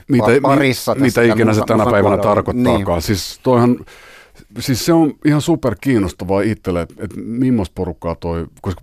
mitä, 0.08 0.26
parissa. 0.42 0.94
Mi, 0.94 1.00
mitä 1.00 1.22
ikinä 1.22 1.54
se 1.54 1.62
tänä 1.66 1.84
päivänä 1.90 2.16
tarkoittaakaan. 2.16 2.96
Niin. 2.96 3.02
Siis, 3.02 3.40
toihan, 3.42 3.84
siis 4.58 4.86
se 4.86 4.92
on 4.92 5.14
ihan 5.24 5.40
super 5.40 5.76
kiinnostavaa 5.80 6.40
itselle, 6.40 6.82
että, 6.82 6.94
että 6.98 7.20
millaista 7.20 7.72
porukkaa 7.74 8.14
toi, 8.14 8.46
koska 8.62 8.82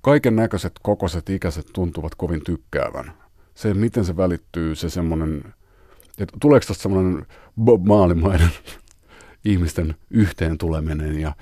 kaiken 0.00 0.36
näköiset, 0.36 0.72
kokoiset, 0.82 1.30
ikäiset 1.30 1.66
tuntuvat 1.72 2.14
kovin 2.14 2.44
tykkäävän 2.44 3.21
se, 3.54 3.74
miten 3.74 4.04
se 4.04 4.16
välittyy, 4.16 4.74
se 4.74 4.90
semmoinen, 4.90 5.44
että 6.18 6.36
tuleeko 6.40 6.66
tästä 6.66 6.82
semmoinen 6.82 7.26
Bob 7.60 7.86
Maalimainen 7.86 8.50
ihmisten 9.44 9.94
yhteen 10.10 10.58
tuleminen 10.58 11.20
ja 11.20 11.32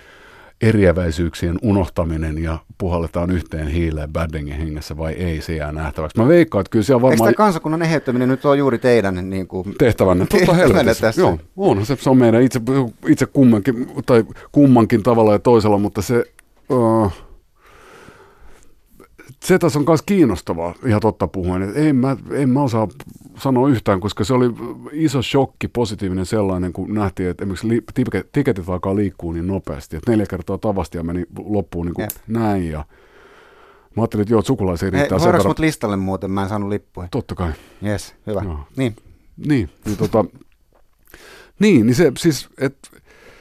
eriäväisyyksien 0.60 1.58
unohtaminen 1.62 2.38
ja 2.38 2.58
puhalletaan 2.78 3.30
yhteen 3.30 3.68
hiileen 3.68 4.12
Baddingin 4.12 4.56
hengessä 4.56 4.96
vai 4.96 5.12
ei, 5.12 5.40
se 5.40 5.56
jää 5.56 5.72
nähtäväksi. 5.72 6.18
Mä 6.18 6.28
veikkaan, 6.28 6.60
että 6.60 6.70
kyllä 6.70 6.82
siellä 6.82 7.02
varmaan... 7.02 7.28
Eikö 7.28 7.36
tämä 7.36 7.46
kansakunnan 7.46 7.82
eheyttäminen 7.82 8.28
nyt 8.28 8.44
on 8.44 8.58
juuri 8.58 8.78
teidän 8.78 9.30
niin 9.30 9.46
kuin... 9.48 9.74
tehtävänne? 9.78 10.26
Totta 10.26 10.54
helvetissä. 10.54 11.12
Joo, 11.16 11.38
on, 11.56 11.86
se, 11.86 11.96
se 12.00 12.10
on 12.10 12.18
meidän 12.18 12.42
itse, 12.42 12.60
itse 13.08 13.26
kummankin, 13.26 13.86
tai 14.06 14.24
kummankin 14.52 15.02
tavalla 15.02 15.32
ja 15.32 15.38
toisella, 15.38 15.78
mutta 15.78 16.02
se... 16.02 16.24
Uh, 16.68 17.12
se 19.44 19.58
tässä 19.58 19.78
on 19.78 19.84
myös 19.88 20.02
kiinnostavaa, 20.02 20.74
ihan 20.86 21.00
totta 21.00 21.28
puhuen. 21.28 21.62
Että 21.62 21.80
en, 21.80 21.96
mä, 21.96 22.16
en 22.30 22.48
mä 22.48 22.62
osaa 22.62 22.88
sanoa 23.36 23.68
yhtään, 23.68 24.00
koska 24.00 24.24
se 24.24 24.34
oli 24.34 24.46
iso 24.92 25.22
shokki, 25.22 25.68
positiivinen 25.68 26.26
sellainen, 26.26 26.72
kun 26.72 26.94
nähtiin, 26.94 27.28
että 27.28 27.44
esimerkiksi 27.44 28.24
tiketit 28.32 28.68
alkaa 28.68 28.96
liikkua 28.96 29.32
niin 29.32 29.46
nopeasti. 29.46 29.96
Että 29.96 30.10
neljä 30.10 30.26
kertaa 30.26 30.58
tavasti 30.58 30.98
ja 30.98 31.04
meni 31.04 31.24
loppuun 31.38 31.86
niin 31.86 31.94
kuin 31.94 32.08
näin. 32.26 32.70
Ja 32.70 32.84
mä 33.96 34.02
ajattelin, 34.02 34.22
että 34.22 34.34
joo, 34.34 34.42
sukulaisia 34.42 34.90
riittää 34.90 35.18
Hei, 35.18 35.20
sen 35.20 35.32
verran. 35.32 35.46
mut 35.46 35.58
listalle 35.58 35.96
muuten, 35.96 36.30
mä 36.30 36.42
en 36.42 36.48
saanut 36.48 36.68
lippuja. 36.68 37.08
Totta 37.10 37.34
kai. 37.34 37.52
Yes, 37.84 38.14
hyvä. 38.26 38.42
Joo. 38.44 38.58
Niin. 38.76 38.96
Niin, 39.46 39.70
niin, 39.84 39.96
tota, 39.96 40.24
niin, 41.58 41.86
niin 41.86 41.94
se 41.94 42.12
siis, 42.18 42.48
että 42.58 42.88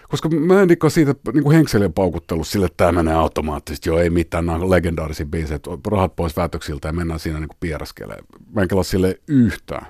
koska 0.09 0.29
mä 0.29 0.61
en 0.61 0.69
dikkaa 0.69 0.89
siitä 0.89 1.15
niin 1.33 1.43
kuin 1.43 1.55
henkselien 1.55 1.93
paukuttelu 1.93 2.43
sille, 2.43 2.65
että 2.65 2.77
tämä 2.77 2.91
menee 2.91 3.13
automaattisesti. 3.13 3.89
Joo, 3.89 3.99
ei 3.99 4.09
mitään, 4.09 4.45
nämä 4.45 4.69
legendaarisia 4.69 5.25
biisejä, 5.25 5.59
rahat 5.87 6.15
pois 6.15 6.33
päätöksiltä 6.33 6.87
ja 6.87 6.93
mennään 6.93 7.19
siinä 7.19 7.39
niin 7.39 7.49
pieraskeleen. 7.59 8.23
Mä 8.55 8.61
en 8.61 8.67
kelaa 8.67 8.83
sille 8.83 9.19
yhtään. 9.27 9.85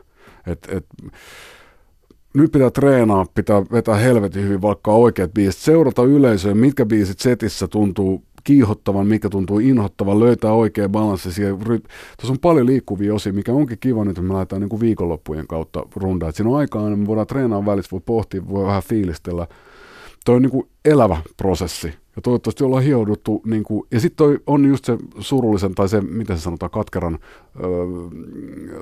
Et, 0.47 0.67
et, 0.71 0.85
nyt 2.33 2.51
pitää 2.51 2.69
treenaa, 2.69 3.25
pitää 3.33 3.63
vetää 3.71 3.95
helvetin 3.95 4.43
hyvin 4.43 4.61
vaikka 4.61 4.91
oikeat 4.91 5.33
biisit, 5.33 5.61
seurata 5.61 6.03
yleisöä, 6.03 6.53
mitkä 6.53 6.85
biisit 6.85 7.19
setissä 7.19 7.67
tuntuu 7.67 8.23
kiihottavan, 8.43 9.07
mikä 9.07 9.29
tuntuu 9.29 9.59
inhottavan, 9.59 10.19
löytää 10.19 10.53
oikea 10.53 10.89
balanssi. 10.89 11.41
Tuossa 11.41 12.29
on 12.29 12.39
paljon 12.39 12.65
liikkuvia 12.65 13.13
osia, 13.13 13.33
mikä 13.33 13.53
onkin 13.53 13.77
kiva 13.79 14.05
nyt, 14.05 14.11
että 14.11 14.21
me 14.21 14.33
laitetaan 14.33 14.61
niin 14.61 14.69
kuin 14.69 14.79
viikonloppujen 14.79 15.47
kautta 15.47 15.85
rundaa. 15.95 16.31
siinä 16.31 16.49
on 16.49 16.57
aikaa, 16.57 16.89
niin 16.89 16.99
me 16.99 17.07
voidaan 17.07 17.27
treenaa 17.27 17.65
välissä, 17.65 17.91
voi 17.91 18.01
pohtia, 18.05 18.49
voi 18.49 18.65
vähän 18.65 18.83
fiilistellä– 18.83 19.47
toi 20.25 20.35
on 20.35 20.41
niin 20.41 20.51
kuin 20.51 20.67
elävä 20.85 21.17
prosessi. 21.37 21.87
Ja 22.15 22.21
toivottavasti 22.21 22.63
ollaan 22.63 22.83
hiouduttu, 22.83 23.41
niin 23.45 23.63
kuin, 23.63 23.87
ja 23.91 23.99
sitten 23.99 24.17
toi 24.17 24.39
on 24.47 24.65
just 24.65 24.85
se 24.85 24.97
surullisen, 25.19 25.75
tai 25.75 25.89
se, 25.89 26.01
miten 26.01 26.37
se 26.37 26.43
sanotaan, 26.43 26.69
katkeran 26.69 27.19
öö, 27.63 27.69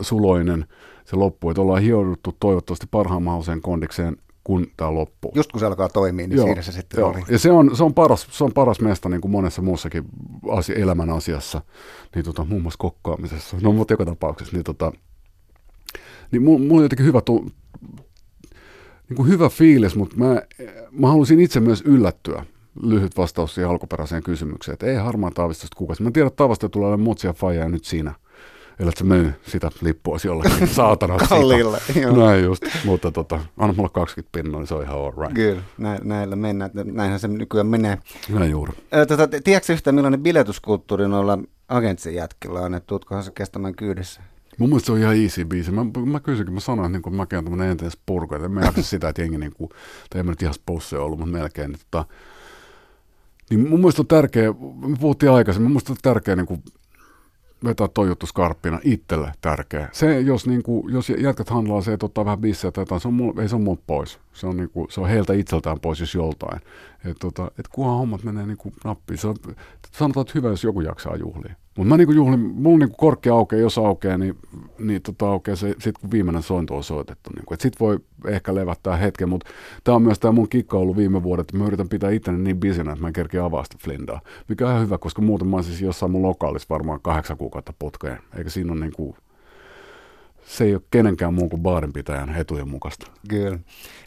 suloinen 0.01 0.65
se 1.05 1.15
loppu, 1.15 1.49
että 1.49 1.61
ollaan 1.61 1.81
hiouduttu 1.81 2.35
toivottavasti 2.39 2.87
parhaan 2.91 3.23
mahdolliseen 3.23 3.61
kondikseen, 3.61 4.17
kun 4.43 4.67
tämä 4.77 4.93
loppuu. 4.93 5.31
Just 5.35 5.51
kun 5.51 5.59
se 5.59 5.65
alkaa 5.65 5.89
toimia, 5.89 6.27
niin 6.27 6.37
joo, 6.37 6.45
siinä 6.45 6.61
se 6.61 6.71
sitten 6.71 6.99
joo. 6.99 7.09
oli. 7.09 7.23
Ja 7.29 7.39
se 7.39 7.51
on, 7.51 7.75
se 7.75 7.83
on, 7.83 7.93
paras, 7.93 8.27
se 8.31 8.43
on 8.43 8.53
paras 8.53 8.79
mesta 8.79 9.09
niin 9.09 9.21
kuin 9.21 9.31
monessa 9.31 9.61
muussakin 9.61 10.03
asia, 10.49 10.75
elämän 10.75 11.09
asiassa, 11.09 11.61
niin 12.15 12.25
tota, 12.25 12.45
muun 12.45 12.61
muassa 12.61 12.77
kokkaamisessa, 12.77 13.57
no 13.61 13.71
mutta 13.71 13.93
joka 13.93 14.05
tapauksessa, 14.05 14.55
niin, 14.55 14.63
tota, 14.63 14.91
niin 16.31 16.43
mulla, 16.43 16.59
mulla 16.59 16.75
on 16.75 16.83
jotenkin 16.83 17.05
hyvä 17.05 17.21
tu, 17.21 17.45
niin 19.09 19.17
kuin 19.17 19.29
hyvä 19.29 19.49
fiilis, 19.49 19.95
mutta 19.95 20.15
mä, 20.17 20.41
mä 20.91 21.07
halusin 21.07 21.39
itse 21.39 21.59
myös 21.59 21.81
yllättyä. 21.85 22.45
Lyhyt 22.83 23.17
vastaus 23.17 23.55
siihen 23.55 23.71
alkuperäiseen 23.71 24.23
kysymykseen, 24.23 24.73
että 24.73 24.85
ei 24.85 24.95
harmaa 24.95 25.31
taavistosta 25.31 25.75
kukaan. 25.75 25.97
Mä 25.99 26.11
tiedän, 26.11 26.27
että 26.27 26.37
tavasta 26.37 26.69
tulee 26.69 26.87
olemaan 26.87 27.03
mutsia 27.03 27.33
faija 27.33 27.69
nyt 27.69 27.85
siinä. 27.85 28.13
Eli 28.79 28.89
että 28.89 28.99
se 28.99 29.05
myy 29.05 29.33
sitä 29.47 29.71
lippua 29.81 30.17
jollekin 30.25 30.67
saatana 30.67 31.17
Kallille, 31.29 31.77
Näin 32.17 32.43
just, 32.43 32.63
mutta 32.85 33.11
tota, 33.11 33.39
anna 33.57 33.73
mulle 33.77 33.89
20 33.93 34.29
pinnoa, 34.31 34.61
niin 34.61 34.67
se 34.67 34.73
on 34.75 34.83
ihan 34.83 34.97
all 34.97 35.11
right. 35.21 35.33
Kyllä, 35.33 35.61
nä- 35.77 35.99
näillä 36.03 36.35
mennään, 36.35 36.71
näinhän 36.73 37.19
se 37.19 37.27
nykyään 37.27 37.67
menee. 37.67 37.97
Näin 38.29 38.51
juuri. 38.51 38.73
Tota, 39.07 39.27
tiedätkö 39.43 39.73
yhtään, 39.73 39.95
millainen 39.95 40.23
biletuskulttuuri 40.23 41.07
noilla 41.07 41.39
agentsin 41.67 42.15
jätkillä 42.15 42.59
on, 42.59 42.73
että 42.75 42.87
tuutkohan 42.87 43.23
se 43.23 43.31
kestämään 43.31 43.75
kyydessä? 43.75 44.21
Mun 44.57 44.69
mielestä 44.69 44.85
se 44.85 44.91
on 44.91 44.97
ihan 44.97 45.15
easy 45.15 45.45
biisi. 45.45 45.71
Mä, 45.71 45.85
mä 46.05 46.19
kysyinkin, 46.19 46.53
mä 46.53 46.59
sanoin, 46.59 46.95
että 46.95 47.09
niin 47.09 47.17
mäkin 47.17 47.37
on 47.37 47.43
tämmöinen 47.43 47.71
entees 47.71 47.97
purku, 48.05 48.35
että 48.35 48.49
mä 48.49 48.61
jaksa 48.61 48.83
sitä, 48.83 49.09
että 49.09 49.21
jengi, 49.21 49.37
niin 49.37 49.53
kuin, 49.53 49.69
tai 50.09 50.19
en 50.19 50.25
mä 50.25 50.31
nyt 50.31 50.41
ihan 50.41 50.53
sposse 50.53 50.97
ollut, 50.97 51.19
mutta 51.19 51.31
melkein. 51.31 51.75
Että, 51.75 52.05
niin 53.49 53.69
mun 53.69 53.79
mielestä 53.79 54.01
on 54.01 54.07
tärkeä, 54.07 54.53
me 54.87 54.97
puhuttiin 54.99 55.31
aikaisemmin, 55.31 55.67
mun 55.67 55.73
mielestä 55.73 55.93
on 55.93 55.97
tärkeä 56.01 56.35
niin 56.35 56.45
kuin, 56.45 56.63
vetää 57.63 57.87
toi 57.87 58.07
juttu 58.07 58.25
skarppina 58.25 58.79
itselle 58.83 59.31
tärkeä. 59.41 59.89
Se, 59.91 60.19
jos, 60.19 60.47
niin 60.47 60.63
kuin, 60.63 60.93
jos 60.93 61.09
jätkät 61.09 61.49
handlaa 61.49 61.81
se, 61.81 61.93
että 61.93 62.05
ottaa 62.05 62.25
vähän 62.25 62.39
bissejä 62.41 62.71
tai 62.71 62.81
jotain, 62.81 63.01
se 63.01 63.07
on 63.07 63.13
mulla, 63.13 63.41
ei 63.41 63.49
se 63.49 63.55
on 63.55 63.61
mulla 63.61 63.81
pois. 63.87 64.19
Se 64.33 64.47
on, 64.47 64.57
niin 64.57 64.69
kuin, 64.69 64.87
se 64.91 65.01
on 65.01 65.09
heiltä 65.09 65.33
itseltään 65.33 65.79
pois, 65.79 65.99
jos 65.99 66.15
joltain. 66.15 66.61
Että 67.05 67.19
tota, 67.19 67.51
et 67.59 67.67
kunhan 67.67 67.97
hommat 67.97 68.23
menee 68.23 68.45
niin 68.45 68.57
kuin 68.57 68.73
nappiin. 68.83 69.17
Se 69.17 69.27
on, 69.27 69.35
sanotaan, 69.91 70.21
että 70.21 70.31
hyvä, 70.35 70.49
jos 70.49 70.63
joku 70.63 70.81
jaksaa 70.81 71.15
juhlia. 71.15 71.55
Mutta 71.77 71.89
mä 71.89 71.97
niinku 71.97 72.13
juhlin, 72.13 72.39
mulla 72.39 72.77
niinku 72.77 72.97
korkki 72.97 73.29
aukeaa, 73.29 73.61
jos 73.61 73.77
aukeaa, 73.77 74.17
niin, 74.17 74.37
niin 74.79 75.01
tota 75.01 75.29
aukeaa 75.29 75.55
se 75.55 75.75
sit 75.79 75.97
kun 75.97 76.11
viimeinen 76.11 76.43
sointo 76.43 76.75
on 76.75 76.83
soitettu. 76.83 77.29
Niinku. 77.35 77.53
Et 77.53 77.61
sit 77.61 77.79
voi 77.79 77.99
ehkä 78.25 78.55
levättää 78.55 78.95
hetken, 78.95 79.29
mutta 79.29 79.49
tämä 79.83 79.95
on 79.95 80.01
myös 80.01 80.19
tämä 80.19 80.31
mun 80.31 80.49
kikka 80.49 80.77
ollut 80.77 80.97
viime 80.97 81.23
vuodet, 81.23 81.43
että 81.43 81.57
mä 81.57 81.65
yritän 81.65 81.89
pitää 81.89 82.09
itteni 82.09 82.37
niin 82.37 82.59
bisinä, 82.59 82.91
että 82.91 83.01
mä 83.01 83.07
en 83.07 83.13
kerkeä 83.13 83.45
avaa 83.45 83.63
sitä 83.63 83.77
flindaa. 83.83 84.21
Mikä 84.49 84.65
on 84.65 84.71
ihan 84.71 84.85
hyvä, 84.85 84.97
koska 84.97 85.21
muuten 85.21 85.47
mä 85.47 85.55
olisin 85.55 85.85
jossain 85.85 86.11
mun 86.11 86.21
lokaalissa 86.21 86.67
varmaan 86.69 86.99
kahdeksan 87.01 87.37
kuukautta 87.37 87.73
putkeen, 87.79 88.17
eikä 88.37 88.49
siinä 88.49 88.71
ole 88.71 88.79
niinku 88.79 89.15
se 90.47 90.63
ei 90.63 90.73
ole 90.73 90.81
kenenkään 90.91 91.33
muun 91.33 91.49
kuin 91.49 91.61
baarinpitäjän 91.61 92.35
etujen 92.35 92.69
mukaista. 92.69 93.11
Kyllä. 93.29 93.59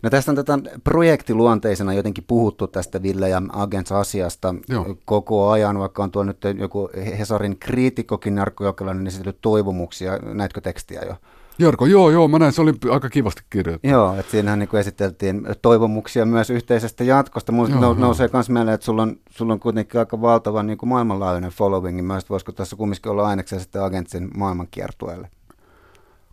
No 0.03 0.11
tästä 0.11 0.30
on 0.30 0.36
tätä 0.36 0.59
projektiluonteisena 0.84 1.95
jotenkin 1.95 2.24
puhuttu 2.26 2.66
tästä 2.66 3.03
Ville 3.03 3.28
ja 3.28 3.43
Agents-asiasta 3.53 4.55
Joo. 4.68 4.97
koko 5.05 5.51
ajan, 5.51 5.78
vaikka 5.78 6.03
on 6.03 6.11
tuo 6.11 6.24
nyt 6.24 6.38
joku 6.59 6.91
Hesarin 7.18 7.59
kriitikkokin 7.59 8.34
Narkko 8.34 8.64
Jokelainen 8.64 9.07
esitellyt 9.07 9.38
toivomuksia. 9.41 10.18
Näetkö 10.18 10.61
tekstiä 10.61 11.03
jo? 11.07 11.16
Jarko, 11.59 11.86
joo, 11.86 12.11
joo, 12.11 12.28
mä 12.28 12.38
näin, 12.38 12.53
se 12.53 12.62
oli 12.62 12.72
aika 12.91 13.11
kivasti 13.11 13.43
kirjoitettu. 13.51 13.88
Joo, 13.88 14.14
että 14.18 14.30
siinähän 14.30 14.59
niin 14.59 14.76
esiteltiin 14.76 15.47
toivomuksia 15.62 16.26
myös 16.26 16.51
yhteisestä 16.51 17.05
jatkosta. 17.05 17.53
Musta 17.53 17.76
joo, 17.76 17.95
nousee 17.95 18.30
myös 18.32 18.51
mieleen, 18.51 18.74
että 18.74 18.84
sulla 18.84 19.03
on, 19.03 19.16
sulla 19.30 19.53
on 19.53 19.61
kuitenkin 19.61 20.01
aika 20.01 20.20
valtava 20.20 20.62
niin 20.62 20.78
kuin 20.78 20.88
maailmanlaajuinen 20.88 21.51
following. 21.51 22.03
Mä 22.03 22.18
voisiko 22.30 22.53
tässä 22.53 22.76
kumminkin 22.76 23.12
olla 23.12 23.28
ainekseen 23.28 23.61
sitten 23.61 23.82
agentsin 23.82 24.28
maailmankiertueelle? 24.36 25.28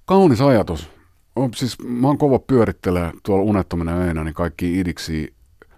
Kaunis 0.08 0.42
ajatus. 0.42 0.90
On, 1.36 1.54
siis 1.54 1.78
mä 1.84 2.08
oon 2.08 2.18
kova 2.18 2.40
pyörittelee 2.40 3.12
tuolla 3.24 3.44
unettomina 3.44 3.98
öinä 3.98 4.24
niin 4.24 4.34
kaikki 4.34 4.80
idiksi 4.80 5.34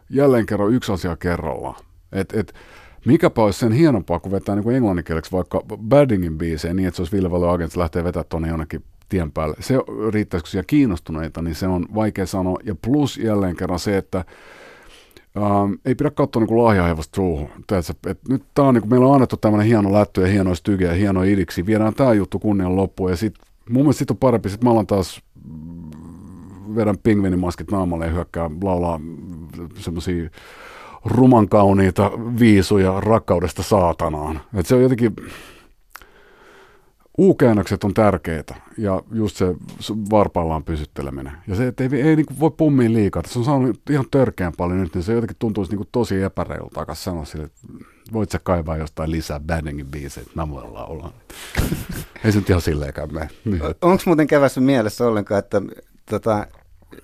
jälleen 0.10 0.46
kerran 0.46 0.74
yksi 0.74 0.92
asia 0.92 1.16
kerrallaan. 1.16 1.76
Et, 2.12 2.34
et, 2.34 2.54
mikäpä 3.06 3.42
olisi 3.44 3.60
sen 3.60 3.72
hienompaa, 3.72 4.20
kun 4.20 4.32
vetää 4.32 4.56
niin 4.56 4.72
englanninkieleksi 4.72 5.32
vaikka 5.32 5.62
Baddingin 5.90 6.38
biiseen 6.38 6.76
niin, 6.76 6.88
että 6.88 6.96
se 6.96 7.02
olisi 7.02 7.16
Ville 7.16 7.32
Valo 7.32 7.50
Agents 7.50 7.78
lähtee 7.78 8.04
vetää 8.04 8.24
tuonne 8.24 8.48
jonnekin 8.48 8.84
tien 9.10 9.32
päälle. 9.32 9.56
Se 9.60 9.76
riittäisikö 10.14 10.50
siellä 10.50 10.66
kiinnostuneita, 10.68 11.42
niin 11.42 11.56
se 11.56 11.68
on 11.68 11.86
vaikea 11.96 12.26
sanoa. 12.26 12.60
Ja 12.64 12.76
plus 12.76 13.18
jälleen 13.18 13.56
kerran 13.56 13.80
se, 13.80 13.98
että 13.98 14.26
Ähm, 15.38 15.74
ei 15.86 15.96
pidä 15.96 16.12
katsoa 16.12 16.46
niin 16.46 16.64
lahjahevosta 16.64 17.16
suuhun. 17.16 17.50
nyt 18.30 18.44
tää 18.54 18.66
on, 18.66 18.74
niin 18.74 18.90
meillä 18.90 19.08
on 19.08 19.14
annettu 19.14 19.38
tämmöinen 19.38 19.68
hieno 19.68 19.94
lättö 19.94 20.22
ja 20.22 20.28
hieno 20.28 20.56
styge 20.56 20.86
ja 20.86 20.94
hieno 20.94 21.24
idiksi. 21.24 21.66
Viedään 21.66 21.94
tämä 21.94 22.14
juttu 22.14 22.40
kunnian 22.40 22.76
loppuun 22.76 23.12
ja 23.12 23.18
sit, 23.18 23.34
mun 23.70 23.84
mielestä 23.84 24.00
sit 24.00 24.12
on 24.12 24.18
parempi, 24.18 24.50
sit 24.50 24.64
mä 24.64 24.72
alan 24.72 24.88
taas 24.88 25.22
vedän 26.76 26.98
pingvinimaskit 26.98 27.72
naamalle 27.72 28.06
ja 28.06 28.12
hyökkää 28.12 28.50
laulaa 28.64 29.00
semmoisia 29.76 30.30
ruman 31.06 31.50
kauniita 31.50 32.12
viisuja 32.40 33.00
rakkaudesta 33.00 33.64
saatanaan. 33.64 34.42
Et 34.54 34.66
se 34.66 34.76
on 34.76 34.82
jotenkin, 34.82 35.16
U-käännökset 37.18 37.84
on 37.84 37.94
tärkeitä 37.94 38.56
ja 38.78 39.04
just 39.12 39.38
se 39.38 39.46
varpaillaan 40.12 40.64
pysytteleminen. 40.64 41.34
Ja 41.48 41.56
se, 41.56 41.68
että 41.68 41.84
ei, 41.84 42.02
ei 42.02 42.16
niin 42.16 42.26
voi 42.40 42.52
pummia 42.52 42.94
liikaa. 42.94 43.24
Se 43.26 43.40
on 43.40 43.46
saanut 43.46 43.82
ihan 43.90 44.06
törkeän 44.12 44.54
paljon 44.58 44.80
nyt, 44.80 44.94
niin 44.94 45.04
se 45.04 45.14
jotenkin 45.14 45.38
tuntuisi 45.40 45.76
niin 45.76 45.88
tosi 45.92 46.22
epäreilta 46.22 46.80
aika 46.80 46.96
sanoa 46.96 47.26
sille, 47.26 47.46
että 47.46 47.60
voit 48.14 48.32
sä 48.32 48.40
kaivaa 48.44 48.78
jostain 48.78 49.12
lisää 49.12 49.40
Banningin 49.40 49.88
biisejä, 49.88 50.22
että 50.28 50.42
mä 50.42 50.50
voin 50.50 50.74
laulaa. 50.74 51.14
ei 52.26 52.32
se 52.32 52.40
nyt 52.40 52.50
ihan 52.50 52.62
silleenkään 52.62 53.14
mene. 53.14 53.30
Niin. 53.46 53.62
Onko 53.82 54.04
muuten 54.06 54.28
kevässä 54.28 54.62
mielessä 54.62 55.08
ollenkaan, 55.08 55.40
että 55.40 55.62
tota, 56.10 56.48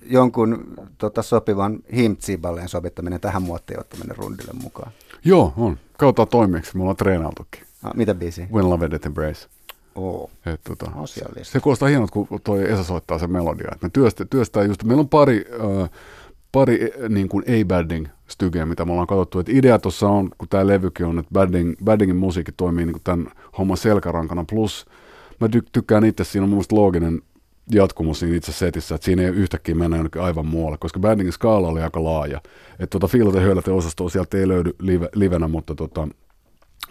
jonkun 0.02 0.74
tota, 0.98 1.22
sopivan 1.22 1.78
himtsiballeen 1.96 2.68
sovittaminen 2.68 3.20
tähän 3.20 3.42
muottiin 3.42 3.80
ottaminen 3.80 4.16
rundille 4.16 4.52
mukaan? 4.62 4.92
Joo, 5.24 5.52
on. 5.56 5.78
Katsotaan 5.98 6.28
toimieksi. 6.28 6.76
Me 6.76 6.82
ollaan 6.82 6.96
treenailtukin. 6.96 7.62
Ah, 7.82 7.94
mitä 7.94 8.14
biisi? 8.14 8.46
When 8.52 8.70
Love 8.70 8.90
Death 8.90 9.06
Embrace. 9.06 9.48
Oo. 9.94 10.30
Et, 10.46 10.60
tota, 10.64 10.90
se 11.42 11.60
kuulostaa 11.60 11.88
hienolta, 11.88 12.12
kun 12.12 12.40
toi 12.44 12.72
Esa 12.72 12.84
soittaa 12.84 13.18
sen 13.18 13.32
melodia. 13.32 13.70
Me 13.82 13.90
työstä, 13.92 14.24
työstää 14.24 14.62
just, 14.64 14.84
meillä 14.84 15.00
on 15.00 15.08
pari, 15.08 15.44
äh, 15.82 15.90
pari 16.52 16.92
niin 17.08 17.28
kuin 17.28 17.44
ei-badding 17.46 18.06
stygeä, 18.28 18.66
mitä 18.66 18.84
me 18.84 18.90
ollaan 18.90 19.06
katsottu. 19.06 19.38
Et 19.38 19.48
idea 19.48 19.78
tuossa 19.78 20.08
on, 20.08 20.30
kun 20.38 20.48
tämä 20.48 20.66
levykin 20.66 21.06
on, 21.06 21.18
että 21.18 21.32
badding, 21.32 21.74
baddingin 21.84 22.16
musiikki 22.16 22.52
toimii 22.52 22.86
niin 22.86 22.92
kuin 22.92 23.04
tämän 23.04 23.26
homman 23.58 23.76
selkärankana. 23.76 24.44
Plus 24.50 24.86
mä 25.40 25.46
ty- 25.46 25.68
tykkään 25.72 26.04
itse, 26.04 26.24
siinä 26.24 26.44
on 26.44 26.50
mun 26.50 26.64
looginen 26.72 27.22
jatkumus 27.70 28.20
siinä 28.20 28.36
itse 28.36 28.52
setissä, 28.52 28.94
että 28.94 29.04
siinä 29.04 29.22
ei 29.22 29.28
yhtäkkiä 29.28 29.74
mennä 29.74 29.96
jonnekin 29.96 30.22
aivan 30.22 30.46
muualle, 30.46 30.78
koska 30.78 31.00
Baddingin 31.00 31.32
skaala 31.32 31.68
oli 31.68 31.82
aika 31.82 32.04
laaja. 32.04 32.40
Että 32.78 32.86
tuota 32.90 33.06
Fiiloten 33.06 33.42
höylät 33.42 33.68
osastoa 33.68 34.08
sieltä 34.08 34.38
ei 34.38 34.48
löydy 34.48 34.74
live, 34.78 35.08
livenä, 35.14 35.48
mutta, 35.48 35.74
tota, 35.74 36.08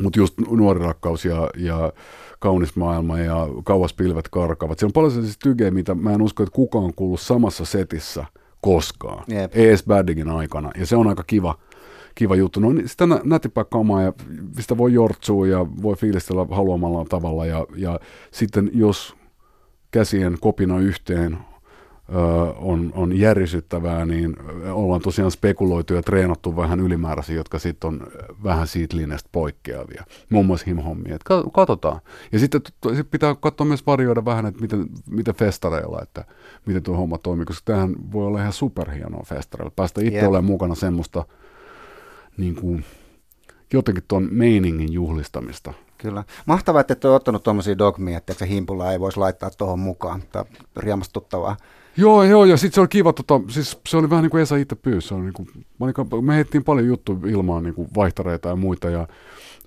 mutta 0.02 0.20
just 0.20 0.34
nuori 0.50 0.80
rakkaus 0.80 1.26
ja, 1.26 1.50
ja 1.58 1.94
kaunis 2.40 2.76
maailma 2.76 3.20
ja 3.20 3.48
kauas 3.64 3.94
pilvet 3.94 4.30
karkavat. 4.30 4.80
Siellä 4.80 4.90
on 4.90 4.94
paljon 4.94 5.12
sellaisia 5.12 5.40
tygejä, 5.44 5.72
mitä 5.72 5.96
mä 5.96 6.14
en 6.14 6.22
usko, 6.22 6.44
että 6.44 6.56
kukaan 6.56 6.86
on 6.86 6.94
kuullut 6.96 7.22
samassa 7.22 7.66
setissä 7.66 8.26
koskaan, 8.66 9.24
Jep. 9.28 9.52
ees 9.56 9.84
Baddingin 9.84 10.30
aikana. 10.30 10.72
Ja 10.80 10.86
se 10.86 10.96
on 10.96 11.08
aika 11.08 11.24
kiva, 11.28 11.56
kiva 12.16 12.36
juttu. 12.36 12.60
No 12.60 12.74
niin 12.74 12.90
sitä 12.90 13.06
nätippää 13.24 13.64
kamaa 13.64 14.02
ja 14.02 14.14
sitä 14.60 14.78
voi 14.78 14.94
jortsua 14.94 15.48
ja 15.48 15.66
voi 15.82 15.96
fiilistellä 15.96 16.46
haluamalla 16.52 17.06
tavalla. 17.10 17.46
Ja, 17.46 17.66
ja 17.76 18.00
sitten 18.32 18.72
jos 18.74 19.16
käsien 19.92 20.38
kopina 20.42 20.80
yhteen 20.80 21.38
on, 22.58 22.92
on 22.96 23.20
järisyttävää, 23.20 24.06
niin 24.06 24.36
ollaan 24.72 25.02
tosiaan 25.02 25.32
spekuloitu 25.32 25.94
ja 25.94 26.02
treenattu 26.02 26.56
vähän 26.56 26.80
ylimääräisiä, 26.80 27.36
jotka 27.36 27.60
sitten 27.60 27.88
on 27.88 28.08
vähän 28.44 28.68
siitä 28.68 28.98
linjasta 28.98 29.30
poikkeavia. 29.32 30.04
Muun 30.30 30.46
muassa 30.46 30.66
himhommia. 30.68 31.16
Että 31.16 31.34
katsotaan. 31.54 32.02
Ja 32.32 32.40
sitten 32.40 32.62
sit 32.96 33.12
pitää 33.12 33.36
katsoa 33.36 33.68
myös 33.68 33.86
varjoida 33.86 34.26
vähän, 34.26 34.46
että 34.46 34.62
miten, 34.62 34.86
miten 35.10 35.36
festareilla, 35.36 36.02
että 36.02 36.26
miten 36.66 36.84
tuo 36.84 36.96
homma 36.96 37.18
toimii, 37.18 37.46
koska 37.46 37.62
tämähän 37.66 37.96
voi 38.12 38.28
olla 38.28 38.40
ihan 38.40 38.54
superhienoa 38.54 39.24
festareilla. 39.26 39.74
Päästä 39.76 40.02
itse 40.02 40.18
yep. 40.20 40.28
olemaan 40.28 40.46
mukana 40.46 40.76
semmoista 40.76 41.26
niin 42.38 42.56
kuin, 42.56 42.86
jotenkin 43.74 44.04
tuon 44.08 44.28
meiningin 44.32 44.94
juhlistamista. 44.94 45.74
Kyllä. 45.98 46.24
Mahtavaa, 46.46 46.82
että 46.82 46.94
et 46.94 47.06
ole 47.06 47.16
ottanut 47.16 47.44
tuommoisia 47.44 47.78
dogmia, 47.78 48.18
että 48.18 48.34
se 48.34 48.48
himpulla 48.48 48.92
ei 48.92 49.00
voisi 49.00 49.20
laittaa 49.20 49.50
tuohon 49.50 49.80
mukaan. 49.80 50.24
Tämä 50.32 50.46
on 50.50 50.58
riemastuttavaa. 50.78 51.58
Joo, 51.98 52.24
joo, 52.24 52.46
ja 52.46 52.58
sitten 52.58 52.76
se 52.76 52.82
oli 52.82 52.88
kiva, 52.88 53.14
tota, 53.14 53.42
siis 53.48 53.80
se 53.88 53.98
oli 53.98 54.10
vähän 54.10 54.24
niin 54.24 54.32
kuin 54.32 54.44
Esa 54.44 54.56
itse 54.56 54.76
pyysi. 54.76 55.16
Niin 55.16 55.34
kuin, 55.34 55.48
me 56.22 56.36
heittiin 56.36 56.64
paljon 56.64 56.88
juttuja 56.88 57.20
ilmaan, 57.28 57.64
niin 57.64 57.74
kuin 57.74 57.88
vaihtareita 57.96 58.50
ja 58.50 58.56
muita, 58.56 58.90
ja 58.90 59.08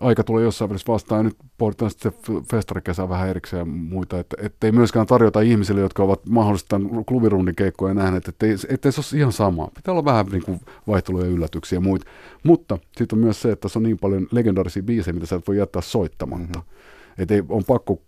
aika 0.01 0.25
tulee 0.25 0.45
jossain 0.45 0.69
välissä 0.69 0.93
vastaan, 0.93 1.19
ja 1.19 1.23
nyt 1.23 1.37
pohditaan 1.59 1.91
sitten 1.91 2.13
se 2.27 2.33
festarikesä 2.51 3.09
vähän 3.09 3.29
erikseen 3.29 3.59
ja 3.59 3.65
muita, 3.65 4.19
että 4.19 4.67
ei 4.67 4.73
myöskään 4.73 5.07
tarjota 5.07 5.41
ihmisille, 5.41 5.81
jotka 5.81 6.03
ovat 6.03 6.27
mahdollisesti 6.29 6.69
tämän 6.69 7.05
klubirundin 7.05 7.55
keikkoja 7.55 7.95
nähneet, 7.95 8.29
että 8.29 8.47
ei 8.47 8.59
se 8.59 8.69
ole 8.69 9.21
ihan 9.21 9.33
sama. 9.33 9.69
Pitää 9.75 9.93
olla 9.93 10.05
vähän 10.05 10.27
niin 10.27 10.43
kuin 10.43 10.61
vaihteluja 10.87 11.25
ja 11.25 11.31
yllätyksiä 11.31 11.77
ja 11.77 11.81
muita. 11.81 12.07
Mutta 12.43 12.79
sitten 12.97 13.19
on 13.19 13.25
myös 13.25 13.43
se, 13.43 13.53
että 13.53 13.69
se 13.69 13.79
on 13.79 13.83
niin 13.83 13.99
paljon 13.99 14.27
legendaarisia 14.31 14.83
biisejä, 14.83 15.15
mitä 15.15 15.27
sä 15.27 15.37
et 15.37 15.49
voi 15.49 15.57
jättää 15.57 15.83
soittamatta. 15.83 16.59
Mm-hmm. 16.59 17.23
Että 17.23 17.35
on 17.49 17.65
pakko, 17.65 17.99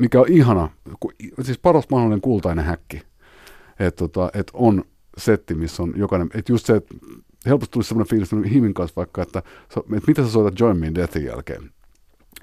mikä 0.00 0.20
on 0.20 0.26
ihana, 0.28 0.68
siis 1.42 1.58
paras 1.58 1.84
mahdollinen 1.90 2.20
kultainen 2.20 2.64
häkki 2.64 3.02
että 3.78 3.98
tota, 3.98 4.30
et 4.34 4.50
on 4.54 4.84
setti, 5.18 5.54
missä 5.54 5.82
on 5.82 5.92
jokainen, 5.96 6.30
että 6.34 6.52
just 6.52 6.66
se, 6.66 6.76
että 6.76 6.94
helposti 7.46 7.72
tulisi 7.72 7.88
sellainen 7.88 8.10
fiilis 8.10 8.52
Himin 8.52 8.74
kanssa 8.74 8.96
vaikka, 8.96 9.22
että, 9.22 9.38
että 9.76 10.06
mitä 10.06 10.22
sä 10.24 10.30
soitat 10.30 10.60
Join 10.60 10.78
Me 10.78 10.94
Deathin 10.94 11.24
jälkeen, 11.24 11.70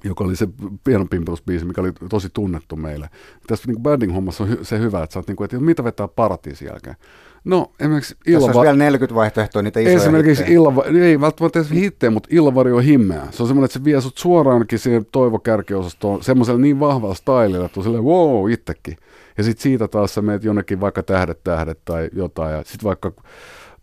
joka 0.03 0.23
oli 0.23 0.35
se 0.35 0.47
pieno 0.83 1.05
pimpelysbiisi, 1.05 1.65
mikä 1.65 1.81
oli 1.81 1.91
tosi 2.09 2.29
tunnettu 2.33 2.75
meille. 2.75 3.09
Tässä 3.47 3.67
niin 3.67 3.83
banding-hommassa 3.83 4.43
on 4.43 4.65
se 4.65 4.79
hyvä, 4.79 5.03
että 5.03 5.13
sä 5.13 5.19
oot 5.19 5.27
niin 5.27 5.35
kuin, 5.35 5.45
että 5.45 5.59
mitä 5.59 5.83
vetää 5.83 6.07
paratiisin 6.07 6.67
jälkeen. 6.67 6.95
No, 7.43 7.71
esimerkiksi 7.79 8.15
Tässä 8.15 8.45
olisi 8.45 8.61
vielä 8.61 8.77
40 8.77 9.15
vaihtoehtoja, 9.15 9.63
niitä 9.63 9.79
isoja 9.79 9.97
Esimerkiksi 9.97 10.43
illava, 10.47 10.83
ei 10.83 11.21
välttämättä 11.21 11.59
edes 11.59 11.71
hittejä, 11.71 12.11
mutta 12.11 12.29
illavari 12.31 12.71
on 12.71 12.83
himmeä. 12.83 13.21
Se 13.31 13.43
on 13.43 13.47
semmoinen, 13.47 13.65
että 13.65 13.79
se 13.79 13.83
vie 13.83 14.01
sut 14.01 14.17
suoraankin 14.17 14.79
siihen 14.79 15.05
toivokärkiosastoon 15.11 16.23
semmoisella 16.23 16.59
niin 16.59 16.79
vahvalla 16.79 17.15
stylilla, 17.15 17.65
että 17.65 17.79
on 17.79 17.83
silleen 17.83 18.03
wow, 18.03 18.51
itsekin. 18.51 18.97
Ja 19.37 19.43
sitten 19.43 19.63
siitä 19.63 19.87
taas 19.87 20.13
sä 20.13 20.21
meet 20.21 20.43
jonnekin 20.43 20.81
vaikka 20.81 21.03
tähdet 21.03 21.43
tähdet 21.43 21.79
tai 21.85 22.09
jotain, 22.13 22.53
ja 22.53 22.63
sitten 22.63 22.83
vaikka 22.87 23.11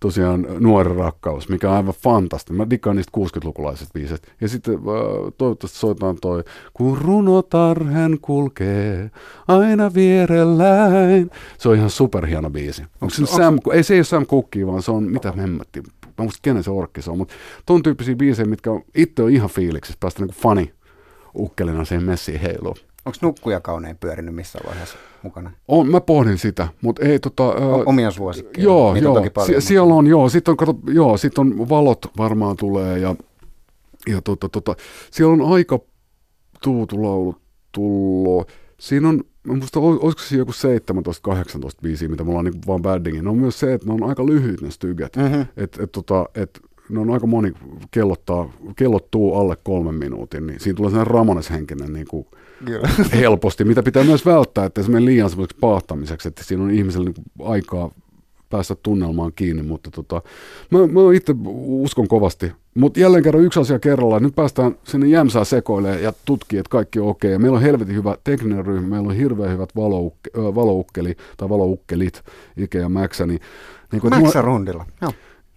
tosiaan 0.00 0.46
nuori 0.58 0.94
rakkaus, 0.94 1.48
mikä 1.48 1.70
on 1.70 1.76
aivan 1.76 1.94
fantastinen. 2.02 2.56
Mä 2.56 2.70
dikkaan 2.70 2.96
niistä 2.96 3.18
60-lukulaisista 3.18 3.92
biisistä. 3.94 4.28
Ja 4.40 4.48
sitten 4.48 4.74
äh, 4.74 4.80
toivottavasti 5.38 5.78
soitaan 5.78 6.16
toi, 6.20 6.44
kun 6.72 6.98
runotarhen 6.98 8.18
kulkee 8.22 9.10
aina 9.48 9.94
vierelläin. 9.94 11.30
Se 11.58 11.68
on 11.68 11.76
ihan 11.76 11.90
superhieno 11.90 12.50
biisi. 12.50 12.82
Onko 13.00 13.14
se 13.14 13.26
Sam, 13.26 13.58
ei 13.72 13.82
se 13.82 13.94
ei 13.94 13.98
ole 13.98 14.04
Sam 14.04 14.26
Cookie, 14.26 14.66
vaan 14.66 14.82
se 14.82 14.90
on, 14.90 15.02
mitä 15.02 15.32
hemmetti, 15.32 15.82
mä 16.06 16.24
muista 16.24 16.38
kenen 16.42 16.62
se 16.62 16.70
orkki 16.70 17.02
se 17.02 17.10
on, 17.10 17.18
mutta 17.18 17.34
ton 17.66 17.82
tyyppisiä 17.82 18.16
biisejä, 18.16 18.46
mitkä 18.46 18.70
on, 18.70 18.82
itse 18.94 19.22
on 19.22 19.30
ihan 19.30 19.50
fiiliksissä, 19.50 19.98
päästä 20.00 20.20
niinku 20.22 20.40
fani 20.40 20.72
ukkelina 21.34 21.84
siihen 21.84 22.04
messiin 22.04 22.40
heiluun. 22.40 22.76
Onko 23.04 23.18
nukkuja 23.22 23.60
kaunein 23.60 23.96
pyörinyt 23.96 24.34
missään 24.34 24.66
vaiheessa 24.68 24.96
mukana? 25.22 25.50
On, 25.68 25.90
mä 25.90 26.00
pohdin 26.00 26.38
sitä, 26.38 26.68
mutta 26.82 27.04
ei 27.04 27.18
tota... 27.18 27.42
O- 27.44 27.82
omia 27.86 28.10
suosikkeja. 28.10 28.64
Joo, 28.64 28.94
Niitä 28.94 29.04
joo. 29.04 29.16
On 29.16 29.30
paljon, 29.34 29.46
Sie- 29.46 29.68
siellä 29.68 29.94
on, 29.94 30.06
joo, 30.06 30.28
sitten 30.28 30.52
on, 30.52 30.56
kato, 30.56 30.78
joo, 30.86 31.16
sit 31.16 31.38
on 31.38 31.68
valot 31.68 32.06
varmaan 32.18 32.56
tulee 32.56 32.98
ja, 32.98 33.14
ja 34.08 34.22
tota, 34.22 34.48
tota, 34.48 34.74
siellä 35.10 35.32
on 35.32 35.52
aika 35.54 35.78
tuutulaulu 36.62 37.34
tullo. 37.72 38.46
Siinä 38.80 39.08
on, 39.08 39.20
mä 39.44 39.54
muista, 39.54 39.80
olisiko 39.80 40.22
siinä 40.22 40.40
joku 40.40 40.52
17-18 40.52 40.54
biisiä, 41.82 42.08
mitä 42.08 42.24
mulla 42.24 42.38
on 42.38 42.44
niin 42.44 42.66
vaan 42.66 42.82
baddingin. 42.82 43.24
Ne 43.24 43.30
on 43.30 43.38
myös 43.38 43.60
se, 43.60 43.74
että 43.74 43.86
ne 43.86 43.92
on 43.92 44.02
aika 44.08 44.26
lyhyt 44.26 44.60
ne 44.60 44.70
styget. 44.70 45.16
Mm-hmm. 45.16 45.46
Et, 45.56 45.78
et, 45.80 45.92
tota, 45.92 46.26
et, 46.34 46.60
ne 46.88 47.00
on 47.00 47.10
aika 47.10 47.26
moni 47.26 47.52
kellottaa, 47.90 48.52
kellottuu 48.76 49.34
alle 49.34 49.56
kolmen 49.64 49.94
minuutin, 49.94 50.46
niin 50.46 50.60
siinä 50.60 50.76
tulee 50.76 50.90
sellainen 50.90 51.14
Ramones-henkinen 51.14 51.92
niin 51.92 52.06
kuin 52.06 52.26
helposti, 53.12 53.64
mitä 53.64 53.82
pitää 53.82 54.04
myös 54.04 54.26
välttää, 54.26 54.64
että 54.64 54.82
se 54.82 54.90
menee 54.90 55.04
liian 55.04 55.30
semmoiseksi 55.30 55.58
paahtamiseksi, 55.60 56.28
että 56.28 56.44
siinä 56.44 56.64
on 56.64 56.70
ihmisellä 56.70 57.10
niin 57.10 57.48
aikaa 57.48 57.90
päästä 58.50 58.74
tunnelmaan 58.74 59.32
kiinni, 59.36 59.62
mutta 59.62 59.90
tota, 59.90 60.22
mä, 60.70 60.78
mä 60.78 61.00
itse 61.14 61.34
uskon 61.64 62.08
kovasti. 62.08 62.52
Mutta 62.74 63.00
jälleen 63.00 63.24
kerran 63.24 63.44
yksi 63.44 63.60
asia 63.60 63.78
kerrallaan, 63.78 64.22
nyt 64.22 64.34
päästään 64.34 64.76
sinne 64.84 65.06
jämsää 65.06 65.44
sekoilemaan 65.44 66.02
ja 66.02 66.12
tutkii, 66.24 66.58
että 66.58 66.70
kaikki 66.70 67.00
on 67.00 67.08
okei. 67.08 67.34
Okay. 67.34 67.42
Meillä 67.42 67.56
on 67.56 67.62
helvetin 67.62 67.94
hyvä 67.94 68.16
tekninen 68.24 68.66
ryhmä, 68.66 68.88
meillä 68.88 69.08
on 69.08 69.14
hirveän 69.14 69.52
hyvät 69.52 69.76
valoukke, 69.76 70.30
valoukkeli 70.34 71.16
tai 71.36 71.48
valoukkelit, 71.48 72.22
Ike 72.56 72.78
ja 72.78 72.88
Mäksä. 72.88 73.26
Niin, 73.26 73.40
niin 73.92 74.22
Mäksä 74.22 74.42
rundilla, 74.42 74.86
joo. 75.02 75.12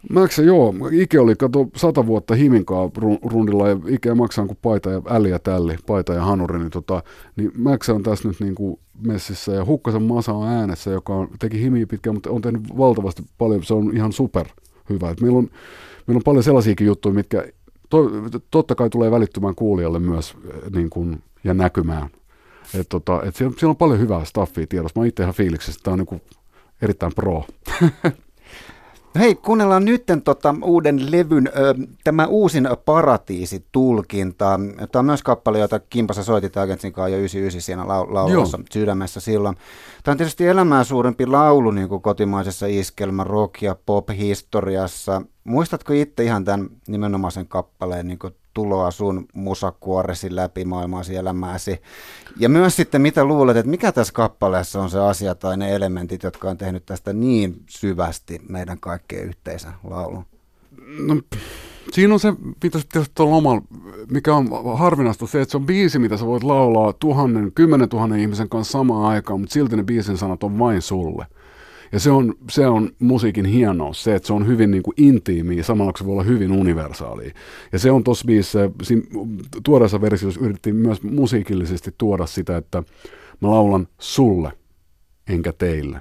Mäksä, 0.09 0.41
joo. 0.41 0.73
Ike 0.91 1.19
oli, 1.19 1.35
kato, 1.35 1.67
sata 1.75 2.07
vuotta 2.07 2.35
Himinkaa 2.35 2.89
rundilla 3.23 3.69
ja 3.69 3.77
Ike 3.87 4.13
maksaa 4.13 4.45
kuin 4.45 4.57
paita 4.61 4.89
ja 4.89 5.01
äli 5.09 5.29
ja 5.29 5.39
tälli, 5.39 5.75
paita 5.87 6.13
ja 6.13 6.21
hanuri, 6.21 6.59
niin, 6.59 6.71
tota, 6.71 7.03
niin 7.35 7.51
Mäksä 7.57 7.93
on 7.93 8.03
tässä 8.03 8.27
nyt 8.27 8.39
niin 8.39 8.55
kuin 8.55 8.79
messissä 9.01 9.51
ja 9.51 9.65
Hukkasen 9.65 10.03
Masa 10.03 10.33
on 10.33 10.47
äänessä, 10.47 10.91
joka 10.91 11.13
on, 11.13 11.27
teki 11.39 11.61
himiä 11.61 11.87
pitkään, 11.87 12.15
mutta 12.15 12.29
on 12.31 12.41
tehnyt 12.41 12.77
valtavasti 12.77 13.23
paljon, 13.37 13.63
se 13.63 13.73
on 13.73 13.95
ihan 13.95 14.13
super 14.13 14.45
hyvä. 14.89 15.09
Et 15.09 15.21
meillä, 15.21 15.37
on, 15.37 15.49
meillä 16.07 16.17
on 16.17 16.23
paljon 16.23 16.43
sellaisiakin 16.43 16.87
juttuja, 16.87 17.15
mitkä 17.15 17.45
to, 17.89 18.11
totta 18.51 18.75
kai 18.75 18.89
tulee 18.89 19.11
välittymään 19.11 19.55
kuulijalle 19.55 19.99
myös 19.99 20.35
niin 20.75 20.89
kuin, 20.89 21.23
ja 21.43 21.53
näkymään. 21.53 22.09
Et 22.79 22.89
tota, 22.89 23.21
et 23.23 23.35
siellä, 23.35 23.55
siellä, 23.57 23.71
on 23.71 23.77
paljon 23.77 23.99
hyvää 23.99 24.25
staffia 24.25 24.67
tiedossa. 24.67 24.99
Mä 24.99 25.05
itse 25.05 25.23
ihan 25.23 25.35
että 25.39 25.83
tämä 25.83 25.93
on 25.93 25.99
niin 25.99 26.05
kuin 26.05 26.21
erittäin 26.81 27.11
pro. 27.15 27.45
Hei, 29.19 29.35
kuunnellaan 29.35 29.85
nyt 29.85 30.03
tota, 30.23 30.55
uuden 30.63 31.11
levyn, 31.11 31.47
ö, 31.47 31.75
tämä 32.03 32.25
uusin 32.25 32.67
paratiisitulkinta. 32.85 34.59
Tämä 34.91 34.99
on 34.99 35.05
myös 35.05 35.23
kappale, 35.23 35.59
jota 35.59 35.79
Kimpassa 35.79 36.23
soitit 36.23 36.57
Agentsin 36.57 36.93
kanssa 36.93 37.09
jo 37.09 37.17
99 37.17 37.61
siinä 37.61 37.83
lau- 37.83 38.13
laulussa 38.13 38.59
sydämessä 38.71 39.19
silloin. 39.19 39.55
Tämä 40.03 40.13
on 40.13 40.17
tietysti 40.17 40.47
elämää 40.47 40.83
suurempi 40.83 41.25
laulu 41.25 41.71
niin 41.71 41.89
kuin 41.89 42.01
kotimaisessa 42.01 42.65
iskelmä, 42.65 43.23
rock- 43.23 43.61
ja 43.61 43.75
pop-historiassa. 43.85 45.21
Muistatko 45.43 45.93
itse 45.93 46.23
ihan 46.23 46.45
tämän 46.45 46.69
nimenomaisen 46.87 47.47
kappaleen 47.47 48.07
niin 48.07 48.19
kuin 48.19 48.33
tuloa 48.53 48.91
sun 48.91 49.25
musakuoresi 49.33 50.35
läpi 50.35 50.65
maailmaasi 50.65 51.15
elämääsi. 51.15 51.81
Ja 52.39 52.49
myös 52.49 52.75
sitten, 52.75 53.01
mitä 53.01 53.25
luulet, 53.25 53.57
että 53.57 53.69
mikä 53.69 53.91
tässä 53.91 54.13
kappaleessa 54.13 54.81
on 54.81 54.89
se 54.89 54.99
asia 54.99 55.35
tai 55.35 55.57
ne 55.57 55.75
elementit, 55.75 56.23
jotka 56.23 56.49
on 56.49 56.57
tehnyt 56.57 56.85
tästä 56.85 57.13
niin 57.13 57.63
syvästi 57.69 58.41
meidän 58.49 58.79
kaikkien 58.79 59.25
yhteisen 59.25 59.73
laulun? 59.83 60.25
No, 60.99 61.21
siinä 61.91 62.13
on 62.13 62.19
se, 62.19 62.33
pitäisi 62.59 62.87
tietysti 62.91 63.23
lomalla, 63.23 63.61
mikä 64.11 64.35
on 64.35 64.49
harvinaista, 64.77 65.27
se, 65.27 65.41
että 65.41 65.51
se 65.51 65.57
on 65.57 65.65
biisi, 65.65 65.99
mitä 65.99 66.17
sä 66.17 66.25
voit 66.25 66.43
laulaa 66.43 66.93
tuhannen, 66.93 67.51
kymmenen 67.55 67.89
tuhannen 67.89 68.19
ihmisen 68.19 68.49
kanssa 68.49 68.71
samaan 68.71 69.05
aikaan, 69.05 69.39
mutta 69.39 69.53
silti 69.53 69.75
ne 69.75 69.83
biisin 69.83 70.17
sanat 70.17 70.43
on 70.43 70.59
vain 70.59 70.81
sulle. 70.81 71.25
Ja 71.91 71.99
se 71.99 72.11
on, 72.11 72.33
se 72.49 72.67
on 72.67 72.89
musiikin 72.99 73.45
hienous, 73.45 74.03
se, 74.03 74.15
että 74.15 74.27
se 74.27 74.33
on 74.33 74.47
hyvin 74.47 74.71
niin 74.71 74.83
kuin 74.83 74.95
intiimiä, 74.97 75.63
samalla 75.63 75.93
se 75.97 76.05
voi 76.05 76.13
olla 76.13 76.23
hyvin 76.23 76.51
universaalia. 76.51 77.31
Ja 77.71 77.79
se 77.79 77.91
on 77.91 78.03
tuossa 78.03 78.25
biisissä, 78.25 78.69
tuoreessa 79.63 80.01
versiossa 80.01 80.39
yritettiin 80.39 80.75
myös 80.75 81.03
musiikillisesti 81.03 81.91
tuoda 81.97 82.25
sitä, 82.25 82.57
että 82.57 82.83
mä 83.41 83.51
laulan 83.51 83.87
sulle, 83.99 84.51
enkä 85.27 85.53
teille. 85.53 85.99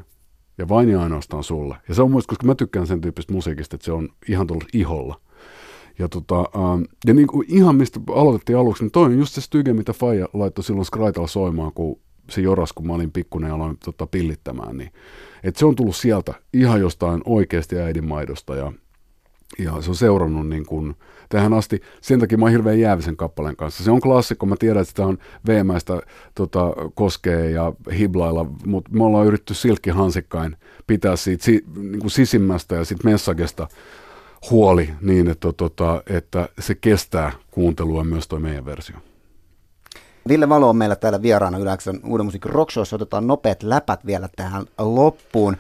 Ja 0.59 0.69
vain 0.69 0.89
ja 0.89 1.03
ainoastaan 1.03 1.45
sulle. 1.45 1.77
Ja 1.89 1.95
se 1.95 2.03
on 2.03 2.11
muista, 2.11 2.29
koska 2.29 2.47
mä 2.47 2.55
tykkään 2.55 2.87
sen 2.87 3.01
tyyppistä 3.01 3.33
musiikista, 3.33 3.77
että 3.77 3.85
se 3.85 3.93
on 3.93 4.09
ihan 4.29 4.47
tullut 4.47 4.69
iholla. 4.73 5.21
Ja, 5.99 6.09
tota, 6.09 6.39
ähm, 6.39 6.83
ja 7.07 7.15
niin 7.15 7.27
kuin 7.27 7.47
ihan 7.49 7.77
mistä 7.77 8.01
aloitettiin 8.15 8.59
aluksi, 8.59 8.85
niin 8.85 8.91
toi 8.91 9.05
on 9.05 9.19
just 9.19 9.35
se 9.35 9.41
styge, 9.41 9.73
mitä 9.73 9.93
Faija 9.93 10.29
laittoi 10.33 10.65
silloin 10.65 10.85
Skraitalla 10.85 11.29
soimaan, 11.29 11.73
kun 11.73 12.01
se 12.31 12.41
joras, 12.41 12.73
kun 12.73 12.87
mä 12.87 12.93
olin 12.93 13.13
pikkunen 13.13 13.49
ja 13.49 13.55
aloin 13.55 13.79
tota, 13.85 14.07
pillittämään, 14.07 14.77
niin 14.77 14.93
et 15.43 15.57
se 15.57 15.67
on 15.67 15.77
tullut 15.77 15.97
sieltä 15.97 16.35
ihan 16.53 16.81
jostain 16.81 17.23
oikeasti 17.25 17.79
äidinmaidosta 17.79 18.57
ja, 18.57 18.73
ja 19.59 19.83
se 19.83 19.91
on 19.91 19.97
seurannut 19.97 20.49
niin 20.49 20.67
kuin 20.67 20.95
tähän 21.29 21.53
asti. 21.53 21.81
Sen 22.01 22.21
takia 22.21 22.39
mä 22.39 22.45
oon 22.45 22.53
hirveän 22.53 22.81
jäävisen 22.81 23.17
kappaleen 23.17 23.57
kanssa. 23.57 23.85
Se 23.85 23.91
on 23.91 24.01
klassikko, 24.01 24.47
mä 24.47 24.57
tiedän, 24.59 24.81
että 24.81 24.91
sitä 24.91 25.07
on 25.07 25.19
veemäistä 25.47 26.01
tota, 26.35 26.73
koskee 26.95 27.51
ja 27.51 27.73
hiblailla, 27.99 28.47
mutta 28.67 28.91
me 28.95 29.05
ollaan 29.05 29.27
yritetty 29.27 29.55
silkkihansikkain 29.55 30.57
pitää 30.87 31.17
siitä 31.17 31.45
si, 31.45 31.65
niin 31.77 32.01
kuin 32.01 32.11
sisimmästä 32.11 32.75
ja 32.75 32.85
sitten 32.85 33.13
messagesta 33.13 33.69
huoli 34.51 34.91
niin, 35.01 35.29
että, 35.29 35.53
tota, 35.53 36.03
että 36.07 36.49
se 36.59 36.75
kestää 36.75 37.33
kuuntelua 37.51 38.05
myös 38.05 38.29
tuo 38.29 38.39
meidän 38.39 38.65
versio. 38.65 38.97
Ville 40.29 40.49
Valo 40.49 40.69
on 40.69 40.77
meillä 40.77 40.97
täällä 40.97 41.23
vieraana 41.23 41.59
Yläksön 41.59 42.01
Uuden 42.05 42.27
musiikin 42.27 42.51
rockshowssa. 42.51 42.97
Otetaan 42.97 43.27
nopeat 43.27 43.63
läpät 43.63 44.07
vielä 44.07 44.29
tähän 44.37 44.65
loppuun. 44.79 45.57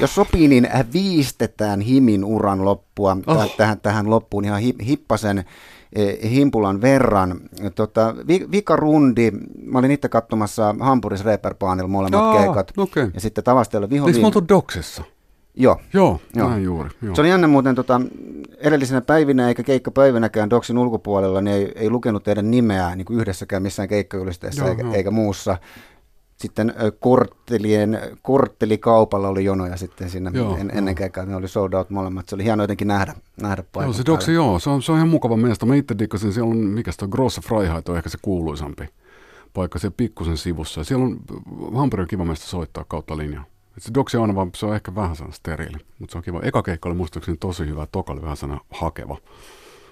Jos 0.00 0.14
sopii, 0.14 0.48
niin 0.48 0.68
viistetään 0.92 1.80
Himin 1.80 2.24
uran 2.24 2.64
loppua 2.64 3.16
oh. 3.26 3.56
tähän, 3.56 3.80
tähän 3.80 4.10
loppuun 4.10 4.44
ihan 4.44 4.60
hippasen 4.60 5.44
eh, 5.92 6.30
himpulan 6.30 6.80
verran. 6.80 7.40
Tota, 7.74 8.14
vi, 8.28 8.46
vikarundi, 8.50 9.30
mä 9.64 9.78
olin 9.78 9.90
itse 9.90 10.08
katsomassa 10.08 10.74
Hampuris 10.80 11.24
Reeperpaanilla 11.24 11.88
molemmat 11.88 12.20
oh, 12.20 12.36
keikat. 12.36 12.72
Okay. 12.76 13.10
Ja 13.14 13.20
sitten 13.20 13.44
Tavastella 13.44 13.90
vihollinen. 13.90 14.16
Eikö 14.16 14.22
me 14.22 14.26
oltu 14.26 14.48
Doksessa? 14.48 15.02
Joo. 15.54 15.80
Joo, 15.92 16.20
joo. 16.34 16.48
näin 16.48 16.64
juuri. 16.64 16.90
Joo. 17.02 17.14
Se 17.14 17.20
oli 17.20 17.28
jännä 17.28 17.46
muuten 17.46 17.74
tota, 17.74 18.00
edellisenä 18.58 19.00
päivinä 19.00 19.48
eikä 19.48 19.62
keikkapäivänäkään 19.62 20.50
Doksin 20.50 20.78
ulkopuolella, 20.78 21.40
niin 21.40 21.56
ei, 21.56 21.72
ei 21.74 21.90
lukenut 21.90 22.24
teidän 22.24 22.50
nimeä 22.50 22.96
niin 22.96 23.04
kuin 23.04 23.20
yhdessäkään 23.20 23.62
missään 23.62 23.88
keikkajulisteessa 23.88 24.68
eikä, 24.68 24.84
eikä 24.92 25.10
muussa. 25.10 25.58
Sitten 26.36 26.74
korttelien, 27.00 28.00
korttelikaupalla 28.22 29.28
oli 29.28 29.44
jonoja 29.44 29.76
sitten 29.76 30.10
siinä 30.10 30.30
joo, 30.34 30.56
en, 30.56 30.70
ennen 30.74 30.94
keikkaa, 30.94 31.24
ne 31.24 31.36
oli 31.36 31.48
sold 31.48 31.72
out 31.72 31.90
molemmat. 31.90 32.28
Se 32.28 32.34
oli 32.34 32.44
hieno 32.44 32.62
jotenkin 32.62 32.88
nähdä, 32.88 33.14
nähdä 33.42 33.64
paikan 33.72 33.86
Joo, 33.88 33.92
se 33.92 34.02
Doksi, 34.06 34.32
joo, 34.32 34.58
se 34.58 34.70
on, 34.70 34.82
se 34.82 34.92
on 34.92 34.98
ihan 34.98 35.08
mukava 35.08 35.36
meistä. 35.36 35.66
Mä 35.66 35.74
itse 35.74 35.94
dikkasin, 35.98 36.32
siellä 36.32 36.50
on, 36.50 36.56
mikä 36.56 36.92
se 36.92 37.04
on, 37.04 37.10
Grosse 37.10 37.40
Freiheit 37.40 37.88
on 37.88 37.96
ehkä 37.96 38.08
se 38.08 38.18
kuuluisampi 38.22 38.88
paikka 39.52 39.78
siellä 39.78 39.94
pikkusen 39.96 40.36
sivussa. 40.36 40.80
Ja 40.80 40.84
siellä 40.84 41.04
on 41.04 41.20
Hampuri 41.74 42.02
on 42.02 42.08
kiva 42.08 42.24
meistä 42.24 42.46
soittaa 42.46 42.84
kautta 42.88 43.16
linjaa. 43.16 43.44
Et 43.80 43.84
se 43.84 43.94
doksi 43.94 44.16
on 44.16 44.34
vaan, 44.34 44.50
se 44.54 44.66
on 44.66 44.74
ehkä 44.74 44.94
vähän 44.94 45.16
sana 45.16 45.32
steriili, 45.32 45.76
mutta 45.98 46.12
se 46.12 46.18
on 46.18 46.24
kiva. 46.24 46.40
Eka 46.42 46.62
keikka 46.62 46.88
oli 46.88 46.96
muistaakseni 46.96 47.36
tosi 47.36 47.66
hyvä, 47.66 47.86
toka 47.92 48.12
oli 48.12 48.22
vähän 48.22 48.36
sana 48.36 48.60
hakeva. 48.70 49.16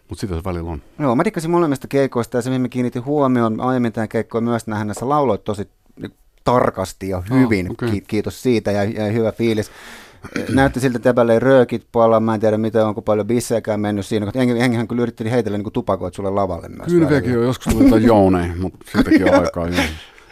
Mutta 0.08 0.20
sitä 0.20 0.34
se 0.34 0.44
välillä 0.44 0.70
on. 0.70 0.82
Joo, 0.98 1.16
mä 1.16 1.24
dikkasin 1.24 1.50
molemmista 1.50 1.88
keikoista 1.88 2.38
ja 2.38 2.42
se, 2.42 2.50
mihin 2.50 2.62
mä 2.62 2.68
kiinnitin 2.68 3.04
huomioon 3.04 3.60
aiemmin 3.60 3.92
tämän 3.92 4.08
keikkoon 4.08 4.44
myös 4.44 4.66
nähdä, 4.66 4.94
sä 4.94 5.08
lauloit 5.08 5.44
tosi 5.44 5.68
tarkasti 6.44 7.08
ja 7.08 7.22
hyvin. 7.30 7.66
Oh, 7.66 7.72
okay. 7.72 8.00
Kiitos 8.00 8.42
siitä 8.42 8.72
ja, 8.72 8.84
ja 8.84 9.12
hyvä 9.12 9.32
fiilis. 9.32 9.70
Näytti 10.54 10.80
siltä, 10.80 11.10
että 11.10 11.32
ei 11.32 11.40
röökit 11.40 11.86
puolella. 11.92 12.20
Mä 12.20 12.34
en 12.34 12.40
tiedä, 12.40 12.58
mitä 12.58 12.86
onko 12.86 13.02
paljon 13.02 13.26
bisseäkään 13.26 13.80
mennyt 13.80 14.06
siinä. 14.06 14.26
Koska 14.26 14.38
hengihän 14.38 14.88
kyllä 14.88 15.02
yritti 15.02 15.30
heitellä 15.30 15.58
niin 15.58 15.72
tupakoit 15.72 16.14
sulle 16.14 16.30
lavalle 16.30 16.68
myös. 16.68 16.88
Kyllä 16.88 17.08
on 17.38 17.46
joskus 17.46 17.72
tuli 17.72 17.84
jotain 17.84 18.04
jouneen, 18.04 18.60
mutta 18.60 18.78
siitäkin 18.92 19.34
on 19.34 19.34
aikaa. 19.44 19.68
Jo. 19.68 19.82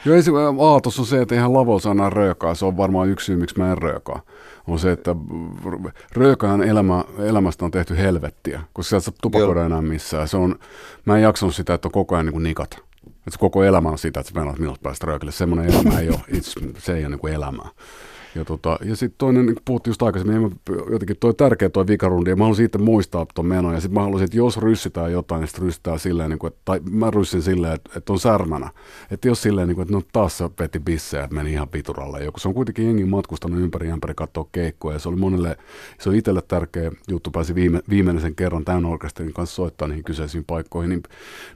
Joo, 0.07 0.17
ensi, 0.17 0.31
aatos 0.61 0.99
on 0.99 1.07
se, 1.07 1.23
että 1.23 1.53
lavo 1.53 1.79
sana 1.79 2.11
röökaa. 2.11 2.55
Se 2.55 2.65
on 2.65 2.77
varmaan 2.77 3.09
yksi 3.09 3.27
syy, 3.27 3.37
miksi 3.37 3.59
mä 3.59 3.73
en 3.73 3.79
röökaa. 3.79 4.21
On 4.67 4.79
se, 4.79 4.93
että 4.93 5.17
röökaan 6.13 6.63
elämä, 6.63 7.05
elämästä 7.19 7.65
on 7.65 7.71
tehty 7.71 7.97
helvettiä, 7.97 8.61
koska 8.73 8.89
sieltä 8.89 9.05
saa 9.05 9.15
tupakoida 9.23 9.67
enää 9.67 9.83
missään. 9.83 10.29
Se 10.29 10.37
on, 10.37 10.59
mä 11.05 11.17
en 11.17 11.23
jaksanut 11.23 11.55
sitä, 11.55 11.75
että 11.75 11.89
on 11.89 11.93
koko 11.93 12.15
ajan 12.15 12.27
niin 12.27 12.43
nikat. 12.43 12.79
Että 13.07 13.39
koko 13.39 13.65
elämä 13.65 13.89
on 13.89 13.99
sitä, 13.99 14.21
että 14.21 14.33
sä 14.33 14.35
meinaat 14.35 14.59
milloin 14.59 14.79
päästä 14.83 15.07
röökille. 15.07 15.33
Semmoinen 15.33 15.75
elämä 15.75 16.01
ei 16.01 16.09
ole, 16.09 16.21
se 16.79 16.97
ei 16.97 17.05
ole 17.05 17.09
niin 17.09 17.21
kuin 17.21 17.33
elämää. 17.33 17.69
Ja, 18.37 18.45
tota, 18.45 18.79
ja 18.85 18.97
sitten 18.97 19.19
toinen, 19.19 19.47
niin 19.47 19.57
puhuttiin 19.65 19.91
just 19.91 20.03
aikaisemmin, 20.03 20.41
niin 20.41 20.61
jotenkin 20.91 21.17
toi 21.21 21.35
tärkeä 21.35 21.69
toi 21.69 21.87
vikarundi, 21.87 22.31
ja 22.31 22.37
mä 22.37 22.45
haluaisin 22.45 22.67
itse 22.67 22.79
muistaa 22.79 23.27
tuon 23.35 23.47
menon, 23.47 23.75
ja 23.75 23.81
sitten 23.81 23.95
mä 23.95 24.03
haluaisin, 24.03 24.25
että 24.25 24.37
jos 24.37 24.57
ryssitään 24.57 25.13
jotain, 25.13 25.41
niin 25.41 25.49
sitten 25.49 25.65
ryssitään 25.65 25.99
silleen, 25.99 26.31
niin 26.31 26.39
kuin, 26.39 26.49
että, 26.53 26.61
tai 26.65 26.81
mä 26.91 27.11
ryssin 27.11 27.43
silleen, 27.43 27.73
että, 27.73 27.91
että 27.97 28.13
on 28.13 28.19
särmänä. 28.19 28.71
Että 29.11 29.29
jos 29.29 29.43
silleen, 29.43 29.69
niin 29.69 29.75
kuin, 29.75 29.83
että 29.83 29.95
no 29.95 30.03
taas 30.13 30.39
se 30.39 30.51
veti 30.61 30.81
bissejä, 30.81 31.25
että 31.25 31.37
meni 31.37 31.53
ihan 31.53 31.69
pituralle 31.69 32.25
joku. 32.25 32.41
Se 32.41 32.49
on 32.49 32.55
kuitenkin 32.55 32.87
jengi 32.87 33.05
matkustanut 33.05 33.61
ympäri 33.61 33.89
ympäri 33.89 34.15
katsoa 34.15 34.49
keikkoa, 34.53 34.93
ja 34.93 34.99
se 34.99 35.09
oli 35.09 35.17
monelle, 35.17 35.57
se 35.99 36.09
on 36.09 36.15
itselle 36.15 36.43
tärkeä 36.49 36.93
juttu, 37.09 37.31
pääsi 37.31 37.55
viime, 37.55 37.81
viimeisen 37.89 38.35
kerran 38.35 38.65
tämän 38.65 38.85
orkesterin 38.85 39.33
kanssa 39.33 39.57
soittaa 39.57 39.89
niihin 39.89 40.05
kyseisiin 40.05 40.45
paikkoihin, 40.45 40.89
niin 40.89 41.03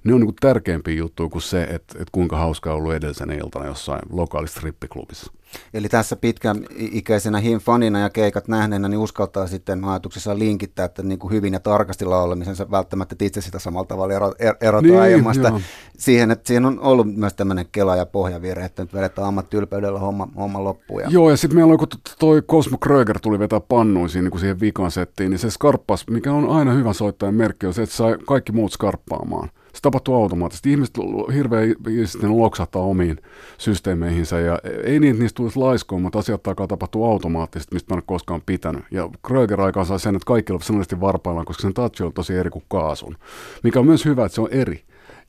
ne 0.05 0.15
on 0.15 0.21
niin 0.21 0.27
kuin 0.27 0.37
tärkeämpiä 0.41 0.95
juttuja 0.95 1.29
kuin 1.29 1.43
se, 1.43 1.63
että, 1.63 1.95
että 1.99 2.13
kuinka 2.13 2.37
hauskaa 2.37 2.75
ollut 2.75 2.95
edellisenä 2.95 3.35
iltana 3.35 3.67
jossain 3.67 4.03
lokaalissa 4.11 4.61
strippiklubissa. 4.61 5.33
Eli 5.75 5.89
tässä 5.89 6.17
pitkän 6.17 6.67
ikäisenä 6.77 7.43
fanina 7.61 7.99
ja 7.99 8.11
keikat 8.11 8.49
nähneenä, 8.49 8.89
niin 8.89 8.99
uskaltaa 8.99 9.47
sitten 9.47 9.85
ajatuksessa 9.85 10.39
linkittää, 10.39 10.85
että 10.85 11.03
niin 11.03 11.19
kuin 11.19 11.33
hyvin 11.33 11.53
ja 11.53 11.61
tarkasti 11.61 12.05
laulamisensa 12.05 12.71
välttämättä 12.71 13.17
itse 13.21 13.41
sitä 13.41 13.59
samalla 13.59 13.87
tavalla 13.87 14.15
er, 14.39 14.55
erota 14.61 14.87
niin, 14.87 15.01
aiemmasta 15.01 15.49
joo. 15.49 15.61
Siihen, 16.01 16.31
että 16.31 16.47
siihen 16.47 16.65
on 16.65 16.81
ollut 16.81 17.17
myös 17.17 17.35
tämmöinen 17.35 17.67
kela 17.73 17.97
ja 17.97 18.07
pohjavirhe, 18.07 18.65
että 18.65 18.83
nyt 18.83 18.95
vedetään 18.95 19.29
ammattiylpeydellä 19.29 19.99
homma, 19.99 20.29
homma 20.37 20.65
loppuun. 20.65 21.03
Joo, 21.09 21.31
ja 21.31 21.37
sitten 21.37 21.59
meillä 21.59 21.73
on, 21.73 21.79
kun 21.79 21.89
toi 22.19 22.43
Cosmo 22.43 22.79
Kröger 22.79 23.19
tuli 23.21 23.39
vetää 23.39 23.61
pannuisiin 23.61 24.25
niin 24.25 24.41
siihen 24.41 24.61
vikan 24.61 24.91
settiin, 24.91 25.31
niin 25.31 25.39
se 25.39 25.51
skarppas, 25.51 26.05
mikä 26.11 26.33
on 26.33 26.49
aina 26.49 26.73
hyvä 26.73 26.93
soittajan 26.93 27.35
merkki, 27.35 27.67
on 27.67 27.75
se, 27.75 27.83
että 27.83 27.97
sai 27.97 28.17
kaikki 28.27 28.53
muut 28.53 28.73
skarppaamaan. 28.73 29.51
Se 29.73 29.81
tapahtuu 29.83 30.23
automaattisesti. 30.23 30.71
Ihmiset 30.71 30.95
hirveän 31.35 31.75
sitten 32.05 32.39
loksahtaa 32.39 32.83
omiin 32.83 33.19
systeemeihinsä 33.59 34.41
ja 34.41 34.59
ei 34.85 35.01
niin, 35.01 35.11
että 35.11 35.23
niistä 35.23 35.37
tulisi 35.37 35.59
laiskoon, 35.59 36.03
mutta 36.03 36.19
asiat 36.19 36.43
takaa 36.43 36.67
tapahtuu 36.67 37.11
automaattisesti, 37.11 37.75
mistä 37.75 37.95
mä 37.95 37.95
en 37.95 37.99
ole 37.99 38.05
koskaan 38.07 38.43
pitänyt. 38.47 38.85
Ja 38.91 39.09
Kröger 39.27 39.61
aikaan 39.61 39.87
sai 39.87 40.01
sen, 40.01 40.17
että 40.17 40.27
kaikki 40.27 40.53
ovat 40.53 40.63
sanoisesti 40.63 41.01
varpaillaan, 41.01 41.47
koska 41.47 41.63
sen 41.63 41.75
touch 41.75 42.03
on 42.03 42.13
tosi 42.13 42.35
eri 42.35 42.51
kuin 42.51 42.65
kaasun. 42.69 43.17
Mikä 43.63 43.81
on 43.81 43.87
myös 43.87 44.05
hyvä, 44.05 44.25
että 44.25 44.35
se 44.35 44.41
on 44.41 44.49
eri. 44.51 44.83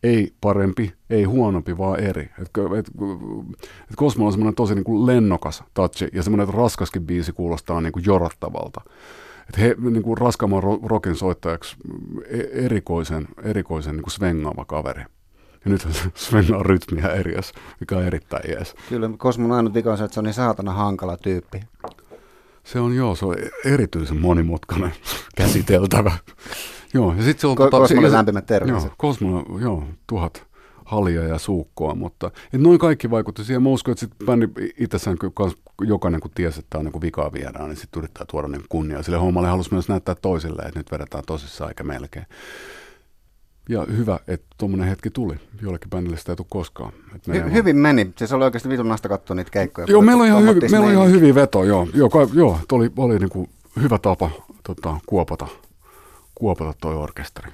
Ei 0.04 0.34
parempi, 0.42 0.94
ei 1.10 1.24
huonompi, 1.24 1.78
vaan 1.78 2.00
eri. 2.00 2.24
Et, 2.24 2.52
et, 2.78 2.88
et 3.92 3.98
Cosmo 3.98 4.26
on 4.26 4.32
semmoinen 4.32 4.56
tosi 4.56 4.76
niin 4.76 4.84
kuin 4.84 5.06
lennokas 5.06 5.64
touch 5.74 6.10
ja 6.14 6.24
semmoinen, 6.24 6.44
että 6.44 6.58
raskaskin 6.58 7.06
biisi 7.06 7.32
kuulostaa 7.32 7.82
niin 7.82 7.94
kuin 7.94 8.06
jorattavalta 8.06 8.82
että 9.52 9.62
he 9.62 9.76
niin 9.90 10.04
kuin 10.04 10.18
raskaamman 10.18 10.64
rokin 10.84 11.16
soittajaksi 11.16 11.76
e-, 12.30 12.66
erikoisen, 12.66 13.28
erikoisen 13.44 13.96
niin 13.96 14.04
kuin 14.04 14.12
svengaava 14.12 14.66
kaveri. 14.66 15.04
Ja 15.66 15.72
nyt 15.72 15.88
svengaa 16.16 16.64
rytmiä 16.64 17.08
eri, 17.08 17.36
mikä 17.80 17.98
on 17.98 18.04
erittäin 18.04 18.52
jees. 18.52 18.76
Kyllä, 18.90 19.10
Kosmon 19.18 19.52
ainut 19.52 19.74
vika 19.74 19.92
on 19.92 19.98
se, 19.98 20.04
että 20.04 20.14
se 20.14 20.20
on 20.20 20.24
niin 20.24 20.34
saatana 20.34 20.74
hankala 20.74 21.18
tyyppi. 21.18 21.62
Se 22.64 22.80
on 22.80 22.96
joo, 22.96 23.16
se 23.16 23.26
on 23.26 23.36
erityisen 23.66 24.18
monimutkainen 24.18 24.92
käsiteltävä. 25.38 26.12
Joo, 26.94 27.14
ja 27.18 27.24
sitten 27.24 27.42
se 27.42 27.48
on... 27.48 27.58
Ko- 27.58 27.62
tota, 27.62 27.78
Kosmolle 27.78 28.12
lämpimät 28.12 28.46
terveiset. 28.46 28.84
Joo, 28.84 28.96
Kosmolle, 28.98 29.62
joo, 29.62 29.84
tuhat 30.08 30.52
halia 30.86 31.24
ja 31.24 31.38
suukkoa, 31.38 31.96
mutta 31.96 32.32
et 32.54 32.62
noin 32.62 32.80
kaikki 32.80 33.10
vaikutti 33.10 33.44
siihen. 33.44 33.64
Mä 33.64 33.70
uskon, 33.70 33.92
että 33.92 34.00
sitten 34.00 34.26
bändi 34.26 34.48
itsessään 34.78 35.18
jokainen 35.88 36.22
kun 36.22 36.32
tiesi, 36.36 36.60
että 36.60 36.70
tämä 36.70 36.80
on 36.80 36.92
niin 36.94 37.02
vikaa 37.02 37.34
viedään, 37.34 37.70
niin 37.70 37.78
sitten 37.78 38.00
yrittää 38.00 38.26
tuoda 38.32 38.48
niin 38.48 38.66
kunniaa. 38.70 39.04
Sille 39.04 39.18
hommalle 39.18 39.48
halusi 39.50 39.74
myös 39.74 39.90
näyttää 39.90 40.16
toisille, 40.16 40.62
että 40.62 40.80
nyt 40.80 40.92
vedetään 40.92 41.24
tosissaan 41.28 41.70
eikä 41.70 41.84
melkein. 41.84 42.26
Ja 43.70 43.86
hyvä, 43.98 44.20
että 44.28 44.48
tuommoinen 44.58 44.88
hetki 44.88 45.10
tuli. 45.10 45.36
Jollekin 45.62 45.90
bändille 45.90 46.18
sitä 46.18 46.32
ei 46.32 46.36
tule 46.36 46.48
koskaan. 46.50 46.94
Hy- 47.30 47.54
hyvin 47.54 47.78
meni. 47.78 48.12
Siis 48.18 48.34
oli 48.34 48.44
oikeasti 48.44 48.70
vitun 48.70 48.88
nasta 48.88 49.10
katsoa 49.10 49.36
niitä 49.36 49.52
keikkoja. 49.52 49.88
Joo, 49.90 50.02
meillä 50.02 50.22
on 50.22 50.28
ihan, 50.28 50.44
hyvi, 50.44 50.70
meillä 50.70 50.88
on 50.88 50.94
ihan 50.94 51.12
hyviä 51.12 51.36
vetoja. 51.36 51.68
Joo, 51.68 51.88
joo, 51.94 52.10
joo 52.34 52.60
oli, 52.72 52.92
oli 52.98 53.20
niin 53.20 53.30
kuin 53.30 53.50
hyvä 53.82 53.98
tapa 53.98 54.32
tota, 54.64 54.98
kuopata, 55.06 55.48
kuopata 56.42 56.74
toi 56.82 56.96
orkesteri. 56.96 57.52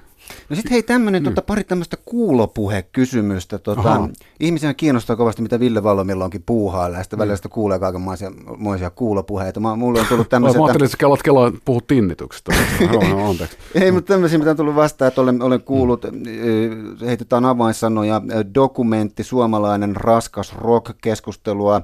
No 0.50 0.56
sitten 0.56 0.72
hei 0.72 0.82
tämmöinen, 0.82 1.22
mm. 1.22 1.24
tota, 1.24 1.42
pari 1.42 1.64
tämmöistä 1.64 1.96
kuulopuhekysymystä. 2.04 3.58
Tota, 3.58 4.08
ihmisiä 4.40 4.74
kiinnostaa 4.74 5.16
kovasti, 5.16 5.42
mitä 5.42 5.60
Ville 5.60 5.82
Valomilla 5.82 6.24
onkin 6.24 6.42
puuhailla, 6.46 6.96
ja 6.96 7.02
sitten 7.02 7.16
mm. 7.16 7.20
välillä 7.20 7.36
sitä 7.36 7.48
kuulee 7.48 7.78
kaikenmoisia 7.78 8.90
kuulopuheita. 8.94 9.60
Mä, 9.60 9.76
mulle 9.76 10.00
on 10.00 10.06
tullut 10.06 10.28
tämmöisiä... 10.28 10.58
Mä 10.58 10.64
ajattelin, 10.64 10.84
että 10.84 10.96
kelat 10.96 11.22
kelaa 11.22 11.52
puhut 11.64 11.86
tinnityksestä. 11.86 12.52
no, 12.92 13.34
Ei, 13.82 13.92
mutta 13.92 14.12
tämmöisiä, 14.12 14.38
mitä 14.38 14.50
on 14.50 14.56
tullut 14.56 14.74
vastaan, 14.74 15.08
että 15.08 15.20
olen, 15.20 15.42
olen 15.42 15.62
kuullut, 15.62 16.06
mm. 16.10 17.06
heitetään 17.06 17.44
avainsanoja, 17.44 18.22
dokumentti, 18.54 19.24
suomalainen 19.24 19.96
raskas 19.96 20.54
rock-keskustelua, 20.54 21.82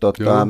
tota, 0.00 0.48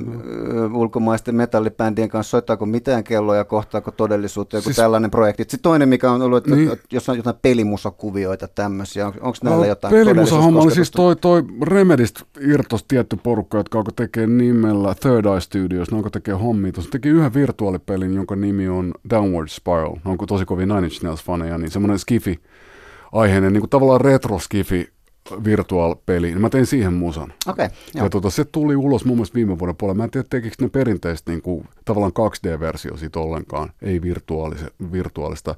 ulkomaisten 0.74 1.34
metallibändien 1.34 2.08
kanssa, 2.08 2.30
soittaako 2.30 2.66
mitään 2.66 3.04
kelloja, 3.04 3.44
kohtaako 3.44 3.90
todellisuutta, 3.90 4.56
joku 4.56 4.64
siis, 4.64 4.76
tällainen 4.76 5.10
projekti. 5.10 5.42
Sitten 5.42 5.60
toinen, 5.60 5.88
mikä 5.88 6.10
on 6.10 6.22
ollut, 6.22 6.38
että 6.38 6.56
niin, 6.56 6.70
jos 6.92 7.08
on 7.08 7.16
jotain 7.16 7.36
pelimusakuvioita 7.42 8.48
tämmöisiä, 8.48 9.06
on, 9.06 9.12
onko 9.20 9.38
näillä 9.42 9.60
no, 9.60 9.68
jotain 9.68 9.94
Pelimusahomma 9.94 10.60
oli 10.60 10.74
siis 10.74 10.90
toi, 10.90 11.16
toi 11.16 11.42
Remedist 11.62 12.22
irtos 12.40 12.84
tietty 12.88 13.16
porukka, 13.22 13.58
jotka 13.58 13.78
alkoi 13.78 13.92
tekee 13.92 14.26
nimellä 14.26 14.94
Third 14.94 15.24
Eye 15.24 15.40
Studios, 15.40 15.90
ne 15.90 15.96
alkoi 15.96 16.10
tekee 16.10 16.34
hommia. 16.34 16.72
Tuossa 16.72 16.90
teki 16.90 17.08
yhden 17.08 17.34
virtuaalipelin, 17.34 18.14
jonka 18.14 18.36
nimi 18.36 18.68
on 18.68 18.94
Downward 19.10 19.48
Spiral. 19.48 19.96
Ne 20.04 20.10
on 20.10 20.18
tosi 20.28 20.44
kovin 20.44 20.68
Nine 20.68 20.86
Inch 20.86 21.04
Nails-faneja, 21.04 21.58
niin 21.58 21.70
semmoinen 21.70 21.98
skifi 21.98 22.40
aiheinen, 23.12 23.52
niin 23.52 23.60
kuin 23.60 23.70
tavallaan 23.70 24.00
retro-skifi 24.00 24.95
virtual-peli, 25.44 26.26
niin 26.26 26.40
mä 26.40 26.50
tein 26.50 26.66
siihen 26.66 26.92
musan. 26.92 27.32
Okay, 27.48 27.68
ja 27.94 28.10
tota, 28.10 28.30
se 28.30 28.44
tuli 28.44 28.76
ulos 28.76 29.04
mun 29.04 29.16
mielestä 29.16 29.34
viime 29.34 29.58
vuoden 29.58 29.76
puolella. 29.76 29.96
Mä 29.96 30.04
en 30.04 30.10
tiedä, 30.10 30.26
tekikö 30.30 30.56
ne 30.60 30.68
perinteistä 30.68 31.30
niin 31.30 31.42
kuin, 31.42 31.68
tavallaan 31.84 32.12
2D-versio 32.12 32.96
siitä 32.96 33.20
ollenkaan, 33.20 33.72
ei 33.82 34.00
virtuaalista. 34.92 35.54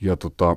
Ja 0.00 0.16
tota, 0.16 0.56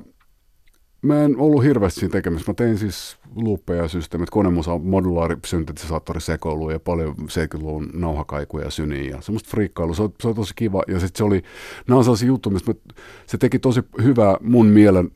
mä 1.02 1.24
en 1.24 1.38
ollut 1.38 1.64
hirveästi 1.64 2.00
siinä 2.00 2.12
tekemässä. 2.12 2.52
Mä 2.52 2.54
tein 2.54 2.78
siis 2.78 3.18
luuppeja 3.36 3.82
ja 3.82 3.88
systeemit, 3.88 4.30
konemusa, 4.30 4.78
modulaari, 4.78 5.38
syntetisaattori, 5.46 6.22
sekoilu 6.22 6.70
ja 6.70 6.80
paljon 6.80 7.16
70-luvun 7.18 7.90
nauhakaikuja 7.94 8.66
ja 8.66 8.72
syniä 8.72 9.10
ja 9.10 9.22
semmoista 9.22 9.50
friikkailua. 9.50 9.96
Se, 9.96 10.04
se 10.22 10.28
oli 10.28 10.36
tosi 10.36 10.54
kiva. 10.56 10.84
Ja 10.88 11.00
sitten 11.00 11.18
se 11.18 11.24
oli, 11.24 11.42
nämä 11.88 11.98
on 11.98 12.04
sellaisia 12.04 12.28
juttuja, 12.28 12.54
mistä 12.54 12.72
mä, 12.72 12.94
se 13.26 13.38
teki 13.38 13.60
tosi 13.60 13.82
hyvää 14.04 14.38
mun 14.42 14.66
mielen 14.66 15.12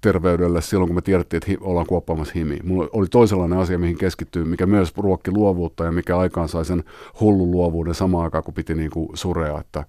terveydelle 0.00 0.60
silloin, 0.62 0.88
kun 0.88 0.94
me 0.94 1.02
tiedettiin, 1.02 1.38
että 1.38 1.50
hi- 1.50 1.58
ollaan 1.60 1.86
kuoppaamassa 1.86 2.32
himi. 2.34 2.58
Mulla 2.64 2.88
oli 2.92 3.06
toisenlainen 3.06 3.58
asia, 3.58 3.78
mihin 3.78 3.98
keskittyy, 3.98 4.44
mikä 4.44 4.66
myös 4.66 4.92
ruokki 4.96 5.30
luovuutta 5.30 5.84
ja 5.84 5.92
mikä 5.92 6.18
aikaan 6.18 6.48
sai 6.48 6.64
sen 6.64 6.84
hullun 7.20 7.50
luovuuden 7.50 7.94
samaan 7.94 8.24
aikaan, 8.24 8.44
kun 8.44 8.54
piti 8.54 8.74
niinku 8.74 9.10
surea, 9.14 9.60
että 9.60 9.84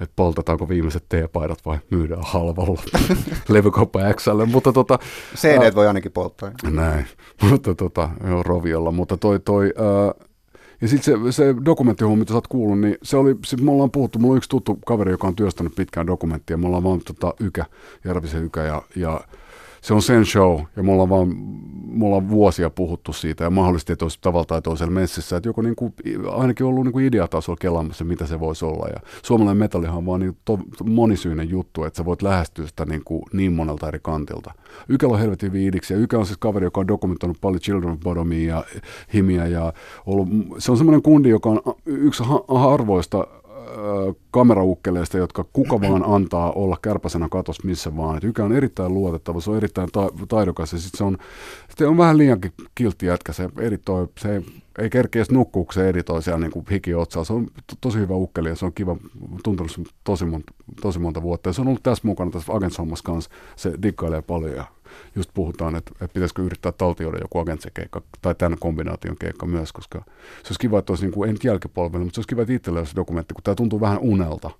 että 0.00 0.12
poltetaanko 0.16 0.68
viimeiset 0.68 1.04
teepaidat 1.08 1.58
vai 1.66 1.78
myydään 1.90 2.22
halvalla 2.24 2.82
levykauppa 3.48 4.00
XL. 4.14 4.44
Mutta 4.44 4.72
tota, 4.72 4.98
CD 5.36 5.74
voi 5.74 5.86
ainakin 5.86 6.12
polttaa. 6.12 6.50
Näin, 6.70 7.06
mutta 7.50 7.74
tota, 7.74 8.08
joo, 8.28 8.42
roviolla. 8.42 8.92
Mutta 8.92 9.16
toi, 9.16 9.40
toi 9.40 9.72
ää, 9.76 10.26
ja 10.84 10.88
sitten 10.88 11.32
se, 11.32 11.32
se 11.32 11.54
dokumenttihomma, 11.64 12.16
mitä 12.16 12.28
sä 12.28 12.34
oot 12.34 12.46
kuullut, 12.46 12.80
niin 12.80 12.98
se 13.02 13.16
oli, 13.16 13.36
sit 13.44 13.60
me 13.60 13.70
ollaan 13.70 13.90
puhuttu, 13.90 14.18
mulla 14.18 14.32
on 14.32 14.36
yksi 14.36 14.48
tuttu 14.48 14.78
kaveri, 14.86 15.10
joka 15.10 15.26
on 15.28 15.36
työstänyt 15.36 15.74
pitkään 15.74 16.06
dokumenttia, 16.06 16.56
me 16.56 16.66
ollaan 16.66 16.84
vaan 16.84 17.00
tota, 17.00 17.34
Ykä, 17.40 17.64
Järvisen 18.04 18.44
Ykä, 18.44 18.62
ja, 18.62 18.82
ja 18.96 19.20
se 19.84 19.94
on 19.94 20.02
sen 20.02 20.26
show, 20.26 20.60
ja 20.76 20.82
me 20.82 20.92
ollaan, 20.92 21.08
vaan, 21.08 21.36
me 21.86 22.04
ollaan 22.04 22.28
vuosia 22.28 22.70
puhuttu 22.70 23.12
siitä, 23.12 23.44
ja 23.44 23.50
mahdollisesti, 23.50 23.92
että 23.92 24.04
olisi 24.04 24.18
tavalla 24.20 24.44
tai 24.44 24.62
toisella 24.62 24.92
messissä, 24.92 25.36
että 25.36 25.48
joku 25.48 25.60
niin 25.60 25.76
kuin, 25.76 25.94
ainakin 26.30 26.66
ollut 26.66 26.84
niin 26.84 26.92
kuin 26.92 27.06
ideatasolla 27.06 27.56
kelaamassa, 27.60 28.04
mitä 28.04 28.26
se 28.26 28.40
voisi 28.40 28.64
olla, 28.64 28.88
ja 28.88 29.00
suomalainen 29.22 29.58
metallihan 29.58 29.96
on 29.96 30.06
vaan 30.06 30.20
niin 30.20 30.36
to, 30.44 30.58
monisyinen 30.84 31.50
juttu, 31.50 31.84
että 31.84 31.96
sä 31.96 32.04
voit 32.04 32.22
lähestyä 32.22 32.66
sitä 32.66 32.84
niin, 32.84 33.04
kuin 33.04 33.22
niin 33.32 33.52
monelta 33.52 33.88
eri 33.88 33.98
kantilta. 34.02 34.54
Ykällä 34.88 35.12
on 35.12 35.20
helvetin 35.20 35.52
viidiksi, 35.52 35.94
ja 35.94 36.00
Ykä 36.00 36.18
on 36.18 36.26
siis 36.26 36.38
kaveri, 36.38 36.66
joka 36.66 36.80
on 36.80 36.88
dokumentoinut 36.88 37.38
paljon 37.40 37.60
Children 37.60 37.92
of 37.92 38.00
Bodomia 38.00 38.56
ja 38.56 38.64
Himiä, 39.14 39.46
ja 39.46 39.72
ollut, 40.06 40.28
se 40.58 40.70
on 40.70 40.76
semmoinen 40.76 41.02
kundi, 41.02 41.28
joka 41.28 41.48
on 41.48 41.60
yksi 41.86 42.22
harvoista 42.48 43.26
kameraukkeleista, 44.30 45.18
jotka 45.18 45.44
kuka 45.52 45.80
vaan 45.80 46.04
antaa 46.06 46.52
olla 46.52 46.76
kärpäsenä 46.82 47.28
katos 47.30 47.64
missä 47.64 47.96
vaan. 47.96 48.16
Et 48.16 48.24
Ykä 48.24 48.44
on 48.44 48.52
erittäin 48.52 48.94
luotettava, 48.94 49.40
se 49.40 49.50
on 49.50 49.56
erittäin 49.56 49.88
ta- 49.92 50.10
taidokas 50.28 50.72
ja 50.72 50.78
sitten 50.78 50.98
se 50.98 51.04
on, 51.04 51.18
se 51.78 51.86
on 51.86 51.98
vähän 51.98 52.18
liiankin 52.18 52.52
kiltti 52.74 53.06
jätkä. 53.06 53.32
Se, 53.32 53.48
editoi, 53.58 54.08
se 54.18 54.34
ei, 54.34 54.44
ei 54.78 54.90
kerkeä 54.90 55.20
edes 55.20 55.30
nukkuu, 55.30 55.64
kun 55.64 55.74
se 55.74 55.88
editoi 55.88 56.22
siellä 56.22 56.40
niin 56.40 56.50
kuin 56.50 56.66
hikiotsaa. 56.70 57.24
Se 57.24 57.32
on 57.32 57.46
to, 57.46 57.76
tosi 57.80 57.98
hyvä 57.98 58.14
ukkeli 58.14 58.48
ja 58.48 58.56
se 58.56 58.64
on 58.64 58.72
kiva, 58.72 58.96
tuntunut 59.44 59.80
tosi 60.04 60.24
monta, 60.24 60.52
tosi 60.82 60.98
monta 60.98 61.22
vuotta. 61.22 61.48
Ja 61.48 61.52
se 61.52 61.60
on 61.60 61.68
ollut 61.68 61.82
tässä 61.82 62.06
mukana 62.06 62.30
tässä 62.30 62.52
Agents 62.52 63.02
kanssa. 63.04 63.30
Se 63.56 63.72
dikkailee 63.82 64.22
paljon 64.22 64.52
ja 64.56 64.64
just 65.16 65.30
puhutaan, 65.34 65.76
että, 65.76 65.92
että 65.92 66.14
pitäisikö 66.14 66.42
yrittää 66.42 66.72
taltioida 66.72 67.18
joku 67.18 67.38
agentse-keikka 67.38 68.02
tai 68.22 68.34
tämän 68.34 68.58
kombinaation 68.58 69.16
keikka 69.16 69.46
myös, 69.46 69.72
koska 69.72 69.98
se 70.42 70.48
olisi 70.48 70.60
kiva, 70.60 70.78
että 70.78 70.92
olisi 70.92 71.04
niin 71.04 71.14
kuin, 71.14 71.32
nyt 71.32 71.44
jälkipolvelle, 71.44 72.04
mutta 72.04 72.14
se 72.14 72.20
olisi 72.20 72.28
kiva, 72.28 72.42
että 72.42 72.52
itselle 72.52 72.78
olisi 72.78 72.96
dokumentti, 72.96 73.34
kun 73.34 73.42
tämä 73.42 73.54
tuntuu 73.54 73.80
vähän 73.80 73.98
unelta. 73.98 74.50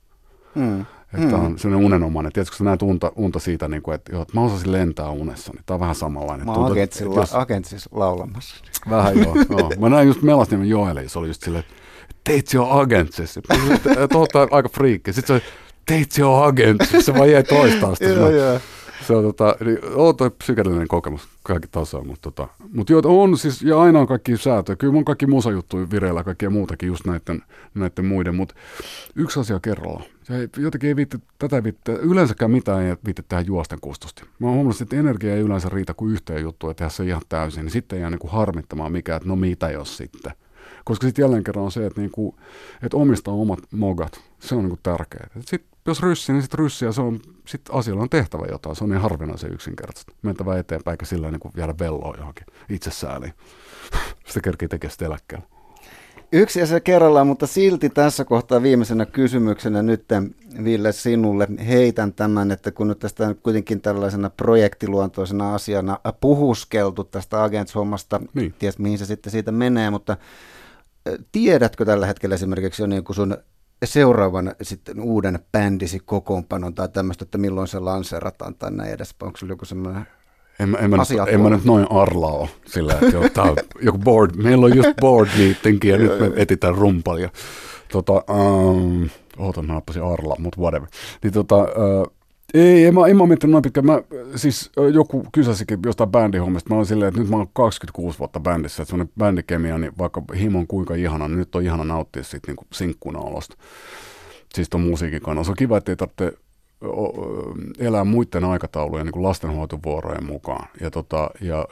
Mm. 0.55 0.85
Että 1.15 1.37
mm. 1.37 1.45
on 1.45 1.59
sellainen 1.59 1.87
unenomainen. 1.87 2.33
Tiedätkö, 2.33 2.57
kun 2.57 2.65
näet 2.65 2.83
unta, 2.83 3.13
unta 3.17 3.39
siitä, 3.39 3.69
niin 3.69 3.83
kuin, 3.83 3.95
että, 3.95 4.13
joo, 4.13 4.23
että 4.23 4.35
mä 4.35 4.45
osasin 4.45 4.73
lentää 4.73 5.11
unessa, 5.11 5.53
niin 5.53 5.63
tämä 5.67 5.75
on 5.75 5.81
vähän 5.81 5.95
samanlainen. 5.95 6.47
Mä 6.47 6.53
oon 6.53 6.73
agentsin, 6.73 7.13
jos... 7.13 7.35
agentsis 7.35 7.89
laulamassa. 7.93 8.57
Vähän 8.91 9.19
joo, 9.19 9.35
joo. 9.59 9.71
Mä 9.79 9.89
näin 9.89 10.09
just 10.09 10.23
Melasniemen 10.23 10.69
Joelle, 10.69 11.09
se 11.09 11.19
oli 11.19 11.29
just 11.29 11.43
silleen, 11.43 11.65
että 12.11 12.21
teitsi 12.25 12.59
on 12.59 12.81
agentsis. 12.81 13.39
Tuolta 14.13 14.49
aika 14.51 14.69
friikki. 14.69 15.13
Sitten 15.13 15.27
se 15.27 15.33
oli, 15.33 15.53
teitsi 15.87 16.23
on 16.23 16.45
agentsis. 16.45 17.07
Se 17.07 17.15
vaan 17.15 17.31
jäi 17.31 17.43
toistaan 17.43 17.97
sitä. 17.97 18.11
joo, 18.21 18.31
joo 18.31 18.61
se 19.07 19.17
on, 19.17 19.25
tota, 19.25 19.57
niin, 19.65 19.79
on 19.95 20.17
toi 20.17 20.31
psykedellinen 20.31 20.89
kokemus 20.89 21.29
kaikki 21.45 21.69
tasoa, 21.69 22.05
mutta 22.05 22.31
tota, 22.31 22.49
mut 22.73 22.91
joo, 22.91 23.03
on 23.05 23.39
siis, 23.39 23.63
ja 23.63 23.81
aina 23.81 24.01
on 24.01 24.07
kaikki 24.07 24.37
säätöjä. 24.37 24.77
Kyllä 24.77 24.99
on 24.99 25.05
kaikki 25.05 25.27
musajuttuja 25.27 25.91
vireillä 25.91 26.25
kaikkea 26.25 26.51
muutakin 26.51 26.87
just 26.87 27.07
näiden, 27.07 27.43
näiden 27.75 28.05
muiden, 28.05 28.35
mutta 28.35 28.55
yksi 29.15 29.41
asia 29.41 29.61
kerralla. 29.61 30.03
Se 30.23 30.49
jotenkin 30.57 30.89
ei 30.89 30.97
viitti, 30.97 31.19
tätä 31.39 31.57
ei 31.57 31.63
viitti, 31.63 31.93
yleensäkään 31.93 32.51
mitään 32.51 32.83
ei 32.83 32.97
viitti 33.05 33.23
tehdä 33.29 33.45
juosten 33.47 33.81
kustosti. 33.81 34.23
Mä 34.39 34.47
oon 34.47 34.55
huomannut, 34.55 34.81
että 34.81 34.97
energia 34.97 35.35
ei 35.35 35.41
yleensä 35.41 35.69
riitä 35.69 35.95
kuin 35.95 36.13
yhteen 36.13 36.43
juttuun 36.43 36.71
ja 36.71 36.75
tehdä 36.75 36.91
se 36.91 37.05
ihan 37.05 37.23
täysin, 37.29 37.65
niin 37.65 37.73
sitten 37.73 37.97
ei 37.97 38.01
jää 38.01 38.11
niin 38.11 38.19
kuin 38.19 38.33
harmittamaan 38.33 38.93
mikään, 38.93 39.17
että 39.17 39.29
no 39.29 39.37
mitä 39.37 39.71
jos 39.71 39.97
sitten. 39.97 40.33
Koska 40.85 41.07
sitten 41.07 41.23
jälleen 41.23 41.45
kerran 41.45 41.65
on 41.65 41.73
se, 41.73 41.87
että, 41.87 42.01
niinku, 42.01 42.35
että 42.83 42.97
omistaa 42.97 43.35
omat 43.35 43.59
mogat. 43.71 44.21
Se 44.39 44.55
on 44.55 44.63
niinku 44.63 44.79
tärkeää. 44.83 45.31
Sitten 45.41 45.74
jos 45.87 46.03
ryssi, 46.03 46.33
niin 46.33 46.43
sitten 46.43 46.59
ryssi 46.59 46.85
ja 46.85 46.93
se 46.93 47.01
on, 47.01 47.21
sit 47.47 47.61
asialla 47.73 48.03
on 48.03 48.11
tehtävä 48.11 48.47
jotain. 48.51 48.77
Se 48.77 48.85
on 48.85 48.91
niin 48.91 49.01
harvinaisen 49.01 49.53
yksinkertaista. 49.53 50.13
Mentävä 50.23 50.59
eteenpäin, 50.59 50.93
eikä 50.93 51.05
sillä 51.05 51.31
niin 51.31 51.41
vielä 51.57 51.75
velloa 51.79 52.15
johonkin 52.19 52.47
itsesääliin. 52.69 53.33
Sitä 54.27 54.41
kerkii 54.41 54.69
tekemään 54.69 54.91
sitten 54.91 55.07
eläkkeellä. 55.07 55.47
Yksi 56.33 56.63
asia 56.63 56.81
kerrallaan, 56.81 57.27
mutta 57.27 57.47
silti 57.47 57.91
tässä 57.91 58.25
kohtaa 58.25 58.63
viimeisenä 58.63 59.07
kysymyksenä 59.07 59.83
nyt 59.83 60.05
Ville 60.65 60.93
sinulle 60.93 61.49
heitän 61.67 62.13
tämän, 62.13 62.51
että 62.51 62.71
kun 62.71 62.89
nyt 62.89 62.99
tästä 62.99 63.27
on 63.27 63.37
kuitenkin 63.43 63.81
tällaisena 63.81 64.31
projektiluontoisena 64.31 65.55
asiana 65.55 65.99
puhuskeltu 66.21 67.05
tästä 67.05 67.43
Agents-hommasta, 67.43 68.21
niin. 68.35 68.55
ties 68.59 68.79
mihin 68.79 68.99
se 68.99 69.07
sitten 69.07 69.33
siitä 69.33 69.53
menee, 69.53 69.91
mutta 69.91 70.17
tiedätkö 71.33 71.85
tällä 71.85 72.07
hetkellä 72.07 72.35
esimerkiksi 72.35 72.83
jo 72.83 72.87
niin 72.87 73.05
kuin 73.05 73.17
sun 73.17 73.37
seuraavan 73.87 74.55
sitten 74.63 75.01
uuden 75.01 75.39
bändisi 75.53 76.01
kokoonpanon 76.05 76.75
tai 76.75 76.89
tämmöistä, 76.89 77.23
että 77.23 77.39
milloin 77.39 77.69
se 77.69 77.79
lanseerataan 77.79 78.55
tai 78.55 78.71
näin 78.71 78.91
edespäin? 78.91 79.27
Onko 79.27 79.39
joku 79.49 79.65
semmoinen 79.65 80.07
en, 80.59 80.77
en, 80.81 80.91
mä, 80.91 80.97
nyt, 80.97 81.29
en 81.29 81.41
mä 81.41 81.51
nyt 81.51 81.65
noin 81.65 81.87
arla 81.91 82.27
ole 82.27 82.49
sillä, 82.67 82.93
että 82.93 83.07
jo, 83.07 83.29
tää 83.29 83.45
on 83.45 83.57
joku 83.83 83.99
board, 83.99 84.31
meillä 84.37 84.67
on 84.67 84.77
just 84.77 84.91
board 85.01 85.29
meeting 85.39 85.85
ja 85.85 85.99
nyt 85.99 86.21
me 86.21 86.33
etitään 86.37 86.75
rumpalia. 86.75 87.29
Tota, 87.93 88.13
um, 88.13 89.09
ootan 89.39 89.67
naappasin 89.67 90.03
arla, 90.03 90.37
mutta 90.39 90.61
whatever. 90.61 90.89
Niin 91.23 91.33
tota, 91.33 91.57
uh, 91.57 92.13
ei, 92.55 92.87
en 92.87 92.95
mä, 92.95 93.07
en 93.07 93.17
mä 93.17 93.27
miettinyt 93.27 93.53
noin 93.53 93.63
pitkään. 93.63 93.87
Mä, 93.87 94.03
siis 94.37 94.71
joku 94.93 95.27
kysäsikin 95.33 95.79
jostain 95.87 96.11
bändihommista. 96.11 96.71
Mä 96.71 96.77
oon 96.77 96.87
silleen, 96.87 97.09
että 97.09 97.21
nyt 97.21 97.31
mä 97.31 97.37
oon 97.37 97.49
26 97.53 98.19
vuotta 98.19 98.41
bändissä, 98.41 98.83
että 98.83 98.91
semmoinen 98.91 99.13
bändikemia, 99.19 99.79
niin 99.79 99.93
vaikka 99.99 100.23
himo 100.39 100.59
on 100.59 100.67
kuinka 100.67 100.95
ihana, 100.95 101.29
niin 101.29 101.39
nyt 101.39 101.55
on 101.55 101.63
ihana 101.63 101.85
nauttia 101.85 102.25
siitä 102.25 102.53
niin 102.53 102.67
sinkkuna 102.73 103.19
olosta. 103.19 103.57
Siis 104.55 104.69
ton 104.69 104.81
musiikin 104.81 105.23
kannalta. 105.23 105.45
Se 105.47 105.51
on 105.51 105.57
kiva, 105.57 105.77
että 105.77 105.93
ei 105.93 105.97
tarvitse 105.97 106.33
elää 107.79 108.05
muiden 108.05 108.45
aikataulujen 108.45 109.07
niin 109.07 109.13
kuin 109.13 109.23
lastenhoitovuorojen 109.23 110.25
mukaan. 110.25 110.69
Ja, 110.81 110.91
tota, 110.91 111.31
ja 111.41 111.69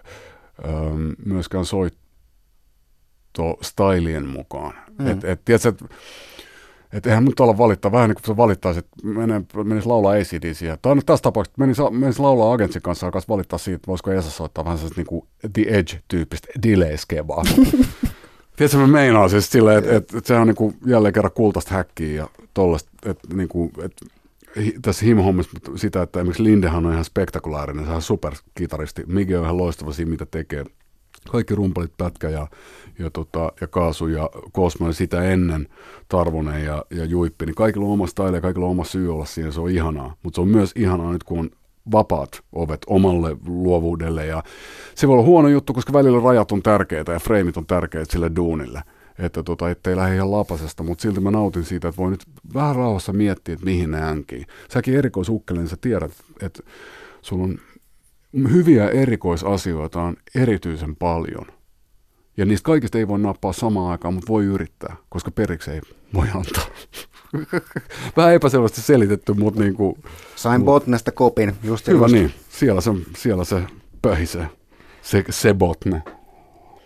myöskään 1.27 1.65
soitto 1.65 1.99
stylien 3.63 4.27
mukaan. 4.27 4.75
Mm. 4.99 5.07
Et, 5.07 5.25
et, 5.25 5.41
tiedätkö, 5.45 5.73
et, 6.93 6.99
et 6.99 7.07
eihän 7.07 7.25
nyt 7.25 7.41
olla 7.41 7.59
valittaa, 7.59 7.93
vähän 7.93 8.09
niin 8.09 8.15
kuin 8.15 8.27
sä 8.27 8.37
valittaisit, 8.37 8.87
menisi 9.65 9.87
laulaa 9.87 10.13
ACDC. 10.13 10.79
Tai 10.83 10.95
nyt 10.95 11.07
tässä 11.07 11.23
tapauksessa 11.23 11.59
menisi, 11.59 11.83
menisi 11.91 12.23
laulaa 12.23 12.53
agentsin 12.53 12.83
kanssa, 12.83 13.07
alkaisi 13.07 13.29
valittaa 13.29 13.59
siitä, 13.59 13.77
että 13.77 13.87
voisiko 13.87 14.11
Esa 14.11 14.31
soittaa 14.31 14.65
vähän 14.65 14.79
sellaista 14.79 15.01
niin 15.01 15.07
kuin 15.07 15.27
The 15.53 15.63
Edge-tyyppistä 15.63 16.49
delay-skebaa. 16.63 17.43
Tiedätkö, 18.57 18.79
mä 18.79 18.87
meinaan 18.87 19.31
siis 19.31 19.51
silleen, 19.51 19.79
että 19.79 19.97
et, 19.97 20.15
et, 20.15 20.27
sehän 20.27 20.41
on 20.41 20.47
niin 20.47 20.57
kuin 20.57 20.77
jälleen 20.87 21.15
kerran 21.15 21.33
kultaista 21.33 21.75
häkkiä 21.75 22.17
ja 22.17 22.29
tollaista, 22.55 22.91
että 23.07 23.37
niin 23.37 23.49
kuin, 23.49 23.73
et, 23.85 23.93
tässä 24.83 25.05
himo-hommassa 25.05 25.61
sitä, 25.77 26.03
että 26.03 26.21
esimerkiksi 26.21 26.45
Lindehan 26.45 26.87
on 26.87 26.93
ihan 26.93 27.05
spektakulaarinen, 27.05 27.87
se 27.87 27.93
on 27.93 28.03
superkitaristi. 28.03 29.03
Mige 29.07 29.39
on 29.39 29.45
ihan 29.45 29.57
loistava 29.57 29.93
siinä, 29.93 30.11
mitä 30.11 30.27
tekee. 30.27 30.65
Kaikki 31.31 31.55
rumpalit, 31.55 31.93
pätkä 31.97 32.29
ja, 32.29 32.47
ja, 32.99 33.11
tota, 33.11 33.53
ja 33.61 33.67
Kaasu 33.67 34.09
ja 34.09 34.31
Kosmo 34.53 34.87
ja 34.87 34.93
sitä 34.93 35.23
ennen 35.23 35.69
Tarvonen 36.09 36.65
ja, 36.65 36.85
ja 36.91 37.05
Juippi, 37.05 37.47
niin 37.47 37.55
kaikilla 37.55 37.87
on 37.87 37.93
oma 37.93 38.07
style 38.07 38.37
ja 38.37 38.41
kaikilla 38.41 38.67
on 38.67 38.71
oma 38.71 38.85
syy 38.85 39.15
olla 39.15 39.25
siinä, 39.25 39.51
se 39.51 39.61
on 39.61 39.71
ihanaa. 39.71 40.15
Mutta 40.23 40.35
se 40.35 40.41
on 40.41 40.49
myös 40.49 40.73
ihanaa 40.77 41.13
nyt, 41.13 41.25
kun 41.25 41.39
on 41.39 41.51
vapaat 41.93 42.43
ovet 42.53 42.81
omalle 42.87 43.37
luovuudelle 43.47 44.27
ja 44.27 44.43
se 44.95 45.09
voi 45.09 45.15
olla 45.15 45.27
huono 45.27 45.49
juttu, 45.49 45.73
koska 45.73 45.93
välillä 45.93 46.21
rajat 46.21 46.53
on 46.53 46.63
tärkeitä 46.63 47.13
ja 47.13 47.19
freimit 47.19 47.57
on 47.57 47.67
tärkeitä 47.67 48.13
sille 48.13 48.31
duunille 48.37 48.83
että 49.19 49.43
tota, 49.43 49.71
ettei 49.71 49.97
lähde 49.97 50.15
ihan 50.15 50.33
lapasesta, 50.33 50.83
mutta 50.83 51.03
silti 51.03 51.21
mä 51.21 51.31
nautin 51.31 51.65
siitä, 51.65 51.89
että 51.89 52.03
voi 52.03 52.11
nyt 52.11 52.25
vähän 52.55 52.77
rauhassa 52.77 53.13
miettiä, 53.13 53.53
että 53.53 53.65
mihin 53.65 53.91
ne 53.91 54.03
änkii. 54.03 54.45
Säkin 54.69 54.95
erikoisukkelen, 54.95 55.69
sä 55.69 55.77
tiedät, 55.81 56.13
että 56.41 56.63
sulla 57.23 57.45
on 57.45 57.59
hyviä 58.53 58.89
erikoisasioita 58.89 60.03
on 60.03 60.17
erityisen 60.35 60.97
paljon. 60.97 61.47
Ja 62.37 62.45
niistä 62.45 62.67
kaikista 62.67 62.99
ei 62.99 63.09
voi 63.09 63.19
nappaa 63.19 63.53
samaan 63.53 63.91
aikaan, 63.91 64.15
mutta 64.15 64.33
voi 64.33 64.45
yrittää, 64.45 64.97
koska 65.09 65.31
periksi 65.31 65.71
ei 65.71 65.81
voi 66.15 66.27
antaa. 66.35 66.65
Vähän 68.17 68.35
epäselvästi 68.35 68.81
selitetty, 68.81 69.35
mutta 69.35 69.61
niin 69.61 69.75
kuin... 69.75 70.03
Sain 70.37 70.65
Botnesta 70.65 71.13
kopin, 71.13 71.53
just 71.63 71.89
Hyvä 71.89 72.07
niin, 72.07 72.35
siellä 72.49 72.81
se, 72.81 72.91
siellä 73.17 73.45
se 73.45 73.63
pöhisee, 74.03 74.47
se, 75.03 75.25
se 75.31 75.55
Botne. 75.55 76.03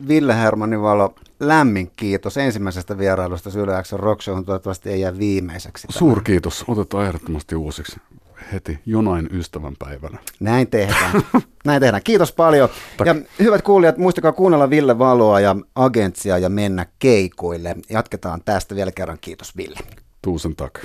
Ville 0.09 0.37
Hermanni 0.37 0.81
Valo, 0.81 1.15
lämmin 1.41 1.91
kiitos 1.97 2.37
ensimmäisestä 2.37 2.99
vierailusta 2.99 3.51
Syleäksön 3.51 4.01
Rock 4.01 4.23
Showhun. 4.23 4.45
Toivottavasti 4.45 4.91
ei 4.91 5.01
jää 5.01 5.19
viimeiseksi. 5.19 5.87
Suurkiitos. 5.91 6.65
Otetaan 6.69 7.07
ehdottomasti 7.07 7.55
uusiksi 7.55 7.97
heti 8.53 8.79
jonain 8.87 9.29
ystävänpäivänä. 9.33 10.19
Näin 10.41 10.67
tehdään. 10.67 11.23
Näin 11.65 11.81
tehdään. 11.81 12.03
Kiitos 12.05 12.33
paljon. 12.33 12.69
Ja 13.05 13.15
hyvät 13.39 13.63
kuulijat, 13.63 13.99
muistakaa 13.99 14.33
kuunnella 14.33 14.71
Ville 14.71 14.99
Valoa 14.99 15.41
ja 15.41 15.57
Agentsia 15.75 16.39
ja 16.39 16.49
mennä 16.49 16.87
keikoille. 16.99 17.77
Jatketaan 17.91 18.43
tästä 18.45 18.75
vielä 18.75 18.93
kerran. 18.93 19.19
Kiitos 19.21 19.57
Ville. 19.57 19.79
Tuusen 20.23 20.57
tak. 20.57 20.81